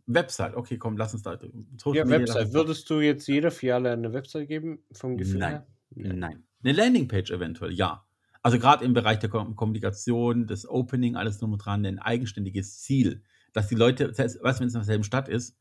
Website, 0.07 0.55
okay, 0.55 0.77
komm, 0.77 0.97
lass 0.97 1.13
uns 1.13 1.23
da. 1.23 1.37
Social 1.77 2.09
ja, 2.09 2.09
Website. 2.09 2.53
Würdest 2.53 2.89
du 2.89 3.01
jetzt 3.01 3.27
jeder 3.27 3.51
Filiale 3.51 3.91
eine 3.91 4.13
Website 4.13 4.47
geben, 4.47 4.79
vom 4.93 5.17
Gefühl 5.17 5.39
Nein. 5.39 5.51
her? 5.51 5.67
Nein. 5.95 6.19
Nein. 6.19 6.43
Eine 6.63 6.73
Landingpage 6.73 7.31
eventuell, 7.31 7.73
ja. 7.73 8.05
Also 8.41 8.59
gerade 8.59 8.85
im 8.85 8.93
Bereich 8.93 9.19
der 9.19 9.29
Kommunikation, 9.29 10.47
das 10.47 10.67
Opening, 10.67 11.17
alles 11.17 11.39
drum 11.39 11.53
und 11.53 11.59
dran, 11.59 11.85
ein 11.85 11.99
eigenständiges 11.99 12.79
Ziel, 12.79 13.23
dass 13.51 13.67
die 13.67 13.75
Leute, 13.75 14.13
was, 14.17 14.59
wenn 14.59 14.67
es 14.67 14.73
in 14.73 14.79
derselben 14.79 15.03
Stadt 15.03 15.27
ist, 15.27 15.57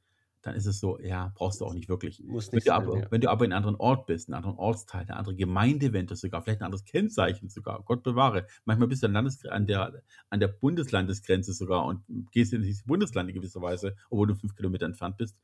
dann 0.47 0.55
ist 0.55 0.67
es 0.67 0.79
so, 0.79 1.01
ja, 1.01 1.33
brauchst 1.35 1.61
du 1.61 1.65
auch 1.65 1.75
nicht 1.75 1.89
wirklich. 1.89 2.23
Muss 2.23 2.53
nicht 2.53 2.67
wenn, 2.67 2.73
sein, 2.73 2.85
du 2.85 2.93
aber, 2.93 3.01
ja. 3.01 3.11
wenn 3.11 3.21
du 3.21 3.29
aber 3.29 3.45
in 3.45 3.53
einem 3.53 3.65
anderen 3.65 3.81
Ort 3.81 4.07
bist, 4.07 4.29
in 4.29 4.35
einem 4.35 4.45
anderen 4.45 4.61
Ortsteil, 4.61 5.03
eine 5.03 5.17
andere 5.17 5.35
Gemeinde 5.35 5.93
wendest 5.93 6.23
sogar, 6.23 6.41
vielleicht 6.41 6.61
ein 6.61 6.67
anderes 6.67 6.85
Kennzeichen 6.85 7.49
sogar, 7.49 7.83
Gott 7.83 8.05
bewahre. 8.05 8.47
Manchmal 8.65 8.87
bist 8.87 9.03
du 9.03 9.09
Landes 9.09 9.45
an, 9.45 9.67
der, 9.67 10.05
an 10.31 10.39
der 10.39 10.47
Bundeslandesgrenze 10.47 11.53
sogar 11.53 11.85
und 11.85 12.05
gehst 12.31 12.53
in 12.53 12.63
dieses 12.63 12.85
Bundesland 12.85 13.29
in 13.29 13.35
gewisser 13.35 13.61
Weise, 13.61 13.97
obwohl 14.09 14.29
du 14.29 14.37
fünf 14.37 14.55
Kilometer 14.55 14.87
entfernt 14.87 15.17
bist, 15.17 15.37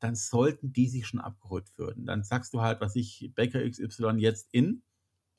dann 0.00 0.14
sollten 0.14 0.72
die 0.72 0.88
sich 0.88 1.06
schon 1.06 1.20
abgeholt 1.20 1.78
werden. 1.78 2.06
Dann 2.06 2.22
sagst 2.22 2.54
du 2.54 2.62
halt, 2.62 2.80
was 2.80 2.96
ich, 2.96 3.30
Bäcker 3.34 3.60
XY 3.68 4.14
jetzt 4.16 4.48
in, 4.52 4.80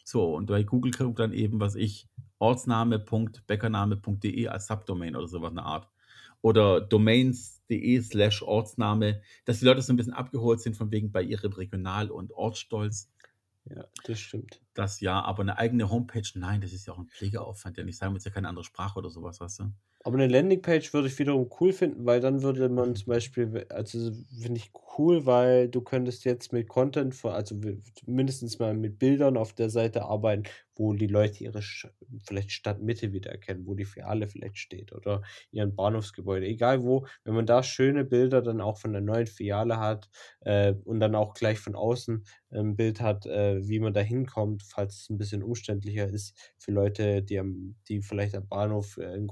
so, 0.04 0.36
und 0.36 0.46
bei 0.46 0.62
Google 0.62 0.92
kommt 0.92 1.18
dann 1.18 1.34
eben, 1.34 1.60
was 1.60 1.74
ich, 1.74 2.08
ortsname.bäckername.de 2.38 4.48
als 4.48 4.68
Subdomain 4.68 5.16
oder 5.16 5.28
sowas 5.28 5.50
eine 5.50 5.64
Art 5.64 5.90
oder 6.42 6.82
domains.de 6.82 8.02
slash 8.02 8.42
Ortsname, 8.42 9.22
dass 9.46 9.60
die 9.60 9.66
Leute 9.66 9.82
so 9.82 9.94
ein 9.94 9.98
bisschen 9.98 10.14
abgeholt 10.14 10.62
sind 10.62 10.76
von 10.76 10.92
wegen 10.92 11.12
bei 11.12 11.22
ihrem 11.22 11.54
Regional- 11.54 12.12
und 12.12 12.32
Ortsstolz. 12.32 13.10
Ja, 13.66 13.86
das 14.06 14.20
stimmt. 14.20 14.62
Das 14.74 15.02
ja, 15.02 15.22
aber 15.22 15.42
eine 15.42 15.58
eigene 15.58 15.90
Homepage, 15.90 16.28
nein, 16.36 16.62
das 16.62 16.72
ist 16.72 16.88
ja 16.88 16.94
auch 16.94 17.00
ein 17.00 17.08
Pflegeaufwand, 17.08 17.78
der 17.78 17.84
nicht 17.84 17.98
sagen 17.98 18.14
wir 18.14 18.18
jetzt 18.18 18.26
ja 18.26 18.32
keine 18.32 18.48
andere 18.48 18.64
Sprache 18.64 18.98
oder 18.98 19.10
sowas, 19.10 19.42
weißt 19.42 19.60
du? 19.60 19.72
Aber 20.08 20.16
eine 20.16 20.28
Landingpage 20.32 20.94
würde 20.94 21.10
ich 21.10 21.20
wiederum 21.20 21.50
cool 21.60 21.74
finden, 21.74 22.06
weil 22.06 22.22
dann 22.22 22.42
würde 22.42 22.70
man 22.70 22.96
zum 22.96 23.08
Beispiel, 23.08 23.66
also 23.68 24.14
finde 24.42 24.62
ich 24.62 24.72
cool, 24.98 25.26
weil 25.26 25.68
du 25.68 25.82
könntest 25.82 26.24
jetzt 26.24 26.54
mit 26.54 26.70
Content, 26.70 27.14
also 27.26 27.60
mindestens 28.06 28.58
mal 28.58 28.74
mit 28.74 29.00
Bildern 29.00 29.36
auf 29.36 29.52
der 29.52 29.70
Seite 29.70 30.06
arbeiten, 30.06 30.44
wo 30.78 30.94
die 30.94 31.08
Leute 31.08 31.44
ihre 31.44 31.62
vielleicht 32.26 32.52
Stadtmitte 32.52 33.12
wiedererkennen, 33.12 33.66
wo 33.66 33.74
die 33.74 33.86
Filiale 33.86 34.28
vielleicht 34.28 34.58
steht 34.58 34.94
oder 34.94 35.24
ihren 35.52 35.76
Bahnhofsgebäude, 35.76 36.46
egal 36.46 36.84
wo, 36.84 37.06
wenn 37.24 37.34
man 37.34 37.46
da 37.46 37.64
schöne 37.64 38.06
Bilder 38.06 38.42
dann 38.42 38.62
auch 38.62 38.78
von 38.78 38.94
der 38.94 39.02
neuen 39.02 39.28
Filiale 39.28 39.78
hat 39.78 40.10
äh, 40.42 40.74
und 40.86 41.00
dann 41.00 41.16
auch 41.16 41.34
gleich 41.34 41.60
von 41.60 41.76
außen 41.76 42.24
ein 42.52 42.76
Bild 42.76 43.02
hat, 43.02 43.26
äh, 43.26 43.68
wie 43.68 43.80
man 43.80 43.94
da 43.94 44.02
hinkommt, 44.02 44.64
falls 44.64 45.02
es 45.02 45.10
ein 45.10 45.18
bisschen 45.18 45.44
umständlicher 45.44 46.08
ist 46.08 46.54
für 46.58 46.72
Leute, 46.72 47.22
die, 47.22 47.40
am, 47.40 47.76
die 47.90 48.02
vielleicht 48.02 48.36
am 48.36 48.48
Bahnhof 48.48 48.98
äh, 48.98 49.06
einen 49.06 49.28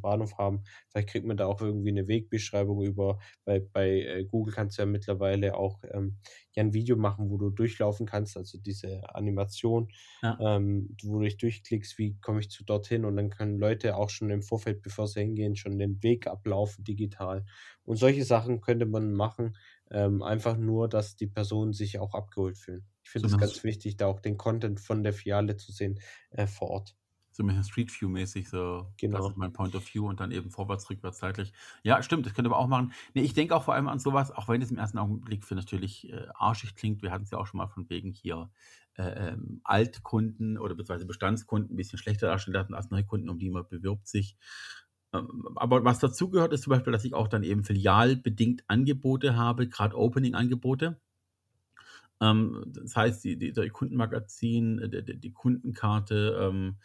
Bahnhof 0.00 0.38
haben. 0.38 0.62
Vielleicht 0.88 1.08
kriegt 1.10 1.26
man 1.26 1.36
da 1.36 1.46
auch 1.46 1.60
irgendwie 1.60 1.90
eine 1.90 2.08
Wegbeschreibung 2.08 2.82
über. 2.82 3.18
Bei, 3.44 3.60
bei 3.60 4.02
äh, 4.02 4.24
Google 4.24 4.54
kannst 4.54 4.78
du 4.78 4.82
ja 4.82 4.86
mittlerweile 4.86 5.56
auch 5.56 5.82
ähm, 5.92 6.18
ja 6.52 6.62
ein 6.62 6.74
Video 6.74 6.96
machen, 6.96 7.30
wo 7.30 7.36
du 7.36 7.50
durchlaufen 7.50 8.06
kannst, 8.06 8.36
also 8.36 8.58
diese 8.58 9.02
Animation, 9.14 9.88
ja. 10.22 10.38
ähm, 10.40 10.96
wo 11.02 11.18
du 11.18 11.24
dich 11.24 11.36
durchklickst, 11.36 11.98
wie 11.98 12.18
komme 12.20 12.40
ich 12.40 12.50
zu 12.50 12.64
dorthin 12.64 13.04
und 13.04 13.16
dann 13.16 13.30
können 13.30 13.58
Leute 13.58 13.96
auch 13.96 14.10
schon 14.10 14.30
im 14.30 14.42
Vorfeld, 14.42 14.82
bevor 14.82 15.06
sie 15.06 15.20
hingehen, 15.20 15.56
schon 15.56 15.78
den 15.78 16.02
Weg 16.02 16.26
ablaufen 16.26 16.84
digital. 16.84 17.44
Und 17.84 17.96
solche 17.96 18.24
Sachen 18.24 18.60
könnte 18.60 18.86
man 18.86 19.12
machen, 19.12 19.56
ähm, 19.90 20.22
einfach 20.22 20.56
nur, 20.56 20.88
dass 20.88 21.16
die 21.16 21.26
Personen 21.26 21.72
sich 21.72 21.98
auch 21.98 22.14
abgeholt 22.14 22.56
fühlen. 22.56 22.86
Ich 23.02 23.10
finde 23.10 23.26
es 23.26 23.32
so 23.32 23.38
ganz 23.38 23.64
wichtig, 23.64 23.96
da 23.96 24.06
auch 24.06 24.20
den 24.20 24.36
Content 24.36 24.80
von 24.80 25.02
der 25.02 25.12
Filiale 25.12 25.56
zu 25.56 25.72
sehen 25.72 25.98
äh, 26.30 26.46
vor 26.46 26.70
Ort. 26.70 26.96
So 27.40 27.44
ein 27.44 27.46
bisschen 27.46 27.64
Street 27.64 27.90
View-mäßig, 27.90 28.50
so 28.50 28.92
genau. 28.98 29.16
das 29.16 29.30
ist 29.30 29.38
mein 29.38 29.54
Point 29.54 29.74
of 29.74 29.94
View 29.94 30.06
und 30.06 30.20
dann 30.20 30.30
eben 30.30 30.50
vorwärts, 30.50 30.90
rückwärts, 30.90 31.20
zeitlich. 31.20 31.54
Ja, 31.82 32.02
stimmt, 32.02 32.26
das 32.26 32.34
könnte 32.34 32.50
man 32.50 32.58
auch 32.58 32.66
machen. 32.66 32.92
Nee, 33.14 33.22
ich 33.22 33.32
denke 33.32 33.56
auch 33.56 33.64
vor 33.64 33.72
allem 33.72 33.88
an 33.88 33.98
sowas, 33.98 34.30
auch 34.30 34.46
wenn 34.48 34.60
es 34.60 34.70
im 34.70 34.76
ersten 34.76 34.98
Augenblick 34.98 35.46
für 35.46 35.54
natürlich 35.54 36.12
äh, 36.12 36.26
arschig 36.34 36.74
klingt. 36.74 37.00
Wir 37.00 37.10
hatten 37.10 37.24
es 37.24 37.30
ja 37.30 37.38
auch 37.38 37.46
schon 37.46 37.56
mal 37.56 37.66
von 37.66 37.88
wegen 37.88 38.12
hier 38.12 38.50
äh, 38.98 39.30
ähm, 39.30 39.62
Altkunden 39.64 40.58
oder 40.58 40.74
beziehungsweise 40.74 41.06
Bestandskunden 41.06 41.72
ein 41.72 41.76
bisschen 41.76 41.98
schlechter 41.98 42.26
darstellen 42.26 42.52
lassen 42.52 42.74
als 42.74 42.90
Neukunden, 42.90 43.30
um 43.30 43.38
die 43.38 43.48
man 43.48 43.66
bewirbt 43.66 44.06
sich. 44.06 44.36
Ähm, 45.14 45.48
aber 45.56 45.82
was 45.82 45.98
dazu 45.98 46.28
gehört, 46.28 46.52
ist 46.52 46.64
zum 46.64 46.72
Beispiel, 46.72 46.92
dass 46.92 47.06
ich 47.06 47.14
auch 47.14 47.28
dann 47.28 47.42
eben 47.42 47.64
filialbedingt 47.64 48.64
Angebote 48.68 49.34
habe, 49.34 49.66
gerade 49.66 49.96
Opening-Angebote. 49.96 51.00
Ähm, 52.20 52.64
das 52.66 52.96
heißt, 52.96 53.24
die, 53.24 53.36
die, 53.38 53.52
die 53.52 53.68
Kundenmagazin, 53.68 54.90
die, 54.90 55.18
die, 55.18 55.32
Kundenkarte, 55.32 56.38
ähm, 56.40 56.76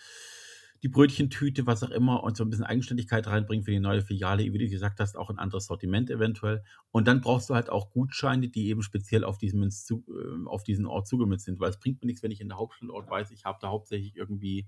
die 0.85 0.89
Brötchentüte, 0.89 1.65
was 1.65 1.81
auch 1.81 1.89
immer, 1.89 2.23
und 2.23 2.37
so 2.37 2.43
ein 2.43 2.51
bisschen 2.51 2.63
Eigenständigkeit 2.63 3.25
reinbringen 3.25 3.65
für 3.65 3.71
die 3.71 3.79
neue 3.79 4.03
Filiale, 4.03 4.43
wie 4.43 4.57
du 4.59 4.69
gesagt 4.69 4.99
hast, 4.99 5.17
auch 5.17 5.31
ein 5.31 5.39
anderes 5.39 5.65
Sortiment 5.65 6.11
eventuell. 6.11 6.63
Und 6.91 7.07
dann 7.07 7.21
brauchst 7.21 7.49
du 7.49 7.55
halt 7.55 7.71
auch 7.71 7.89
Gutscheine, 7.89 8.49
die 8.49 8.67
eben 8.67 8.83
speziell 8.83 9.23
auf 9.23 9.39
diesen, 9.39 9.63
äh, 9.63 10.47
auf 10.47 10.61
diesen 10.61 10.85
Ort 10.85 11.07
zugemünzt 11.07 11.45
sind, 11.45 11.59
weil 11.59 11.71
es 11.71 11.79
bringt 11.79 12.03
mir 12.03 12.05
nichts, 12.05 12.21
wenn 12.21 12.29
ich 12.29 12.39
in 12.39 12.49
der 12.49 12.59
Hauptstandort 12.59 13.09
weiß, 13.09 13.31
ich 13.31 13.45
habe 13.45 13.57
da 13.59 13.69
hauptsächlich 13.69 14.15
irgendwie, 14.15 14.67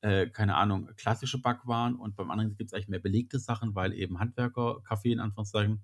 äh, 0.00 0.28
keine 0.30 0.54
Ahnung, 0.54 0.88
klassische 0.96 1.38
Backwaren 1.38 1.96
und 1.96 2.16
beim 2.16 2.30
anderen 2.30 2.56
gibt 2.56 2.70
es 2.70 2.72
eigentlich 2.72 2.88
mehr 2.88 3.00
belegte 3.00 3.38
Sachen, 3.38 3.74
weil 3.74 3.92
eben 3.92 4.20
Handwerker, 4.20 4.80
Kaffee 4.84 5.12
in 5.12 5.20
Anführungszeichen. 5.20 5.82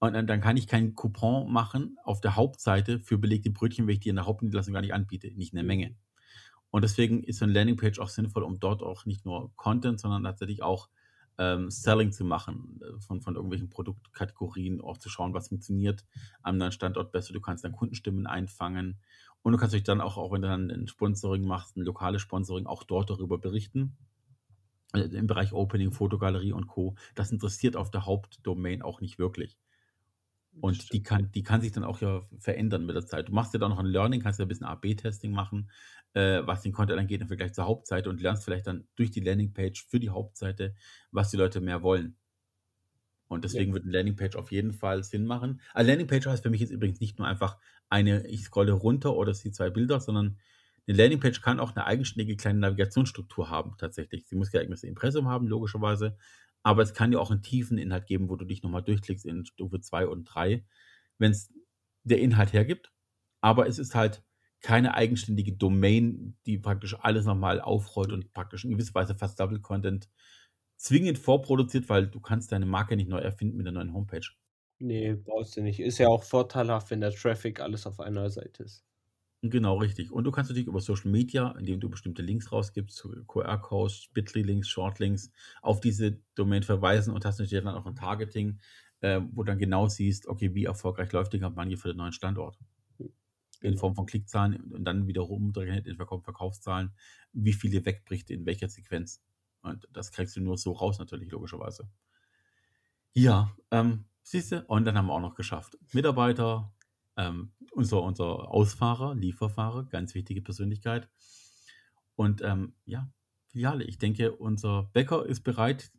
Und 0.00 0.14
dann, 0.14 0.26
dann 0.26 0.40
kann 0.40 0.56
ich 0.56 0.66
keinen 0.66 0.96
Coupon 0.96 1.52
machen 1.52 1.96
auf 2.02 2.20
der 2.20 2.34
Hauptseite 2.34 2.98
für 2.98 3.18
belegte 3.18 3.50
Brötchen, 3.50 3.86
wenn 3.86 3.94
ich 3.94 4.00
die 4.00 4.08
in 4.08 4.16
der 4.16 4.26
Hauptniederlassung 4.26 4.74
gar 4.74 4.80
nicht 4.80 4.94
anbiete, 4.94 5.28
nicht 5.36 5.54
eine 5.54 5.62
Menge. 5.62 5.94
Und 6.70 6.82
deswegen 6.82 7.22
ist 7.24 7.38
so 7.38 7.44
eine 7.44 7.52
Landingpage 7.54 7.98
auch 7.98 8.08
sinnvoll, 8.08 8.44
um 8.44 8.60
dort 8.60 8.82
auch 8.82 9.04
nicht 9.06 9.24
nur 9.24 9.54
Content, 9.56 10.00
sondern 10.00 10.22
tatsächlich 10.22 10.62
auch 10.62 10.88
ähm, 11.38 11.70
Selling 11.70 12.12
zu 12.12 12.24
machen 12.24 12.80
äh, 12.82 13.00
von, 13.00 13.22
von 13.22 13.34
irgendwelchen 13.34 13.70
Produktkategorien, 13.70 14.80
auch 14.80 14.98
zu 14.98 15.08
schauen, 15.08 15.34
was 15.34 15.48
funktioniert 15.48 16.04
am 16.42 16.58
neuen 16.58 16.72
Standort 16.72 17.12
besser. 17.12 17.32
Du 17.32 17.40
kannst 17.40 17.64
dann 17.64 17.72
Kundenstimmen 17.72 18.26
einfangen 18.26 19.00
und 19.42 19.52
du 19.52 19.58
kannst 19.58 19.74
dich 19.74 19.82
dann 19.82 20.00
auch, 20.00 20.18
auch 20.18 20.32
wenn 20.32 20.42
du 20.42 20.48
dann 20.48 20.70
ein 20.70 20.86
Sponsoring 20.86 21.44
machst, 21.44 21.76
ein 21.76 21.82
lokales 21.82 22.20
Sponsoring, 22.20 22.66
auch 22.66 22.84
dort 22.84 23.10
darüber 23.10 23.38
berichten. 23.38 23.96
Äh, 24.92 25.00
Im 25.00 25.26
Bereich 25.26 25.52
Opening, 25.52 25.92
Fotogalerie 25.92 26.52
und 26.52 26.66
Co. 26.66 26.94
Das 27.14 27.32
interessiert 27.32 27.74
auf 27.74 27.90
der 27.90 28.06
Hauptdomain 28.06 28.82
auch 28.82 29.00
nicht 29.00 29.18
wirklich. 29.18 29.56
Und 30.60 30.92
die 30.92 31.02
kann, 31.02 31.30
die 31.32 31.42
kann 31.42 31.60
sich 31.60 31.72
dann 31.72 31.84
auch 31.84 32.00
ja 32.00 32.22
verändern 32.38 32.84
mit 32.84 32.96
der 32.96 33.06
Zeit. 33.06 33.28
Du 33.28 33.32
machst 33.32 33.54
ja 33.54 33.60
dann 33.60 33.70
noch 33.70 33.78
ein 33.78 33.86
Learning, 33.86 34.20
kannst 34.20 34.40
ja 34.40 34.44
ein 34.44 34.48
bisschen 34.48 34.66
AB-Testing 34.66 35.32
machen, 35.32 35.70
äh, 36.14 36.40
was 36.44 36.62
den 36.62 36.72
Content 36.72 36.98
angeht 36.98 37.20
im 37.20 37.28
Vergleich 37.28 37.52
zur 37.52 37.66
Hauptseite 37.66 38.10
und 38.10 38.20
lernst 38.20 38.44
vielleicht 38.44 38.66
dann 38.66 38.86
durch 38.96 39.10
die 39.10 39.20
Landingpage 39.20 39.86
für 39.88 40.00
die 40.00 40.10
Hauptseite, 40.10 40.74
was 41.10 41.30
die 41.30 41.36
Leute 41.36 41.60
mehr 41.60 41.82
wollen. 41.82 42.16
Und 43.28 43.44
deswegen 43.44 43.70
ja. 43.70 43.74
wird 43.74 43.84
eine 43.84 43.92
Landingpage 43.92 44.34
auf 44.34 44.50
jeden 44.50 44.72
Fall 44.72 45.04
Sinn 45.04 45.24
machen. 45.24 45.60
Eine 45.72 45.88
Landingpage 45.88 46.26
heißt 46.26 46.42
für 46.42 46.50
mich 46.50 46.60
jetzt 46.60 46.72
übrigens 46.72 47.00
nicht 47.00 47.18
nur 47.18 47.28
einfach 47.28 47.58
eine, 47.88 48.26
ich 48.26 48.42
scrolle 48.42 48.72
runter 48.72 49.14
oder 49.14 49.34
sie 49.34 49.52
zwei 49.52 49.70
Bilder, 49.70 50.00
sondern 50.00 50.38
eine 50.88 50.96
Landingpage 50.96 51.40
kann 51.40 51.60
auch 51.60 51.76
eine 51.76 51.86
eigenständige 51.86 52.36
kleine 52.36 52.58
Navigationsstruktur 52.58 53.48
haben, 53.48 53.76
tatsächlich. 53.78 54.26
Sie 54.26 54.34
muss 54.34 54.52
ja 54.52 54.60
irgendwas 54.60 54.82
Impressum 54.82 55.28
haben, 55.28 55.46
logischerweise. 55.46 56.16
Aber 56.64 56.82
es 56.82 56.92
kann 56.92 57.12
ja 57.12 57.20
auch 57.20 57.30
einen 57.30 57.42
tiefen 57.42 57.78
Inhalt 57.78 58.06
geben, 58.06 58.28
wo 58.28 58.36
du 58.36 58.44
dich 58.44 58.64
nochmal 58.64 58.82
durchklickst 58.82 59.24
in 59.24 59.46
Stufe 59.46 59.80
2 59.80 60.08
und 60.08 60.24
3, 60.24 60.64
wenn 61.18 61.30
es 61.30 61.52
der 62.02 62.18
Inhalt 62.18 62.52
hergibt. 62.52 62.92
Aber 63.40 63.68
es 63.68 63.78
ist 63.78 63.94
halt 63.94 64.24
keine 64.60 64.94
eigenständige 64.94 65.52
Domain, 65.52 66.36
die 66.46 66.58
praktisch 66.58 66.96
alles 67.00 67.24
nochmal 67.24 67.60
aufrollt 67.60 68.12
und 68.12 68.32
praktisch 68.32 68.64
in 68.64 68.70
gewisser 68.70 68.94
Weise 68.94 69.14
fast 69.14 69.40
Double 69.40 69.60
Content 69.60 70.08
zwingend 70.76 71.18
vorproduziert, 71.18 71.88
weil 71.88 72.06
du 72.06 72.20
kannst 72.20 72.52
deine 72.52 72.66
Marke 72.66 72.96
nicht 72.96 73.08
neu 73.08 73.18
erfinden 73.18 73.56
mit 73.56 73.66
der 73.66 73.72
neuen 73.72 73.92
Homepage. 73.92 74.26
Nee, 74.78 75.14
brauchst 75.14 75.56
du 75.56 75.62
nicht. 75.62 75.80
Ist 75.80 75.98
ja 75.98 76.08
auch 76.08 76.24
vorteilhaft, 76.24 76.90
wenn 76.90 77.00
der 77.00 77.12
Traffic 77.12 77.60
alles 77.60 77.86
auf 77.86 78.00
einer 78.00 78.30
Seite 78.30 78.62
ist. 78.62 78.84
Genau, 79.42 79.78
richtig. 79.78 80.10
Und 80.12 80.24
du 80.24 80.30
kannst 80.30 80.50
natürlich 80.50 80.68
über 80.68 80.80
Social 80.80 81.10
Media, 81.10 81.52
indem 81.58 81.80
du 81.80 81.88
bestimmte 81.88 82.22
Links 82.22 82.52
rausgibst, 82.52 83.06
QR-Codes, 83.26 84.08
Bitly-Links, 84.12 84.68
Shortlinks, 84.68 85.30
auf 85.62 85.80
diese 85.80 86.20
Domain 86.34 86.62
verweisen 86.62 87.14
und 87.14 87.24
hast 87.24 87.38
natürlich 87.38 87.64
dann 87.64 87.74
auch 87.74 87.86
ein 87.86 87.94
Targeting, 87.94 88.58
äh, 89.00 89.20
wo 89.32 89.42
du 89.42 89.52
dann 89.52 89.58
genau 89.58 89.88
siehst, 89.88 90.28
okay, 90.28 90.54
wie 90.54 90.64
erfolgreich 90.64 91.10
läuft 91.12 91.32
die 91.32 91.40
Kampagne 91.40 91.78
für 91.78 91.88
den 91.88 91.96
neuen 91.96 92.12
Standort 92.12 92.58
in 93.60 93.76
Form 93.76 93.94
von 93.94 94.06
Klickzahlen 94.06 94.72
und 94.72 94.84
dann 94.84 95.06
wiederum 95.06 95.46
umgerechnet 95.46 95.86
in 95.86 95.96
Verkaufszahlen, 95.96 96.92
wie 97.32 97.52
viele 97.52 97.84
wegbricht 97.84 98.30
in 98.30 98.46
welcher 98.46 98.68
Sequenz. 98.68 99.22
Und 99.62 99.86
das 99.92 100.12
kriegst 100.12 100.36
du 100.36 100.40
nur 100.40 100.56
so 100.56 100.72
raus, 100.72 100.98
natürlich, 100.98 101.30
logischerweise. 101.30 101.88
Ja, 103.12 103.54
ähm, 103.70 104.04
siehst 104.22 104.52
du, 104.52 104.64
und 104.66 104.84
dann 104.84 104.96
haben 104.96 105.06
wir 105.06 105.12
auch 105.12 105.20
noch 105.20 105.34
geschafft. 105.34 105.76
Mitarbeiter, 105.92 106.72
ähm, 107.16 107.52
unser, 107.72 108.02
unser 108.02 108.50
Ausfahrer, 108.50 109.14
Lieferfahrer, 109.14 109.84
ganz 109.84 110.14
wichtige 110.14 110.42
Persönlichkeit. 110.42 111.08
Und 112.16 112.42
ähm, 112.42 112.74
ja, 112.86 113.10
Filiale. 113.50 113.84
Ich 113.84 113.98
denke, 113.98 114.32
unser 114.32 114.84
Bäcker 114.92 115.26
ist 115.26 115.40
bereit, 115.40 115.90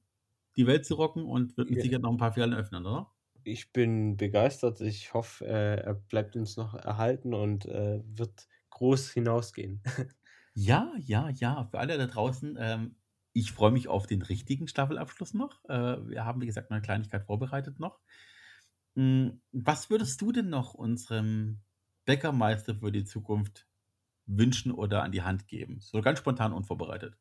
die 0.55 0.67
Welt 0.67 0.85
zu 0.85 0.95
rocken 0.95 1.25
und 1.25 1.57
wird 1.57 1.69
mit 1.69 1.77
ja. 1.77 1.83
Sicherheit 1.83 2.01
noch 2.01 2.11
ein 2.11 2.17
paar 2.17 2.33
Filialen 2.33 2.53
öffnen, 2.53 2.85
oder? 2.85 3.11
Ich 3.43 3.71
bin 3.73 4.17
begeistert. 4.17 4.81
Ich 4.81 5.13
hoffe, 5.13 5.45
äh, 5.47 5.81
er 5.81 5.93
bleibt 5.95 6.35
uns 6.35 6.57
noch 6.57 6.73
erhalten 6.75 7.33
und 7.33 7.65
äh, 7.65 8.01
wird 8.05 8.47
groß 8.69 9.11
hinausgehen. 9.11 9.81
Ja, 10.53 10.91
ja, 10.99 11.29
ja. 11.29 11.63
Für 11.71 11.79
alle 11.79 11.97
da 11.97 12.07
draußen, 12.07 12.57
ähm, 12.59 12.97
ich 13.33 13.53
freue 13.53 13.71
mich 13.71 13.87
auf 13.87 14.05
den 14.05 14.21
richtigen 14.21 14.67
Staffelabschluss 14.67 15.33
noch. 15.33 15.63
Äh, 15.69 16.09
wir 16.09 16.25
haben, 16.25 16.41
wie 16.41 16.45
gesagt, 16.45 16.71
eine 16.71 16.81
Kleinigkeit 16.81 17.23
vorbereitet 17.23 17.79
noch. 17.79 18.01
Hm, 18.97 19.41
was 19.51 19.89
würdest 19.89 20.21
du 20.21 20.31
denn 20.31 20.49
noch 20.49 20.73
unserem 20.73 21.61
Bäckermeister 22.05 22.75
für 22.75 22.91
die 22.91 23.05
Zukunft 23.05 23.67
wünschen 24.27 24.71
oder 24.71 25.03
an 25.03 25.11
die 25.13 25.23
Hand 25.23 25.47
geben? 25.47 25.79
So 25.81 26.01
ganz 26.01 26.19
spontan 26.19 26.53
unvorbereitet 26.53 27.17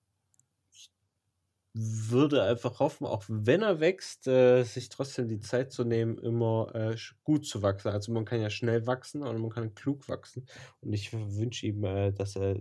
würde 1.73 2.43
einfach 2.43 2.81
hoffen, 2.81 3.07
auch 3.07 3.25
wenn 3.29 3.63
er 3.63 3.81
wächst, 3.81 4.27
äh, 4.27 4.65
sich 4.65 4.89
trotzdem 4.89 5.29
die 5.29 5.41
Zeit 5.41 5.73
zu 5.73 5.85
nehmen, 5.85 6.19
immer 6.19 6.75
äh, 6.75 6.97
gut 7.23 7.47
zu 7.47 7.63
wachsen. 7.63 7.89
Also 7.89 8.13
man 8.13 8.25
kann 8.25 8.41
ja 8.41 8.51
schnell 8.51 8.87
wachsen 8.87 9.23
und 9.23 9.41
man 9.41 9.51
kann 9.51 9.75
klug 9.75 10.09
wachsen. 10.09 10.47
Und 10.81 10.93
ich 10.93 11.13
wünsche 11.13 11.67
ihm, 11.67 11.85
äh, 11.85 12.13
dass 12.13 12.37
er 12.37 12.57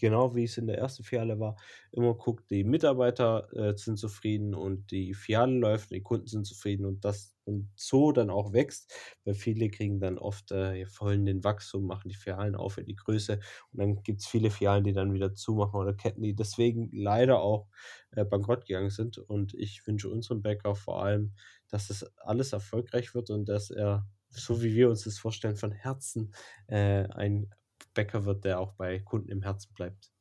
genau 0.00 0.34
wie 0.34 0.44
es 0.44 0.58
in 0.58 0.66
der 0.66 0.78
ersten 0.78 1.04
Filiale 1.04 1.38
war, 1.40 1.56
immer 1.92 2.14
guckt, 2.14 2.50
die 2.50 2.64
Mitarbeiter 2.64 3.52
äh, 3.54 3.76
sind 3.76 3.98
zufrieden 3.98 4.54
und 4.54 4.90
die 4.90 5.14
Filiale 5.14 5.58
läuft, 5.58 5.90
die 5.90 6.02
Kunden 6.02 6.26
sind 6.26 6.46
zufrieden 6.46 6.86
und 6.86 7.04
das 7.04 7.34
und 7.48 7.70
so 7.76 8.12
dann 8.12 8.30
auch 8.30 8.52
wächst, 8.52 8.92
weil 9.24 9.34
viele 9.34 9.70
kriegen 9.70 10.00
dann 10.00 10.18
oft, 10.18 10.52
äh, 10.52 10.86
wollen 10.98 11.26
den 11.26 11.42
Wachstum, 11.44 11.86
machen 11.86 12.08
die 12.08 12.14
Filialen 12.14 12.54
auf 12.54 12.78
in 12.78 12.86
die 12.86 12.96
Größe 12.96 13.40
und 13.72 13.80
dann 13.80 14.02
gibt 14.02 14.20
es 14.20 14.26
viele 14.26 14.50
Filialen, 14.50 14.84
die 14.84 14.92
dann 14.92 15.12
wieder 15.14 15.34
zumachen 15.34 15.80
oder 15.80 15.94
Ketten, 15.94 16.22
die 16.22 16.34
deswegen 16.34 16.90
leider 16.92 17.40
auch 17.40 17.68
äh, 18.12 18.24
bankrott 18.24 18.66
gegangen 18.66 18.90
sind 18.90 19.18
und 19.18 19.54
ich 19.54 19.86
wünsche 19.86 20.08
unserem 20.08 20.42
Bäcker 20.42 20.74
vor 20.74 21.02
allem, 21.02 21.34
dass 21.68 21.88
das 21.88 22.04
alles 22.18 22.52
erfolgreich 22.52 23.14
wird 23.14 23.30
und 23.30 23.48
dass 23.48 23.70
er 23.70 24.06
so 24.30 24.62
wie 24.62 24.74
wir 24.74 24.90
uns 24.90 25.04
das 25.04 25.18
vorstellen, 25.18 25.56
von 25.56 25.72
Herzen 25.72 26.34
äh, 26.66 27.04
ein 27.08 27.50
Bäcker 27.94 28.24
wird, 28.24 28.44
der 28.44 28.60
auch 28.60 28.74
bei 28.74 29.00
Kunden 29.00 29.30
im 29.30 29.42
Herzen 29.42 29.72
bleibt. 29.74 30.12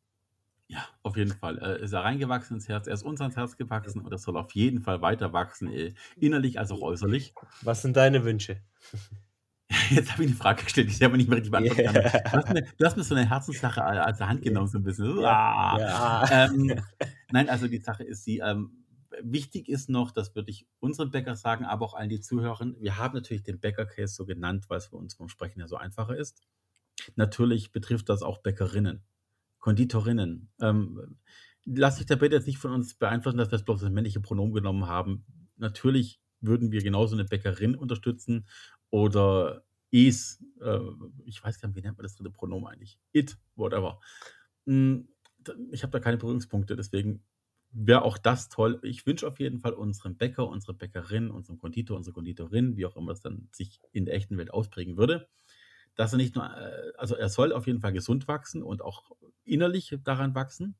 Ja, 0.70 0.86
auf 1.01 1.15
jeden 1.15 1.32
Fall. 1.32 1.57
Er 1.59 1.78
ist 1.78 1.93
er 1.93 2.03
reingewachsen 2.03 2.57
ins 2.57 2.68
Herz. 2.68 2.88
Er 2.88 2.93
ist 2.93 3.03
uns 3.03 3.22
ans 3.22 3.38
Herz 3.38 3.55
gewachsen 3.55 4.01
und 4.01 4.11
das 4.11 4.24
soll 4.24 4.36
auf 4.36 4.51
jeden 4.53 4.82
Fall 4.82 5.01
weiter 5.01 5.32
wachsen, 5.32 5.72
äh, 5.72 5.93
innerlich 6.18 6.59
als 6.59 6.72
auch 6.72 6.82
äußerlich. 6.82 7.34
Was 7.61 7.82
sind 7.82 7.95
deine 7.95 8.26
Wünsche? 8.26 8.61
Jetzt 9.89 10.13
habe 10.13 10.24
ich 10.24 10.30
eine 10.30 10.38
Frage 10.38 10.63
gestellt, 10.63 10.89
die 10.89 10.93
ich 10.93 11.03
aber 11.03 11.18
nicht 11.18 11.30
mehr 11.30 11.38
richtig 11.38 11.51
beantworten 11.51 11.82
yeah. 11.82 11.91
kann. 11.91 12.65
Du 12.78 12.86
hast, 12.86 12.95
mir, 12.95 13.03
so 13.03 13.15
eine 13.15 13.30
Herzenssache 13.30 13.84
als 13.84 14.20
Hand 14.20 14.41
genommen, 14.41 14.68
so 14.68 14.78
ein 14.78 14.84
bisschen. 14.84 15.20
Ja. 15.20 15.78
ja. 15.78 16.45
Ähm, 16.45 16.82
nein, 17.32 17.49
also 17.49 17.68
die 17.68 17.80
Sache 17.80 18.03
ist 18.03 18.24
sie, 18.24 18.39
ähm, 18.39 18.86
wichtig 19.22 19.68
ist 19.68 19.89
noch, 19.89 20.11
das 20.11 20.36
würde 20.36 20.51
ich 20.51 20.68
unseren 20.80 21.11
Bäcker 21.11 21.36
sagen, 21.36 21.65
aber 21.65 21.86
auch 21.86 21.93
allen, 21.93 22.09
die 22.09 22.22
zuhören, 22.22 22.76
wir 22.80 22.97
haben 22.97 23.13
natürlich 23.13 23.43
den 23.43 23.59
Bäcker-Case 23.59 24.13
so 24.13 24.26
genannt, 24.26 24.65
weil 24.70 24.78
es 24.78 24.88
für 24.88 24.97
uns 24.97 25.15
vom 25.15 25.30
Sprechen 25.30 25.59
ja 25.59 25.68
so 25.68 25.76
einfacher 25.76 26.15
ist. 26.15 26.41
Natürlich 27.15 27.72
betrifft 27.72 28.09
das 28.09 28.22
auch 28.22 28.39
Bäckerinnen, 28.39 29.03
Konditorinnen. 29.68 30.47
Ähm, 30.61 31.18
lass 31.65 31.97
dich 31.97 32.05
da 32.05 32.15
bitte 32.15 32.38
jetzt 32.38 32.47
nicht 32.47 32.57
von 32.57 32.72
uns 32.72 32.93
beeinflussen, 32.93 33.38
dass 33.38 33.51
wir 33.51 33.57
jetzt 33.57 33.65
bloß 33.65 33.82
das 33.82 33.89
männliche 33.89 34.22
Pronomen 34.22 34.53
genommen 34.53 34.88
haben. 34.88 35.26
Natürlich 35.57 36.22
würden 36.39 36.72
wir 36.72 36.82
genauso 36.82 37.18
eine 37.18 37.26
Bäckerin 37.26 37.76
unterstützen 37.76 38.47
oder 38.91 39.65
is, 39.91 40.41
äh, 40.61 40.80
ich 41.26 41.43
weiß 41.43 41.59
gar 41.59 41.68
nicht, 41.68 41.76
wie 41.76 41.82
nennt 41.82 41.97
man 41.97 42.03
das 42.03 42.15
dritte 42.15 42.32
Pronomen 42.32 42.70
eigentlich? 42.70 42.97
It, 43.11 43.38
whatever. 43.57 43.99
Hm, 44.68 45.09
ich 45.72 45.84
habe 45.84 45.91
da 45.91 45.99
keine 45.99 46.15
Berührungspunkte, 46.15 46.78
deswegen 46.78 47.26
wäre 47.72 48.03
auch 48.03 48.18
das 48.18 48.47
toll. 48.47 48.80
Ich 48.84 49.05
wünsche 49.05 49.28
auf 49.28 49.38
jeden 49.38 49.59
Fall 49.59 49.74
unserem 49.74 50.15
Bäcker, 50.15 50.47
unserer 50.47 50.76
Bäckerin, 50.76 51.30
unserem 51.30 51.57
Konditor, 51.57 51.97
unserer 51.97 52.13
Konditorin, 52.13 52.78
wie 52.78 52.86
auch 52.86 52.95
immer 52.95 53.11
es 53.11 53.20
dann 53.20 53.49
sich 53.51 53.82
in 53.91 54.05
der 54.05 54.15
echten 54.15 54.38
Welt 54.38 54.51
ausprägen 54.51 54.95
würde, 54.95 55.28
dass 55.97 56.13
er 56.13 56.17
nicht 56.19 56.35
nur, 56.35 56.45
äh, 56.45 56.93
also 56.97 57.15
er 57.15 57.29
soll 57.29 57.53
auf 57.53 57.67
jeden 57.67 57.81
Fall 57.81 57.93
gesund 57.93 58.29
wachsen 58.29 58.63
und 58.63 58.83
auch 58.83 59.11
innerlich 59.45 59.97
daran 60.05 60.35
wachsen. 60.35 60.77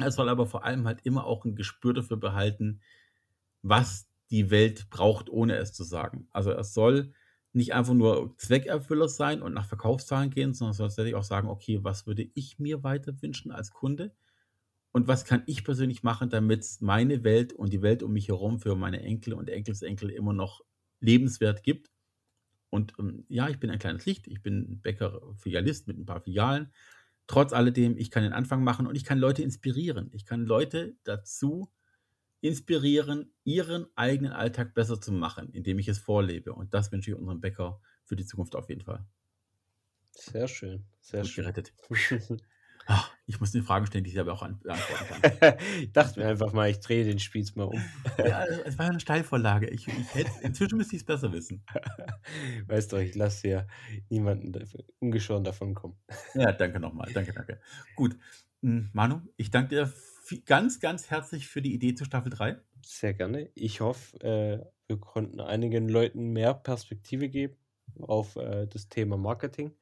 Er 0.00 0.12
soll 0.12 0.28
aber 0.28 0.46
vor 0.46 0.64
allem 0.64 0.86
halt 0.86 1.00
immer 1.04 1.24
auch 1.26 1.44
ein 1.44 1.56
Gespür 1.56 1.94
dafür 1.94 2.16
behalten, 2.18 2.80
was 3.62 4.08
die 4.30 4.50
Welt 4.50 4.90
braucht, 4.90 5.30
ohne 5.30 5.56
es 5.56 5.72
zu 5.72 5.84
sagen. 5.84 6.28
Also 6.32 6.50
er 6.50 6.64
soll 6.64 7.12
nicht 7.52 7.74
einfach 7.74 7.94
nur 7.94 8.36
Zweckerfüller 8.38 9.08
sein 9.08 9.42
und 9.42 9.54
nach 9.54 9.66
Verkaufszahlen 9.66 10.30
gehen, 10.30 10.54
sondern 10.54 10.74
soll 10.74 10.88
tatsächlich 10.88 11.14
auch 11.14 11.24
sagen, 11.24 11.48
okay, 11.48 11.80
was 11.82 12.06
würde 12.06 12.28
ich 12.34 12.58
mir 12.58 12.84
weiter 12.84 13.20
wünschen 13.22 13.50
als 13.52 13.72
Kunde? 13.72 14.14
Und 14.92 15.08
was 15.08 15.24
kann 15.24 15.42
ich 15.46 15.64
persönlich 15.64 16.02
machen, 16.02 16.30
damit 16.30 16.66
meine 16.80 17.24
Welt 17.24 17.52
und 17.54 17.72
die 17.72 17.82
Welt 17.82 18.02
um 18.02 18.12
mich 18.12 18.28
herum 18.28 18.60
für 18.60 18.76
meine 18.76 19.02
Enkel 19.02 19.34
und 19.34 19.48
Enkelsenkel 19.48 20.10
immer 20.10 20.32
noch 20.34 20.62
lebenswert 21.00 21.62
gibt? 21.62 21.90
Und 22.70 22.94
ähm, 22.98 23.24
ja, 23.28 23.48
ich 23.48 23.58
bin 23.60 23.70
ein 23.70 23.78
kleines 23.78 24.06
Licht, 24.06 24.26
ich 24.28 24.42
bin 24.42 24.80
Bäcker, 24.80 25.20
Filialist 25.36 25.86
mit 25.88 25.98
ein 25.98 26.06
paar 26.06 26.20
Filialen. 26.20 26.72
trotz 27.28 27.52
alledem, 27.54 27.96
ich 27.98 28.10
kann 28.10 28.24
den 28.24 28.32
Anfang 28.34 28.64
machen 28.64 28.86
und 28.86 28.96
ich 28.96 29.04
kann 29.04 29.18
Leute 29.18 29.42
inspirieren. 29.42 30.10
Ich 30.12 30.26
kann 30.26 30.46
Leute 30.46 30.96
dazu 31.04 31.72
inspirieren, 32.40 33.34
ihren 33.44 33.86
eigenen 33.96 34.32
Alltag 34.32 34.74
besser 34.74 35.00
zu 35.00 35.12
machen, 35.12 35.50
indem 35.52 35.78
ich 35.78 35.88
es 35.88 35.98
vorlebe. 35.98 36.52
Und 36.54 36.74
das 36.74 36.92
wünsche 36.92 37.10
ich 37.12 37.16
unserem 37.16 37.40
Bäcker 37.40 37.80
für 38.04 38.16
die 38.16 38.26
Zukunft 38.26 38.56
auf 38.56 38.68
jeden 38.70 38.82
Fall. 38.82 39.06
Sehr 40.10 40.48
schön, 40.48 40.84
sehr 41.00 41.24
Gut 41.24 41.32
schön. 41.32 41.44
gerettet. 41.44 41.72
Ich 43.28 43.40
muss 43.40 43.52
den 43.52 43.62
Fragen 43.62 43.86
stellen, 43.86 44.04
die 44.04 44.08
ich 44.08 44.14
selber 44.14 44.32
auch 44.32 44.42
an- 44.42 44.58
beantworten 44.60 45.38
kann. 45.40 45.54
ich 45.82 45.92
dachte 45.92 46.18
mir 46.18 46.26
einfach 46.26 46.52
mal, 46.54 46.70
ich 46.70 46.80
drehe 46.80 47.04
den 47.04 47.18
Spieß 47.18 47.56
mal 47.56 47.64
um. 47.64 47.80
Ja, 48.18 48.44
es 48.44 48.78
war 48.78 48.86
ja 48.86 48.90
eine 48.90 49.00
Steilvorlage. 49.00 49.68
Ich, 49.68 49.86
ich 49.86 50.14
hätte, 50.14 50.30
inzwischen 50.42 50.78
müsste 50.78 50.96
ich 50.96 51.02
es 51.02 51.06
besser 51.06 51.30
wissen. 51.32 51.62
Weißt 52.66 52.90
du, 52.90 52.96
ich 52.96 53.14
lasse 53.14 53.48
ja 53.48 53.66
niemanden 54.08 54.52
ungeschoren 54.98 55.44
davon 55.44 55.74
kommen. 55.74 55.98
Ja, 56.34 56.52
danke 56.52 56.80
nochmal. 56.80 57.10
Danke, 57.12 57.34
danke. 57.34 57.60
Gut. 57.94 58.16
Hm, 58.62 58.88
Manu, 58.92 59.20
ich 59.36 59.50
danke 59.50 59.68
dir 59.68 59.92
ganz, 60.46 60.80
ganz 60.80 61.10
herzlich 61.10 61.48
für 61.48 61.62
die 61.62 61.74
Idee 61.74 61.94
zu 61.94 62.04
Staffel 62.04 62.30
3. 62.30 62.58
Sehr 62.84 63.12
gerne. 63.12 63.50
Ich 63.54 63.80
hoffe, 63.80 64.20
äh, 64.20 64.64
wir 64.88 64.98
konnten 64.98 65.40
einigen 65.40 65.88
Leuten 65.88 66.32
mehr 66.32 66.54
Perspektive 66.54 67.28
geben 67.28 67.56
auf 68.00 68.36
äh, 68.36 68.66
das 68.66 68.88
Thema 68.88 69.16
Marketing, 69.16 69.72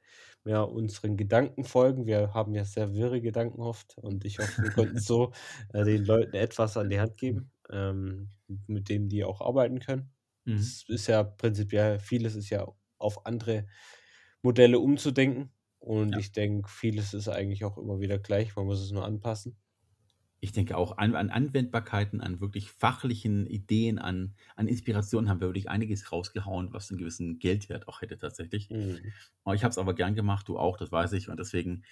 mehr 0.47 0.71
unseren 0.71 1.19
Gedanken 1.19 1.65
folgen. 1.65 2.07
Wir 2.07 2.35
haben 2.35 2.55
ja 2.55 2.65
sehr 2.65 2.95
wirre 2.95 3.21
Gedanken 3.23 3.61
oft 3.63 3.99
und 3.99 4.25
ich 4.27 4.41
hoffe, 4.41 4.63
wir 4.63 4.73
konnten 4.73 4.99
so 4.99 5.33
äh, 5.75 5.85
den 5.85 6.05
Leuten 6.07 6.37
etwas 6.37 6.79
an 6.79 6.91
die 6.91 7.01
Hand 7.01 7.19
geben, 7.19 7.53
ähm, 7.71 8.31
mit 8.69 8.89
dem 8.91 9.09
die 9.11 9.25
auch 9.25 9.43
arbeiten 9.43 9.81
können. 9.81 10.13
Mhm. 10.47 10.57
Es 10.61 10.85
ist 10.89 11.09
ja 11.09 11.25
prinzipiell, 11.25 12.01
vieles 12.01 12.37
ist 12.37 12.51
ja 12.51 12.67
auf 12.99 13.27
andere 13.27 13.67
Modelle 14.43 14.79
umzudenken. 14.81 15.53
Und 15.81 16.15
Ja. 16.15 16.19
ich 16.19 16.33
denke, 16.33 16.69
vieles 16.71 17.15
ist 17.15 17.29
eigentlich 17.29 17.65
auch 17.65 17.79
immer 17.79 18.01
wieder 18.01 18.19
gleich. 18.19 18.57
Man 18.57 18.67
muss 18.67 18.81
es 18.83 18.93
nur 18.93 19.05
anpassen. 19.05 19.59
Ich 20.41 20.53
denke 20.53 20.77
auch 20.77 20.99
an, 20.99 21.15
an 21.15 21.31
Anwendbarkeiten, 21.31 22.21
an 22.21 22.41
wirklich 22.41 22.71
fachlichen 22.71 23.47
Ideen, 23.47 23.99
an, 23.99 24.35
an 24.55 24.69
Inspirationen 24.69 25.31
haben 25.31 25.41
wir 25.41 25.49
wirklich 25.49 25.71
einiges 25.71 26.13
rausgehauen, 26.13 26.73
was 26.73 26.91
einen 26.91 26.99
gewissen 26.99 27.39
Geldwert 27.39 27.89
auch 27.89 28.03
hätte 28.03 28.19
tatsächlich. 28.19 28.71
Mhm. 28.71 28.99
Aber 29.45 29.55
ich 29.55 29.65
habe 29.65 29.71
es 29.71 29.79
aber 29.79 29.95
gern 29.95 30.15
gemacht, 30.15 30.49
du 30.49 30.59
auch, 30.59 30.77
das 30.77 30.93
weiß 30.93 31.13
ich. 31.15 31.29
Und 31.29 31.39
deswegen 31.39 31.85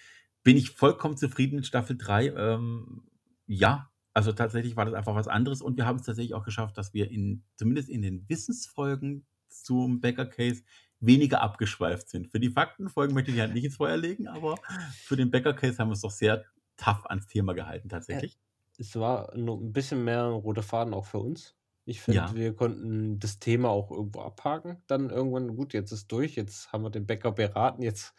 bin 0.43 0.57
ich 0.57 0.71
vollkommen 0.71 1.17
zufrieden 1.17 1.57
mit 1.57 1.67
Staffel 1.67 1.97
3. 1.97 2.35
Ähm, 2.37 3.03
ja, 3.47 3.91
also 4.13 4.33
tatsächlich 4.33 4.77
war 4.77 4.85
das 4.85 4.95
einfach 4.95 5.15
was 5.15 5.29
anderes. 5.29 5.63
Und 5.63 5.77
wir 5.77 5.87
haben 5.87 5.99
es 5.99 6.07
tatsächlich 6.07 6.35
auch 6.35 6.45
geschafft, 6.45 6.79
dass 6.79 6.95
wir 6.95 7.11
in, 7.11 7.43
zumindest 7.57 7.89
in 7.89 8.03
den 8.03 8.29
Wissensfolgen 8.29 9.27
zum 9.49 10.01
Becker 10.01 10.27
Case 10.27 10.63
weniger 11.01 11.41
abgeschweift 11.43 12.09
sind. 12.09 12.29
Für 12.29 12.41
die 12.41 12.51
Faktenfolgen 12.51 13.15
möchte 13.15 13.31
ich 13.31 13.41
Hand 13.41 13.55
nicht 13.55 13.65
ins 13.65 13.77
Feuer 13.77 13.97
legen, 13.97 14.29
aber 14.29 14.57
für 15.03 15.17
den 15.17 15.31
Becker 15.31 15.55
Case 15.55 15.79
haben 15.79 15.89
wir 15.89 15.95
es 15.95 16.01
doch 16.01 16.11
sehr 16.11 16.45
tough 16.77 17.07
ans 17.07 17.27
Thema 17.27 17.55
gehalten 17.55 17.89
tatsächlich. 17.89 18.39
Es 18.79 18.97
war 18.97 19.37
nur 19.37 19.59
ein 19.61 19.73
bisschen 19.73 20.05
mehr 20.05 20.25
roter 20.25 20.63
Faden 20.63 20.95
auch 20.95 21.07
für 21.07 21.19
uns. 21.19 21.57
Ich 21.87 22.01
finde, 22.01 22.21
Ja. 22.21 22.35
wir 22.35 22.55
konnten 22.55 23.19
das 23.19 23.39
Thema 23.39 23.69
auch 23.69 23.91
irgendwo 23.91 24.23
abhaken. 24.23 24.83
Dann 24.87 25.11
irgendwann, 25.11 25.55
gut, 25.55 25.75
jetzt 25.75 25.93
ist 25.93 26.11
durch, 26.11 26.35
jetzt 26.35 26.73
haben 26.73 26.83
wir 26.83 26.91
den 26.91 27.07
Bäcker 27.07 27.31
beraten, 27.33 27.83
jetzt 27.83 28.15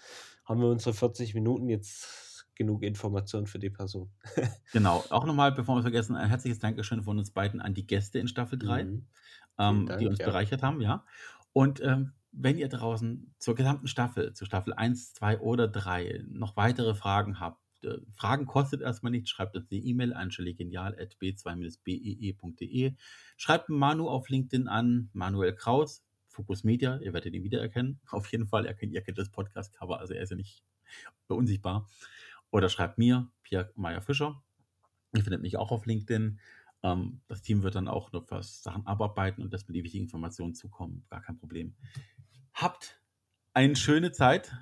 haben 0.46 0.62
wir 0.62 0.68
unsere 0.70 0.94
40 0.94 1.34
Minuten, 1.34 1.68
jetzt 1.68 2.48
genug 2.56 2.84
Information 2.84 3.48
für 3.48 3.60
die 3.60 3.70
Person. 3.70 4.12
Genau. 4.72 5.04
Auch 5.10 5.26
nochmal, 5.26 5.52
bevor 5.52 5.76
wir 5.76 5.80
es 5.80 5.84
vergessen, 5.84 6.16
ein 6.16 6.30
herzliches 6.30 6.60
Dankeschön 6.60 7.04
von 7.04 7.18
uns 7.18 7.32
beiden 7.32 7.60
an 7.62 7.74
die 7.74 7.88
Gäste 7.88 8.20
in 8.20 8.28
Staffel 8.28 8.60
3. 8.60 8.84
Mhm. 8.84 9.08
ähm, 9.58 9.86
Dank, 9.88 10.00
die 10.00 10.08
uns 10.08 10.20
ja. 10.20 10.26
bereichert 10.26 10.64
haben, 10.64 10.82
ja. 10.82 11.06
Und 11.54 11.82
ähm, 11.82 12.14
wenn 12.32 12.58
ihr 12.58 12.70
draußen 12.70 13.34
zur 13.40 13.56
gesamten 13.56 13.88
Staffel, 13.88 14.34
zur 14.34 14.48
Staffel 14.48 14.74
1, 14.74 15.14
2 15.14 15.40
oder 15.40 15.68
3 15.68 16.24
noch 16.28 16.56
weitere 16.58 16.94
Fragen 16.94 17.40
habt, 17.40 17.62
äh, 17.64 17.65
Fragen 18.16 18.46
kostet 18.46 18.82
erstmal 18.82 19.12
nichts, 19.12 19.30
schreibt 19.30 19.56
uns 19.56 19.68
die 19.68 19.88
E-Mail 19.88 20.14
an 20.14 20.30
b2-bee.de. 20.30 22.96
Schreibt 23.38 23.70
Manu 23.70 24.10
auf 24.10 24.30
LinkedIn 24.30 24.68
an, 24.68 25.10
Manuel 25.14 25.54
Kraus, 25.54 26.04
Focus 26.28 26.64
Media, 26.64 27.00
ihr 27.00 27.14
werdet 27.14 27.34
ihn 27.34 27.44
wiedererkennen. 27.44 28.00
Auf 28.12 28.32
jeden 28.32 28.48
Fall, 28.48 28.66
er 28.66 28.74
kennt, 28.74 28.94
ihr 28.94 29.02
kennt 29.02 29.18
das 29.18 29.30
Podcast-Cover, 29.30 30.00
also 30.00 30.14
er 30.14 30.22
ist 30.22 30.32
ja 30.32 30.36
nicht 30.36 30.64
unsichtbar. 31.28 31.88
Oder 32.52 32.70
schreibt 32.70 32.98
mir, 32.98 33.32
Pierre 33.44 33.72
Meyer 33.76 34.02
Fischer. 34.02 34.44
Ihr 35.14 35.24
findet 35.24 35.42
mich 35.42 35.58
auch 35.58 35.72
auf 35.72 35.86
LinkedIn. 35.86 36.40
Ähm, 36.84 37.22
das 37.28 37.42
Team 37.42 37.64
wird 37.64 37.76
dann 37.76 37.88
auch 37.88 38.12
noch 38.12 38.30
was 38.30 38.62
Sachen 38.62 38.86
abarbeiten 38.86 39.42
und 39.42 39.54
dass 39.54 39.68
mir 39.68 39.74
die 39.74 39.84
wichtigen 39.84 40.06
Informationen 40.06 40.54
zukommen. 40.54 41.06
Gar 41.10 41.22
kein 41.22 41.38
Problem. 41.38 41.76
Habt 42.54 43.02
eine 43.54 43.76
schöne 43.76 44.12
Zeit. 44.12 44.54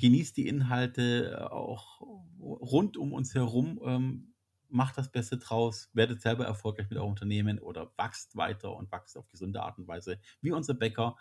Genießt 0.00 0.36
die 0.36 0.48
Inhalte 0.48 1.36
äh, 1.38 1.42
auch 1.44 2.00
rund 2.40 2.96
um 2.96 3.12
uns 3.12 3.34
herum. 3.34 3.80
Ähm, 3.84 4.34
macht 4.68 4.96
das 4.98 5.10
Beste 5.10 5.38
draus. 5.38 5.90
Werdet 5.92 6.20
selber 6.20 6.44
erfolgreich 6.44 6.88
mit 6.90 6.98
eurem 6.98 7.10
Unternehmen 7.10 7.58
oder 7.58 7.92
wachst 7.96 8.36
weiter 8.36 8.74
und 8.74 8.90
wachst 8.92 9.16
auf 9.16 9.28
gesunde 9.28 9.62
Art 9.62 9.78
und 9.78 9.88
Weise 9.88 10.18
wie 10.40 10.52
unser 10.52 10.74
Bäcker. 10.74 11.16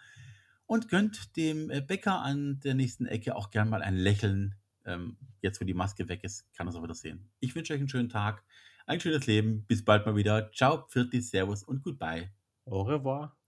Und 0.66 0.88
gönnt 0.88 1.36
dem 1.36 1.70
äh, 1.72 1.82
Bäcker 1.82 2.22
an 2.22 2.60
der 2.60 2.76
nächsten 2.76 3.06
Ecke 3.06 3.36
auch 3.36 3.50
gern 3.50 3.70
mal 3.70 3.82
ein 3.82 3.96
Lächeln. 3.96 4.56
Ähm, 4.86 5.18
jetzt, 5.42 5.60
wo 5.60 5.66
die 5.66 5.74
Maske 5.74 6.08
weg 6.08 6.24
ist, 6.24 6.52
kann 6.54 6.68
er 6.68 6.70
es 6.70 6.76
auch 6.76 6.84
wieder 6.84 6.96
sehen. 6.96 7.30
Ich 7.40 7.56
wünsche 7.56 7.74
euch 7.74 7.80
einen 7.80 7.90
schönen 7.90 8.10
Tag 8.10 8.44
ein 8.90 9.00
schönes 9.00 9.28
Leben. 9.28 9.66
Bis 9.68 9.86
bald 9.86 10.06
mal 10.06 10.16
wieder. 10.16 10.52
Ciao, 10.52 10.88
Pfirti, 10.88 11.22
Servus 11.22 11.64
und 11.64 11.84
Goodbye. 11.84 12.32
Au 12.66 12.82
revoir. 12.82 13.39